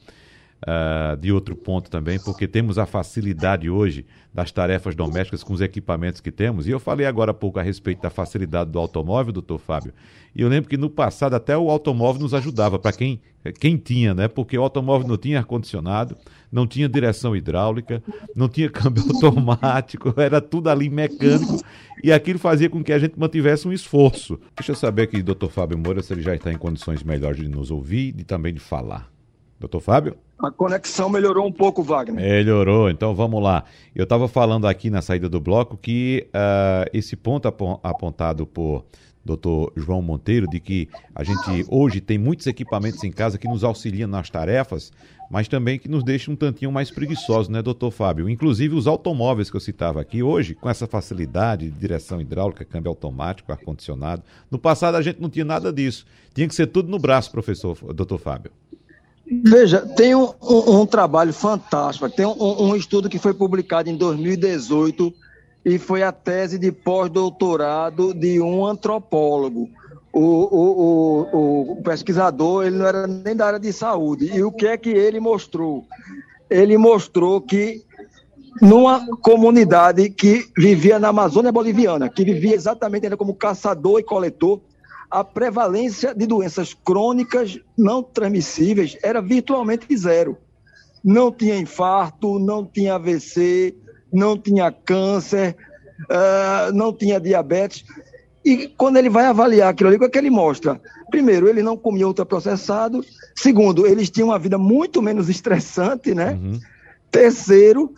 uh, 0.64 1.16
de 1.16 1.30
outro 1.32 1.54
ponto 1.54 1.90
também, 1.90 2.18
porque 2.18 2.48
temos 2.48 2.78
a 2.78 2.86
facilidade 2.86 3.68
hoje 3.68 4.04
das 4.32 4.50
tarefas 4.50 4.96
domésticas 4.96 5.44
com 5.44 5.52
os 5.52 5.60
equipamentos 5.60 6.20
que 6.20 6.32
temos. 6.32 6.66
E 6.66 6.70
eu 6.70 6.80
falei 6.80 7.06
agora 7.06 7.30
há 7.30 7.34
pouco 7.34 7.58
a 7.58 7.62
respeito 7.62 8.02
da 8.02 8.10
facilidade 8.10 8.70
do 8.70 8.78
automóvel, 8.78 9.32
doutor 9.32 9.58
Fábio. 9.58 9.92
E 10.34 10.42
eu 10.42 10.48
lembro 10.48 10.68
que 10.68 10.76
no 10.76 10.90
passado 10.90 11.34
até 11.34 11.56
o 11.56 11.70
automóvel 11.70 12.22
nos 12.22 12.34
ajudava, 12.34 12.76
para 12.76 12.92
quem, 12.92 13.20
quem 13.60 13.76
tinha, 13.76 14.12
né? 14.12 14.26
Porque 14.26 14.58
o 14.58 14.62
automóvel 14.62 15.06
não 15.06 15.16
tinha 15.16 15.38
ar-condicionado, 15.38 16.16
não 16.50 16.66
tinha 16.66 16.88
direção 16.88 17.36
hidráulica, 17.36 18.02
não 18.34 18.48
tinha 18.48 18.68
câmbio 18.68 19.04
automático, 19.14 20.12
era 20.16 20.40
tudo 20.40 20.68
ali 20.68 20.90
mecânico. 20.90 21.60
E 22.02 22.12
aquilo 22.12 22.38
fazia 22.38 22.68
com 22.68 22.82
que 22.82 22.92
a 22.92 22.98
gente 22.98 23.18
mantivesse 23.18 23.68
um 23.68 23.72
esforço. 23.72 24.40
Deixa 24.56 24.72
eu 24.72 24.76
saber 24.76 25.02
aqui, 25.02 25.22
doutor 25.22 25.50
Fábio 25.50 25.78
Moura, 25.78 26.02
se 26.02 26.12
ele 26.12 26.22
já 26.22 26.34
está 26.34 26.52
em 26.52 26.58
condições 26.58 27.04
melhores 27.04 27.40
de 27.40 27.48
nos 27.48 27.70
ouvir 27.70 28.14
e 28.18 28.24
também 28.24 28.52
de 28.52 28.60
falar. 28.60 29.13
Doutor 29.64 29.80
Fábio? 29.80 30.16
A 30.38 30.50
conexão 30.50 31.08
melhorou 31.08 31.46
um 31.46 31.52
pouco, 31.52 31.82
Wagner. 31.82 32.22
Melhorou, 32.22 32.90
então 32.90 33.14
vamos 33.14 33.42
lá. 33.42 33.64
Eu 33.94 34.04
estava 34.04 34.28
falando 34.28 34.66
aqui 34.66 34.90
na 34.90 35.00
saída 35.00 35.26
do 35.26 35.40
bloco 35.40 35.78
que 35.78 36.28
uh, 36.28 36.90
esse 36.92 37.16
ponto 37.16 37.48
apontado 37.48 38.46
por 38.46 38.84
doutor 39.24 39.72
João 39.74 40.02
Monteiro, 40.02 40.46
de 40.46 40.60
que 40.60 40.86
a 41.14 41.24
gente 41.24 41.64
hoje 41.70 42.02
tem 42.02 42.18
muitos 42.18 42.46
equipamentos 42.46 43.02
em 43.04 43.10
casa 43.10 43.38
que 43.38 43.48
nos 43.48 43.64
auxiliam 43.64 44.06
nas 44.06 44.28
tarefas, 44.28 44.92
mas 45.30 45.48
também 45.48 45.78
que 45.78 45.88
nos 45.88 46.04
deixam 46.04 46.34
um 46.34 46.36
tantinho 46.36 46.70
mais 46.70 46.90
preguiçosos, 46.90 47.48
né, 47.48 47.62
doutor 47.62 47.90
Fábio? 47.90 48.28
Inclusive 48.28 48.74
os 48.74 48.86
automóveis 48.86 49.50
que 49.50 49.56
eu 49.56 49.60
citava 49.60 49.98
aqui, 49.98 50.22
hoje, 50.22 50.54
com 50.54 50.68
essa 50.68 50.86
facilidade 50.86 51.70
de 51.70 51.78
direção 51.78 52.20
hidráulica, 52.20 52.66
câmbio 52.66 52.90
automático, 52.90 53.50
ar-condicionado. 53.50 54.22
No 54.50 54.58
passado 54.58 54.96
a 54.96 55.02
gente 55.02 55.22
não 55.22 55.30
tinha 55.30 55.44
nada 55.44 55.72
disso. 55.72 56.04
Tinha 56.34 56.46
que 56.46 56.54
ser 56.54 56.66
tudo 56.66 56.90
no 56.90 56.98
braço, 56.98 57.30
professor, 57.30 57.78
doutor 57.94 58.18
Fábio. 58.18 58.52
Veja, 59.26 59.80
tem 59.80 60.14
um, 60.14 60.32
um, 60.42 60.80
um 60.80 60.86
trabalho 60.86 61.32
fantástico, 61.32 62.08
tem 62.10 62.26
um, 62.26 62.62
um, 62.62 62.76
estudo 62.76 63.08
que 63.08 63.18
foi 63.18 63.32
publicado 63.32 63.88
em 63.88 63.96
2018 63.96 65.12
e 65.64 65.78
foi 65.78 66.02
a 66.02 66.12
tese 66.12 66.58
de 66.58 66.70
pós-doutorado 66.70 68.12
de 68.12 68.40
um 68.40 68.66
antropólogo. 68.66 69.70
O, 70.12 70.20
o, 70.20 71.30
o, 71.32 71.72
o, 71.72 71.82
pesquisador 71.82 72.66
ele 72.66 72.76
não 72.76 72.86
era 72.86 73.06
nem 73.06 73.34
da 73.34 73.46
área 73.46 73.58
de 73.58 73.72
saúde. 73.72 74.30
E 74.32 74.42
o 74.42 74.52
que 74.52 74.66
é 74.66 74.76
que 74.76 74.90
ele 74.90 75.18
mostrou? 75.18 75.84
Ele 76.48 76.76
mostrou 76.76 77.40
que 77.40 77.82
numa 78.60 79.04
comunidade 79.16 80.08
que 80.10 80.46
vivia 80.56 80.98
na 80.98 81.08
Amazônia 81.08 81.50
Boliviana, 81.50 82.08
que 82.08 82.24
vivia 82.24 82.54
exatamente 82.54 83.10
como 83.16 83.34
caçador 83.34 83.98
e 83.98 84.04
coletor, 84.04 84.60
a 85.10 85.22
prevalência 85.22 86.14
de 86.14 86.26
doenças 86.26 86.74
crônicas 86.74 87.58
não 87.76 88.02
transmissíveis 88.02 88.96
era 89.02 89.20
virtualmente 89.20 89.96
zero. 89.96 90.36
Não 91.02 91.30
tinha 91.30 91.56
infarto, 91.56 92.38
não 92.38 92.64
tinha 92.64 92.94
AVC, 92.94 93.74
não 94.12 94.38
tinha 94.38 94.72
câncer, 94.72 95.56
uh, 96.02 96.72
não 96.72 96.92
tinha 96.92 97.20
diabetes. 97.20 97.84
E 98.44 98.68
quando 98.68 98.96
ele 98.98 99.08
vai 99.08 99.26
avaliar 99.26 99.70
aquilo 99.70 99.88
ali, 99.88 99.96
o 99.96 100.00
que, 100.00 100.06
é 100.06 100.08
que 100.08 100.18
ele 100.18 100.30
mostra? 100.30 100.80
Primeiro, 101.10 101.48
ele 101.48 101.62
não 101.62 101.76
comia 101.76 102.06
ultraprocessado. 102.06 103.04
Segundo, 103.34 103.86
eles 103.86 104.10
tinham 104.10 104.28
uma 104.28 104.38
vida 104.38 104.58
muito 104.58 105.00
menos 105.00 105.28
estressante, 105.28 106.14
né? 106.14 106.32
Uhum. 106.32 106.60
Terceiro, 107.10 107.92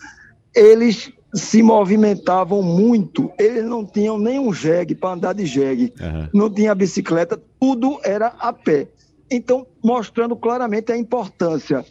eles 0.55 1.13
se 1.37 1.63
movimentavam 1.63 2.63
muito. 2.63 3.31
Eles 3.39 3.65
não 3.65 3.85
tinham 3.85 4.19
nenhum 4.19 4.53
jegue 4.53 4.95
para 4.95 5.11
andar 5.11 5.35
de 5.35 5.45
jegue, 5.45 5.93
uhum. 6.01 6.29
não 6.33 6.51
tinha 6.51 6.75
bicicleta, 6.75 7.41
tudo 7.61 8.01
era 8.03 8.29
a 8.39 8.53
pé. 8.53 8.89
Então, 9.31 9.67
mostrando 9.85 10.35
claramente 10.35 10.91
a 10.91 10.97
importância 10.97 11.85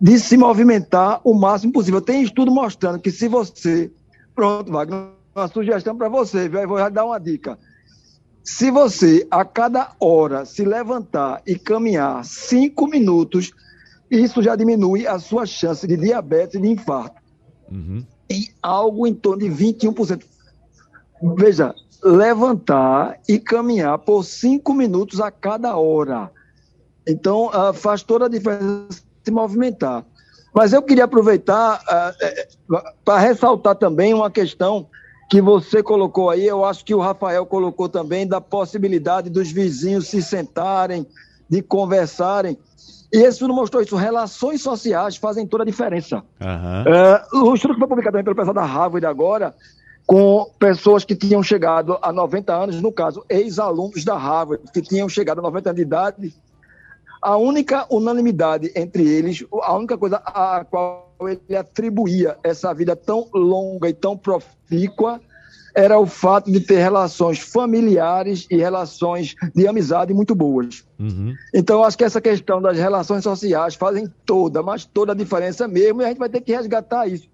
de 0.00 0.18
se 0.18 0.36
movimentar 0.36 1.20
o 1.22 1.34
máximo 1.34 1.72
possível. 1.72 2.00
Tem 2.00 2.22
estudo 2.22 2.50
mostrando 2.50 2.98
que 2.98 3.10
se 3.10 3.28
você. 3.28 3.90
Pronto, 4.34 4.72
Wagner, 4.72 5.08
uma 5.36 5.48
sugestão 5.48 5.96
para 5.96 6.08
você, 6.08 6.48
viu? 6.48 6.60
Eu 6.60 6.68
vou 6.68 6.90
dar 6.90 7.04
uma 7.04 7.20
dica. 7.20 7.58
Se 8.42 8.70
você, 8.70 9.26
a 9.30 9.44
cada 9.44 9.92
hora, 10.00 10.44
se 10.44 10.64
levantar 10.64 11.42
e 11.46 11.56
caminhar 11.56 12.24
cinco 12.24 12.88
minutos, 12.88 13.52
isso 14.10 14.42
já 14.42 14.56
diminui 14.56 15.06
a 15.06 15.18
sua 15.18 15.44
chance 15.44 15.86
de 15.86 15.96
diabetes 15.96 16.54
e 16.54 16.60
de 16.60 16.68
infarto. 16.68 17.20
Uhum 17.70 18.02
em 18.30 18.48
algo 18.62 19.06
em 19.06 19.14
torno 19.14 19.42
de 19.42 19.48
21%. 19.48 20.22
Veja, 21.36 21.74
levantar 22.02 23.18
e 23.28 23.38
caminhar 23.38 23.98
por 23.98 24.24
cinco 24.24 24.72
minutos 24.72 25.20
a 25.20 25.30
cada 25.30 25.76
hora. 25.76 26.30
Então, 27.06 27.48
uh, 27.48 27.74
faz 27.74 28.02
toda 28.02 28.26
a 28.26 28.28
diferença 28.28 29.02
se 29.24 29.30
movimentar. 29.30 30.04
Mas 30.54 30.72
eu 30.72 30.82
queria 30.82 31.04
aproveitar 31.04 31.80
uh, 31.82 32.82
para 33.04 33.18
ressaltar 33.18 33.74
também 33.74 34.14
uma 34.14 34.30
questão 34.30 34.88
que 35.30 35.40
você 35.40 35.80
colocou 35.80 36.28
aí, 36.28 36.44
eu 36.44 36.64
acho 36.64 36.84
que 36.84 36.92
o 36.92 36.98
Rafael 36.98 37.46
colocou 37.46 37.88
também, 37.88 38.26
da 38.26 38.40
possibilidade 38.40 39.30
dos 39.30 39.52
vizinhos 39.52 40.08
se 40.08 40.20
sentarem, 40.20 41.06
de 41.48 41.62
conversarem. 41.62 42.58
E 43.12 43.18
esse 43.18 43.30
estudo 43.30 43.52
mostrou 43.52 43.82
isso. 43.82 43.96
Relações 43.96 44.62
sociais 44.62 45.16
fazem 45.16 45.46
toda 45.46 45.64
a 45.64 45.66
diferença. 45.66 46.22
Uhum. 46.40 47.50
o 47.50 47.54
estudo 47.54 47.74
que 47.74 47.80
foi 47.80 47.88
publicado 47.88 48.12
também 48.12 48.24
pelo 48.24 48.36
pessoal 48.36 48.54
da 48.54 48.64
Harvard 48.64 49.04
agora, 49.04 49.54
com 50.06 50.50
pessoas 50.58 51.04
que 51.04 51.14
tinham 51.14 51.42
chegado 51.42 51.98
a 52.00 52.12
90 52.12 52.54
anos, 52.54 52.80
no 52.80 52.92
caso, 52.92 53.24
ex-alunos 53.28 54.04
da 54.04 54.16
Harvard, 54.16 54.62
que 54.72 54.80
tinham 54.80 55.08
chegado 55.08 55.38
a 55.38 55.42
90 55.42 55.70
anos 55.70 55.76
de 55.76 55.82
idade, 55.82 56.34
a 57.20 57.36
única 57.36 57.86
unanimidade 57.90 58.72
entre 58.74 59.06
eles, 59.06 59.44
a 59.62 59.76
única 59.76 59.98
coisa 59.98 60.16
a 60.24 60.64
qual 60.64 61.12
ele 61.22 61.56
atribuía 61.56 62.38
essa 62.42 62.72
vida 62.72 62.96
tão 62.96 63.28
longa 63.34 63.88
e 63.88 63.92
tão 63.92 64.16
profícua 64.16 65.20
era 65.74 65.98
o 65.98 66.06
fato 66.06 66.50
de 66.50 66.60
ter 66.60 66.78
relações 66.78 67.38
familiares 67.38 68.46
e 68.50 68.56
relações 68.56 69.34
de 69.54 69.66
amizade 69.66 70.12
muito 70.12 70.34
boas. 70.34 70.84
Uhum. 70.98 71.34
Então, 71.54 71.84
acho 71.84 71.96
que 71.96 72.04
essa 72.04 72.20
questão 72.20 72.60
das 72.60 72.76
relações 72.76 73.22
sociais 73.22 73.74
fazem 73.74 74.08
toda, 74.24 74.62
mas 74.62 74.84
toda 74.84 75.12
a 75.12 75.14
diferença 75.14 75.66
mesmo, 75.68 76.02
e 76.02 76.04
a 76.04 76.08
gente 76.08 76.18
vai 76.18 76.28
ter 76.28 76.40
que 76.40 76.52
resgatar 76.52 77.06
isso. 77.06 77.28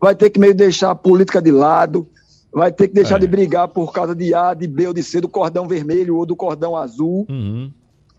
Vai 0.00 0.14
ter 0.14 0.30
que 0.30 0.40
meio 0.40 0.54
deixar 0.54 0.90
a 0.90 0.94
política 0.94 1.40
de 1.40 1.50
lado, 1.50 2.06
vai 2.52 2.72
ter 2.72 2.88
que 2.88 2.94
deixar 2.94 3.16
é. 3.16 3.20
de 3.20 3.26
brigar 3.26 3.68
por 3.68 3.92
causa 3.92 4.14
de 4.14 4.34
A, 4.34 4.54
de 4.54 4.66
B 4.66 4.88
ou 4.88 4.94
de 4.94 5.02
C, 5.02 5.20
do 5.20 5.28
cordão 5.28 5.66
vermelho 5.66 6.16
ou 6.16 6.26
do 6.26 6.36
cordão 6.36 6.76
azul, 6.76 7.26
uhum. 7.28 7.70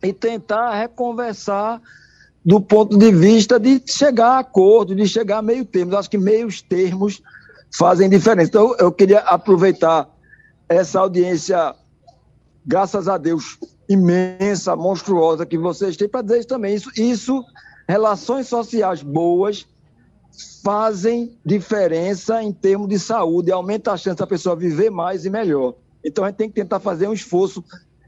e 0.02 0.14
tentar 0.14 0.74
reconversar 0.76 1.82
do 2.46 2.62
ponto 2.62 2.98
de 2.98 3.12
vista 3.12 3.60
de 3.60 3.82
chegar 3.86 4.30
a 4.30 4.40
acordo, 4.40 4.96
de 4.96 5.06
chegar 5.08 5.40
a 5.40 5.42
meio 5.42 5.66
termo. 5.66 5.96
Acho 5.98 6.10
que 6.10 6.18
meios 6.18 6.62
termos 6.62 7.22
fazem 7.76 8.10
diferença. 8.10 8.50
Então, 8.50 8.76
eu 8.78 8.92
queria 8.92 9.20
aproveitar 9.20 10.10
essa 10.68 11.00
audiência, 11.00 11.76
graças 12.66 13.08
a 13.08 13.18
Deus, 13.18 13.58
imensa, 13.88 14.76
monstruosa 14.76 15.46
que 15.46 15.58
vocês 15.58 15.98
têm, 15.98 16.08
para 16.08 16.22
dizer 16.22 16.46
também. 16.46 16.76
Isso, 16.76 16.92
isso, 16.96 17.44
relações 17.88 18.48
sociais 18.48 19.02
boas 19.02 19.68
fazem 20.64 21.38
diferença 21.44 22.42
em 22.44 22.52
termos 22.52 22.88
de 22.88 23.00
saúde, 23.00 23.52
aumenta 23.52 23.92
a 23.92 23.98
chance 23.98 24.18
da 24.18 24.28
pessoa 24.28 24.56
viver 24.56 24.90
mais 24.90 25.26
e 25.26 25.30
melhor. 25.30 25.74
Então, 26.04 26.24
a 26.24 26.28
gente 26.28 26.38
tem 26.38 26.50
que 26.50 26.56
tentar 26.56 26.80
fazer 26.80 27.08
um 27.08 27.14
esforço 27.14 27.64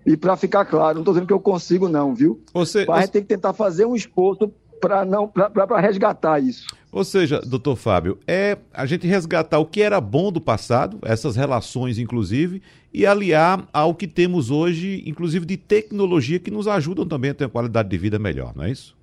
e 0.05 0.17
para 0.17 0.35
ficar 0.35 0.65
claro, 0.65 0.95
não 0.95 1.01
estou 1.01 1.13
dizendo 1.13 1.27
que 1.27 1.33
eu 1.33 1.39
consigo, 1.39 1.87
não, 1.87 2.13
viu? 2.15 2.41
Você, 2.53 2.85
Mas 2.85 2.97
a 2.97 3.01
gente 3.01 3.11
tem 3.11 3.21
que 3.21 3.27
tentar 3.27 3.53
fazer 3.53 3.85
um 3.85 3.95
esforço 3.95 4.51
para 4.79 5.05
não 5.05 5.27
para 5.27 5.79
resgatar 5.79 6.39
isso. 6.39 6.65
Ou 6.91 7.05
seja, 7.05 7.39
doutor 7.39 7.77
Fábio, 7.77 8.19
é 8.27 8.57
a 8.73 8.85
gente 8.85 9.07
resgatar 9.07 9.59
o 9.59 9.65
que 9.65 9.81
era 9.81 10.01
bom 10.01 10.29
do 10.29 10.41
passado, 10.41 10.99
essas 11.03 11.37
relações, 11.37 11.97
inclusive, 11.97 12.61
e 12.93 13.05
aliar 13.05 13.65
ao 13.71 13.95
que 13.95 14.05
temos 14.05 14.51
hoje, 14.51 15.01
inclusive 15.05 15.45
de 15.45 15.55
tecnologia, 15.55 16.37
que 16.37 16.51
nos 16.51 16.67
ajudam 16.67 17.07
também 17.07 17.31
a 17.31 17.33
ter 17.33 17.45
uma 17.45 17.49
qualidade 17.49 17.87
de 17.87 17.97
vida 17.97 18.19
melhor, 18.19 18.53
não 18.53 18.65
é 18.65 18.71
isso? 18.71 18.95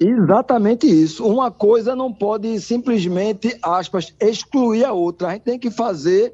Exatamente 0.00 0.86
isso. 0.86 1.26
Uma 1.26 1.50
coisa 1.50 1.94
não 1.94 2.10
pode 2.12 2.58
simplesmente, 2.60 3.58
aspas, 3.62 4.14
excluir 4.20 4.84
a 4.84 4.92
outra. 4.92 5.28
A 5.28 5.32
gente 5.32 5.42
tem 5.42 5.58
que 5.58 5.70
fazer 5.70 6.32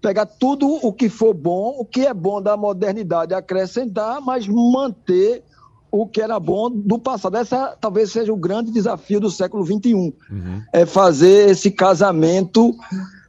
pegar 0.00 0.26
tudo 0.26 0.68
o 0.68 0.92
que 0.92 1.08
for 1.08 1.34
bom, 1.34 1.74
o 1.78 1.84
que 1.84 2.06
é 2.06 2.14
bom 2.14 2.40
da 2.40 2.56
modernidade, 2.56 3.34
acrescentar, 3.34 4.20
mas 4.20 4.46
manter 4.46 5.42
o 5.90 6.06
que 6.06 6.20
era 6.20 6.38
bom 6.38 6.70
do 6.70 6.98
passado. 6.98 7.36
Essa 7.36 7.76
talvez 7.80 8.12
seja 8.12 8.32
o 8.32 8.36
grande 8.36 8.70
desafio 8.70 9.20
do 9.20 9.30
século 9.30 9.64
XXI, 9.64 9.94
uhum. 9.94 10.62
é 10.72 10.84
fazer 10.84 11.50
esse 11.50 11.70
casamento 11.70 12.74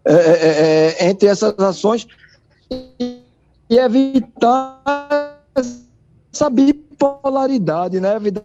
é, 0.06 0.14
é, 0.14 0.18
é, 0.18 1.06
é 1.06 1.10
entre 1.10 1.28
essas 1.28 1.58
ações 1.60 2.08
e 3.00 3.22
evitar 3.70 5.42
essa 5.56 6.50
bipolaridade, 6.50 8.00
né? 8.00 8.16
evitar 8.16 8.44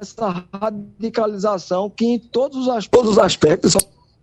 essa 0.00 0.44
radicalização 0.52 1.88
que 1.88 2.04
em 2.04 2.18
todos 2.18 2.66
os, 2.66 2.88
todos 2.88 3.12
os 3.12 3.18
aspectos... 3.18 3.76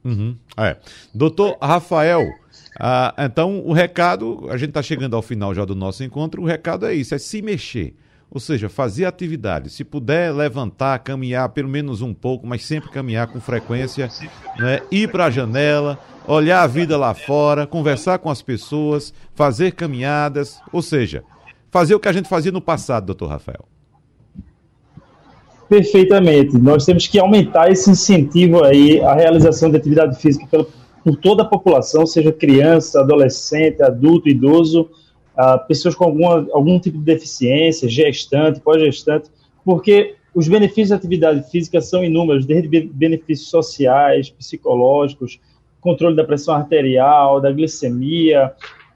Uhum. 0.03 0.35
É. 0.57 0.77
Doutor 1.13 1.57
Rafael... 1.61 2.27
Ah, 2.81 3.13
então, 3.17 3.59
o 3.65 3.73
recado, 3.73 4.47
a 4.49 4.55
gente 4.55 4.69
está 4.69 4.81
chegando 4.81 5.13
ao 5.13 5.21
final 5.21 5.53
já 5.53 5.65
do 5.65 5.75
nosso 5.75 6.01
encontro, 6.01 6.41
o 6.41 6.45
recado 6.45 6.85
é 6.85 6.93
isso, 6.93 7.13
é 7.13 7.17
se 7.17 7.41
mexer. 7.41 7.93
Ou 8.31 8.39
seja, 8.39 8.69
fazer 8.69 9.05
atividade. 9.05 9.69
Se 9.69 9.83
puder 9.83 10.31
levantar, 10.31 10.99
caminhar 10.99 11.49
pelo 11.49 11.67
menos 11.67 12.01
um 12.01 12.13
pouco, 12.13 12.45
mas 12.45 12.63
sempre 12.63 12.91
caminhar 12.91 13.27
com 13.27 13.39
frequência, 13.39 14.09
né? 14.57 14.81
ir 14.91 15.11
para 15.11 15.25
a 15.25 15.31
janela, 15.31 15.97
olhar 16.27 16.61
a 16.61 16.67
vida 16.67 16.95
lá 16.95 17.13
fora, 17.15 17.65
conversar 17.65 18.19
com 18.19 18.29
as 18.29 18.41
pessoas, 18.41 19.11
fazer 19.33 19.71
caminhadas, 19.71 20.59
ou 20.71 20.81
seja, 20.81 21.23
fazer 21.71 21.95
o 21.95 21.99
que 21.99 22.07
a 22.07 22.13
gente 22.13 22.29
fazia 22.29 22.51
no 22.51 22.61
passado, 22.61 23.07
doutor 23.07 23.29
Rafael. 23.29 23.65
Perfeitamente. 25.67 26.57
Nós 26.57 26.85
temos 26.85 27.07
que 27.07 27.19
aumentar 27.19 27.71
esse 27.71 27.89
incentivo 27.89 28.63
aí 28.63 28.99
à 29.01 29.13
realização 29.13 29.69
de 29.69 29.77
atividade 29.77 30.19
física 30.19 30.65
por 31.03 31.15
toda 31.17 31.43
a 31.43 31.45
população, 31.45 32.05
seja 32.05 32.31
criança, 32.31 32.99
adolescente, 32.99 33.81
adulto, 33.81 34.27
idoso, 34.27 34.89
pessoas 35.67 35.95
com 35.95 36.05
alguma, 36.05 36.47
algum 36.51 36.79
tipo 36.79 36.97
de 36.97 37.03
deficiência, 37.03 37.87
gestante, 37.87 38.59
pós-gestante, 38.59 39.29
porque 39.63 40.15
os 40.33 40.47
benefícios 40.47 40.89
da 40.89 40.95
atividade 40.95 41.49
física 41.49 41.81
são 41.81 42.03
inúmeros, 42.03 42.45
desde 42.45 42.67
benefícios 42.67 43.49
sociais, 43.49 44.29
psicológicos, 44.29 45.39
controle 45.81 46.15
da 46.15 46.23
pressão 46.23 46.53
arterial, 46.55 47.39
da 47.39 47.51
glicemia. 47.51 48.53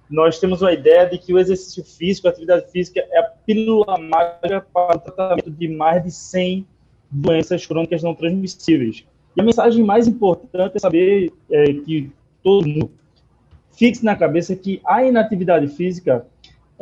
Nós 0.09 0.39
temos 0.39 0.61
uma 0.61 0.73
ideia 0.73 1.05
de 1.05 1.17
que 1.17 1.33
o 1.33 1.39
exercício 1.39 1.83
físico, 1.83 2.27
a 2.27 2.31
atividade 2.31 2.69
física, 2.71 3.03
é 3.11 3.19
a 3.19 3.23
pílula 3.23 3.97
mágica 3.97 4.65
para 4.73 4.97
o 4.97 4.99
tratamento 4.99 5.49
de 5.49 5.67
mais 5.67 6.03
de 6.03 6.11
100 6.11 6.67
doenças 7.09 7.65
crônicas 7.65 8.03
não 8.03 8.13
transmissíveis. 8.13 9.05
E 9.35 9.41
a 9.41 9.43
mensagem 9.43 9.83
mais 9.83 10.07
importante 10.07 10.75
é 10.75 10.79
saber 10.79 11.31
é, 11.49 11.73
que 11.73 12.11
todo 12.43 12.67
mundo 12.67 12.91
fixe 13.71 14.05
na 14.05 14.15
cabeça 14.15 14.55
que 14.55 14.81
a 14.85 15.03
inatividade 15.03 15.67
física 15.67 16.25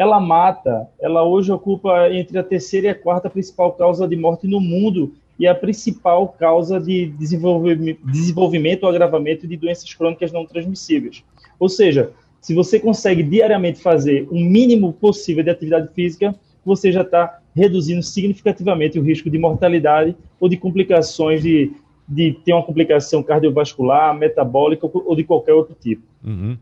ela 0.02 0.20
mata, 0.20 0.89
ela 0.99 1.24
hoje 1.24 1.52
ocupa 1.52 2.10
entre 2.10 2.39
a 2.39 2.43
terceira 2.43 2.88
e 2.88 2.89
a 2.89 2.95
quarta 2.95 3.30
principal 3.30 3.72
causa 3.74 4.08
de 4.08 4.16
morte 4.16 4.47
no 4.47 4.60
mundo 4.60 5.14
e 5.38 5.45
a 5.45 5.54
principal 5.54 6.30
causa 6.30 6.80
de 6.80 7.06
desenvolvimento 7.06 8.84
ou 8.84 8.89
agravamento 8.89 9.47
de 9.47 9.56
doenças 9.56 9.93
crônicas 9.93 10.32
não 10.32 10.43
transmissíveis. 10.43 11.24
Ou 11.60 11.70
seja, 11.70 12.12
se 12.41 12.56
você 12.56 12.80
consegue 12.80 13.22
diariamente 13.22 13.80
fazer 13.80 14.28
o 14.32 14.39
mínimo 14.39 14.91
possível 14.91 15.43
de 15.43 15.52
atividade 15.52 15.93
física, 15.93 16.34
você 16.66 16.91
já 16.91 17.02
está 17.02 17.39
reduzindo 17.56 18.02
significativamente 18.02 18.97
o 18.97 19.04
risco 19.04 19.30
de 19.30 19.38
mortalidade 19.38 20.16
ou 20.39 20.49
de 20.49 20.58
complicações 20.58 21.43
de, 21.43 21.72
de 22.08 22.34
ter 22.43 22.54
uma 22.54 22.64
complicação 22.64 23.22
cardiovascular, 23.22 24.18
metabólica 24.18 24.89
ou 24.91 25.16
de 25.16 25.24
qualquer 25.24 25.54
outro 25.54 25.76
tipo. 25.80 26.02
Uhum. 26.24 26.58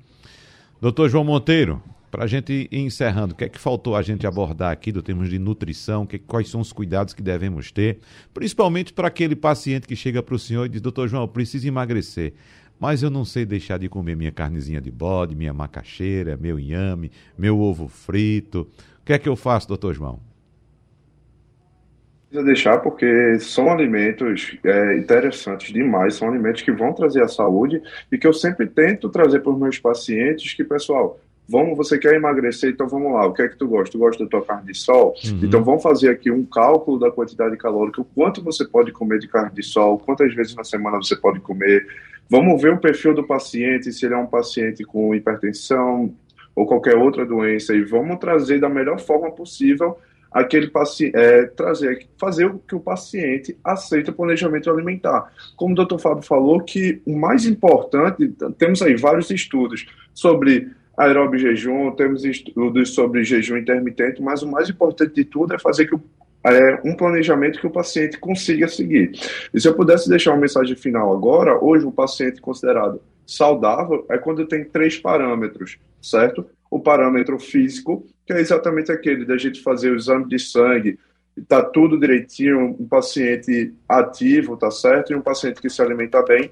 Doutor 0.82 1.08
João 1.08 1.24
Monteiro, 1.24 1.82
para 2.10 2.24
a 2.24 2.28
gente 2.28 2.68
ir 2.72 2.80
encerrando, 2.80 3.34
o 3.34 3.38
que 3.38 3.44
é 3.44 3.50
que 3.50 3.60
faltou 3.60 3.96
a 3.96 4.02
gente 4.02 4.26
abordar 4.26 4.72
aqui 4.72 4.92
do 4.92 5.02
termos 5.02 5.30
de 5.30 5.38
nutrição? 5.38 6.06
Que, 6.06 6.18
quais 6.18 6.50
são 6.50 6.62
os 6.62 6.74
cuidados 6.74 7.14
que 7.14 7.22
devemos 7.22 7.72
ter? 7.72 8.00
Principalmente 8.34 8.94
para 8.94 9.08
aquele 9.08 9.36
paciente 9.36 9.88
que 9.88 9.96
chega 9.96 10.22
para 10.22 10.36
o 10.36 10.40
senhor 10.40 10.66
e 10.66 10.70
diz: 10.70 10.82
Doutor 10.82 11.08
João, 11.08 11.24
eu 11.24 11.28
preciso 11.28 11.68
emagrecer, 11.68 12.34
mas 12.80 13.04
eu 13.04 13.10
não 13.10 13.26
sei 13.26 13.46
deixar 13.46 13.78
de 13.78 13.88
comer 13.90 14.16
minha 14.16 14.32
carnezinha 14.32 14.82
de 14.82 14.92
bode, 14.92 15.36
minha 15.36 15.54
macaxeira, 15.54 16.38
meu 16.38 16.60
inhame, 16.60 17.12
meu 17.38 17.60
ovo 17.60 17.88
frito. 17.88 18.68
O 19.02 19.06
que 19.06 19.14
é 19.14 19.20
que 19.20 19.30
eu 19.30 19.36
faço, 19.36 19.68
doutor 19.68 19.94
João? 19.94 20.20
Precisa 22.30 22.46
deixar 22.46 22.78
porque 22.80 23.40
são 23.40 23.72
alimentos 23.72 24.56
é, 24.64 24.98
interessantes 24.98 25.74
demais, 25.74 26.14
são 26.14 26.30
alimentos 26.30 26.62
que 26.62 26.72
vão 26.72 26.94
trazer 26.94 27.24
a 27.24 27.28
saúde 27.28 27.82
e 28.12 28.20
que 28.20 28.28
eu 28.28 28.34
sempre 28.34 28.68
tento 28.68 29.10
trazer 29.10 29.40
para 29.40 29.52
os 29.52 29.60
meus 29.60 29.80
pacientes 29.80 30.54
que, 30.54 30.64
pessoal, 30.64 31.20
Vamos, 31.50 31.76
você 31.76 31.98
quer 31.98 32.14
emagrecer, 32.14 32.70
então 32.70 32.88
vamos 32.88 33.12
lá. 33.12 33.26
O 33.26 33.34
que 33.34 33.42
é 33.42 33.48
que 33.48 33.58
tu 33.58 33.68
gosta? 33.68 33.92
Tu 33.92 33.98
gosta 33.98 34.24
da 34.24 34.30
tua 34.30 34.46
carne 34.46 34.72
de 34.72 34.78
sol? 34.78 35.16
Uhum. 35.26 35.40
Então 35.42 35.64
vamos 35.64 35.82
fazer 35.82 36.10
aqui 36.10 36.30
um 36.30 36.46
cálculo 36.46 37.00
da 37.00 37.10
quantidade 37.10 37.58
calórica, 37.58 38.02
o 38.02 38.06
quanto 38.06 38.44
você 38.44 38.64
pode 38.68 38.92
comer 38.92 39.18
de 39.18 39.28
carne 39.28 39.52
de 39.56 39.64
sol, 39.64 39.98
quantas 39.98 40.32
vezes 40.36 40.56
na 40.56 40.64
semana 40.64 40.98
você 40.98 41.16
pode 41.16 41.40
comer. 41.40 41.88
Vamos 42.30 42.62
ver 42.62 42.74
o 42.74 42.78
perfil 42.78 43.16
do 43.16 43.26
paciente, 43.26 43.92
se 43.92 44.06
ele 44.06 44.14
é 44.14 44.18
um 44.18 44.28
paciente 44.28 44.84
com 44.84 45.16
hipertensão 45.16 46.14
ou 46.56 46.68
qualquer 46.68 46.96
outra 46.96 47.26
doença, 47.26 47.74
e 47.74 47.84
vamos 47.84 48.20
trazer 48.20 48.60
da 48.60 48.70
melhor 48.70 49.00
forma 49.00 49.32
possível 49.32 49.98
aquele 50.32 50.68
paciente, 50.68 51.16
é, 51.16 51.46
trazer, 51.46 52.08
fazer 52.16 52.46
o 52.46 52.60
que 52.60 52.76
o 52.76 52.80
paciente 52.80 53.58
aceita 53.64 54.12
o 54.12 54.14
planejamento 54.14 54.70
alimentar. 54.70 55.32
Como 55.56 55.72
o 55.72 55.76
doutor 55.76 56.00
Fábio 56.00 56.22
falou, 56.22 56.62
que 56.62 57.02
o 57.08 57.18
mais 57.18 57.46
importante, 57.46 58.32
temos 58.60 58.84
aí 58.84 58.96
vários 58.96 59.32
estudos 59.32 59.88
sobre 60.14 60.70
aeróbio 61.00 61.40
jejum, 61.40 61.92
temos 61.92 62.26
estudos 62.26 62.94
sobre 62.94 63.24
jejum 63.24 63.56
intermitente, 63.56 64.22
mas 64.22 64.44
o 64.44 64.52
mais 64.52 64.70
importante 64.70 65.16
de 65.16 65.24
tudo 65.24 65.56
é 65.56 65.60
fazer 65.60 65.88
que 65.88 65.96
o, 65.96 66.02
é, 66.46 66.82
um 66.84 66.94
planejamento 66.94 67.58
que 67.58 67.66
o 67.66 67.72
paciente 67.72 68.20
consiga 68.20 68.68
seguir. 68.68 69.12
E 69.54 69.62
se 69.62 69.68
eu 69.68 69.74
pudesse 69.74 70.10
deixar 70.10 70.32
uma 70.32 70.42
mensagem 70.42 70.76
final 70.76 71.14
agora, 71.14 71.58
hoje 71.64 71.86
o 71.86 71.92
paciente 71.92 72.42
considerado 72.42 73.02
saudável 73.26 74.06
é 74.10 74.18
quando 74.18 74.46
tem 74.46 74.66
três 74.66 74.98
parâmetros, 74.98 75.78
certo? 76.02 76.46
O 76.70 76.82
parâmetro 76.82 77.40
físico, 77.40 78.06
que 78.26 78.34
é 78.34 78.42
exatamente 78.42 78.92
aquele 78.92 79.24
da 79.24 79.38
gente 79.38 79.64
fazer 79.64 79.92
o 79.92 79.96
exame 79.96 80.28
de 80.28 80.38
sangue, 80.38 81.00
tá 81.48 81.64
tudo 81.64 81.98
direitinho, 81.98 82.76
um 82.78 82.88
paciente 82.88 83.74
ativo, 83.88 84.58
tá 84.58 84.70
certo? 84.70 85.14
E 85.14 85.16
um 85.16 85.22
paciente 85.22 85.62
que 85.62 85.70
se 85.70 85.82
alimenta 85.82 86.22
bem 86.24 86.50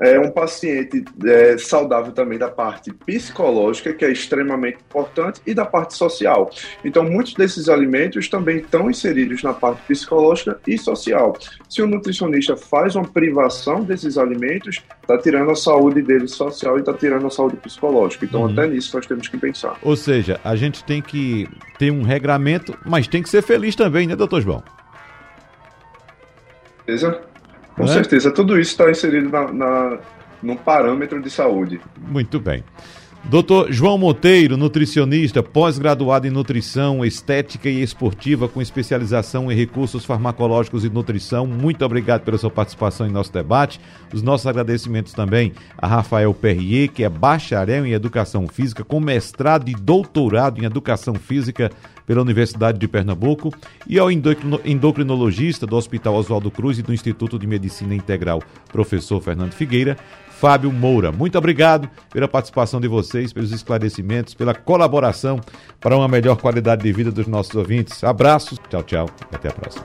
é 0.00 0.18
um 0.18 0.30
paciente 0.30 1.04
é, 1.24 1.58
saudável 1.58 2.12
também 2.12 2.38
da 2.38 2.48
parte 2.48 2.92
psicológica, 2.92 3.92
que 3.92 4.04
é 4.04 4.10
extremamente 4.10 4.78
importante, 4.78 5.40
e 5.46 5.54
da 5.54 5.64
parte 5.64 5.94
social. 5.96 6.50
Então, 6.84 7.04
muitos 7.04 7.34
desses 7.34 7.68
alimentos 7.68 8.28
também 8.28 8.58
estão 8.58 8.90
inseridos 8.90 9.42
na 9.42 9.52
parte 9.52 9.82
psicológica 9.86 10.60
e 10.66 10.78
social. 10.78 11.36
Se 11.68 11.82
o 11.82 11.86
nutricionista 11.86 12.56
faz 12.56 12.94
uma 12.94 13.06
privação 13.06 13.82
desses 13.82 14.16
alimentos, 14.18 14.82
está 15.00 15.18
tirando 15.18 15.50
a 15.50 15.56
saúde 15.56 16.02
dele 16.02 16.28
social 16.28 16.76
e 16.76 16.80
está 16.80 16.92
tirando 16.92 17.26
a 17.26 17.30
saúde 17.30 17.56
psicológica. 17.56 18.24
Então, 18.24 18.42
uhum. 18.42 18.52
até 18.52 18.66
nisso 18.66 18.96
nós 18.96 19.06
temos 19.06 19.28
que 19.28 19.36
pensar. 19.36 19.76
Ou 19.82 19.96
seja, 19.96 20.40
a 20.44 20.54
gente 20.54 20.84
tem 20.84 21.02
que 21.02 21.48
ter 21.78 21.90
um 21.90 22.02
regramento, 22.02 22.76
mas 22.84 23.08
tem 23.08 23.22
que 23.22 23.28
ser 23.28 23.42
feliz 23.42 23.74
também, 23.74 24.06
né, 24.06 24.14
doutor 24.14 24.40
João? 24.40 24.62
Beleza? 26.86 27.27
Com 27.78 27.84
é? 27.84 27.88
certeza, 27.88 28.30
tudo 28.30 28.58
isso 28.58 28.72
está 28.72 28.90
inserido 28.90 29.30
na, 29.30 29.52
na, 29.52 29.98
no 30.42 30.56
parâmetro 30.56 31.22
de 31.22 31.30
saúde. 31.30 31.80
Muito 31.96 32.40
bem. 32.40 32.64
Doutor 33.24 33.70
João 33.70 33.98
Monteiro, 33.98 34.56
nutricionista, 34.56 35.42
pós-graduado 35.42 36.26
em 36.26 36.30
nutrição, 36.30 37.04
estética 37.04 37.68
e 37.68 37.82
esportiva, 37.82 38.48
com 38.48 38.62
especialização 38.62 39.52
em 39.52 39.54
recursos 39.54 40.04
farmacológicos 40.04 40.84
e 40.84 40.88
nutrição. 40.88 41.46
Muito 41.46 41.84
obrigado 41.84 42.22
pela 42.22 42.38
sua 42.38 42.50
participação 42.50 43.06
em 43.06 43.10
nosso 43.10 43.32
debate. 43.32 43.80
Os 44.14 44.22
nossos 44.22 44.46
agradecimentos 44.46 45.12
também 45.12 45.52
a 45.76 45.86
Rafael 45.86 46.32
Perrier, 46.32 46.90
que 46.90 47.04
é 47.04 47.08
bacharel 47.08 47.84
em 47.84 47.92
educação 47.92 48.46
física, 48.48 48.82
com 48.82 48.98
mestrado 48.98 49.68
e 49.68 49.74
doutorado 49.74 50.60
em 50.60 50.64
educação 50.64 51.14
física 51.14 51.70
pela 52.08 52.22
Universidade 52.22 52.78
de 52.78 52.88
Pernambuco, 52.88 53.52
e 53.86 53.98
ao 53.98 54.10
endocrinologista 54.10 55.66
do 55.66 55.76
Hospital 55.76 56.14
Oswaldo 56.14 56.50
Cruz 56.50 56.78
e 56.78 56.82
do 56.82 56.94
Instituto 56.94 57.38
de 57.38 57.46
Medicina 57.46 57.94
Integral, 57.94 58.42
professor 58.72 59.20
Fernando 59.20 59.52
Figueira, 59.52 59.94
Fábio 60.30 60.72
Moura. 60.72 61.12
Muito 61.12 61.36
obrigado 61.36 61.86
pela 62.10 62.26
participação 62.26 62.80
de 62.80 62.88
vocês, 62.88 63.30
pelos 63.30 63.52
esclarecimentos, 63.52 64.32
pela 64.32 64.54
colaboração 64.54 65.38
para 65.78 65.96
uma 65.96 66.08
melhor 66.08 66.36
qualidade 66.36 66.82
de 66.82 66.92
vida 66.92 67.12
dos 67.12 67.26
nossos 67.26 67.54
ouvintes. 67.54 68.02
Abraços, 68.02 68.58
tchau, 68.70 68.82
tchau, 68.84 69.10
até 69.30 69.48
a 69.48 69.52
próxima. 69.52 69.84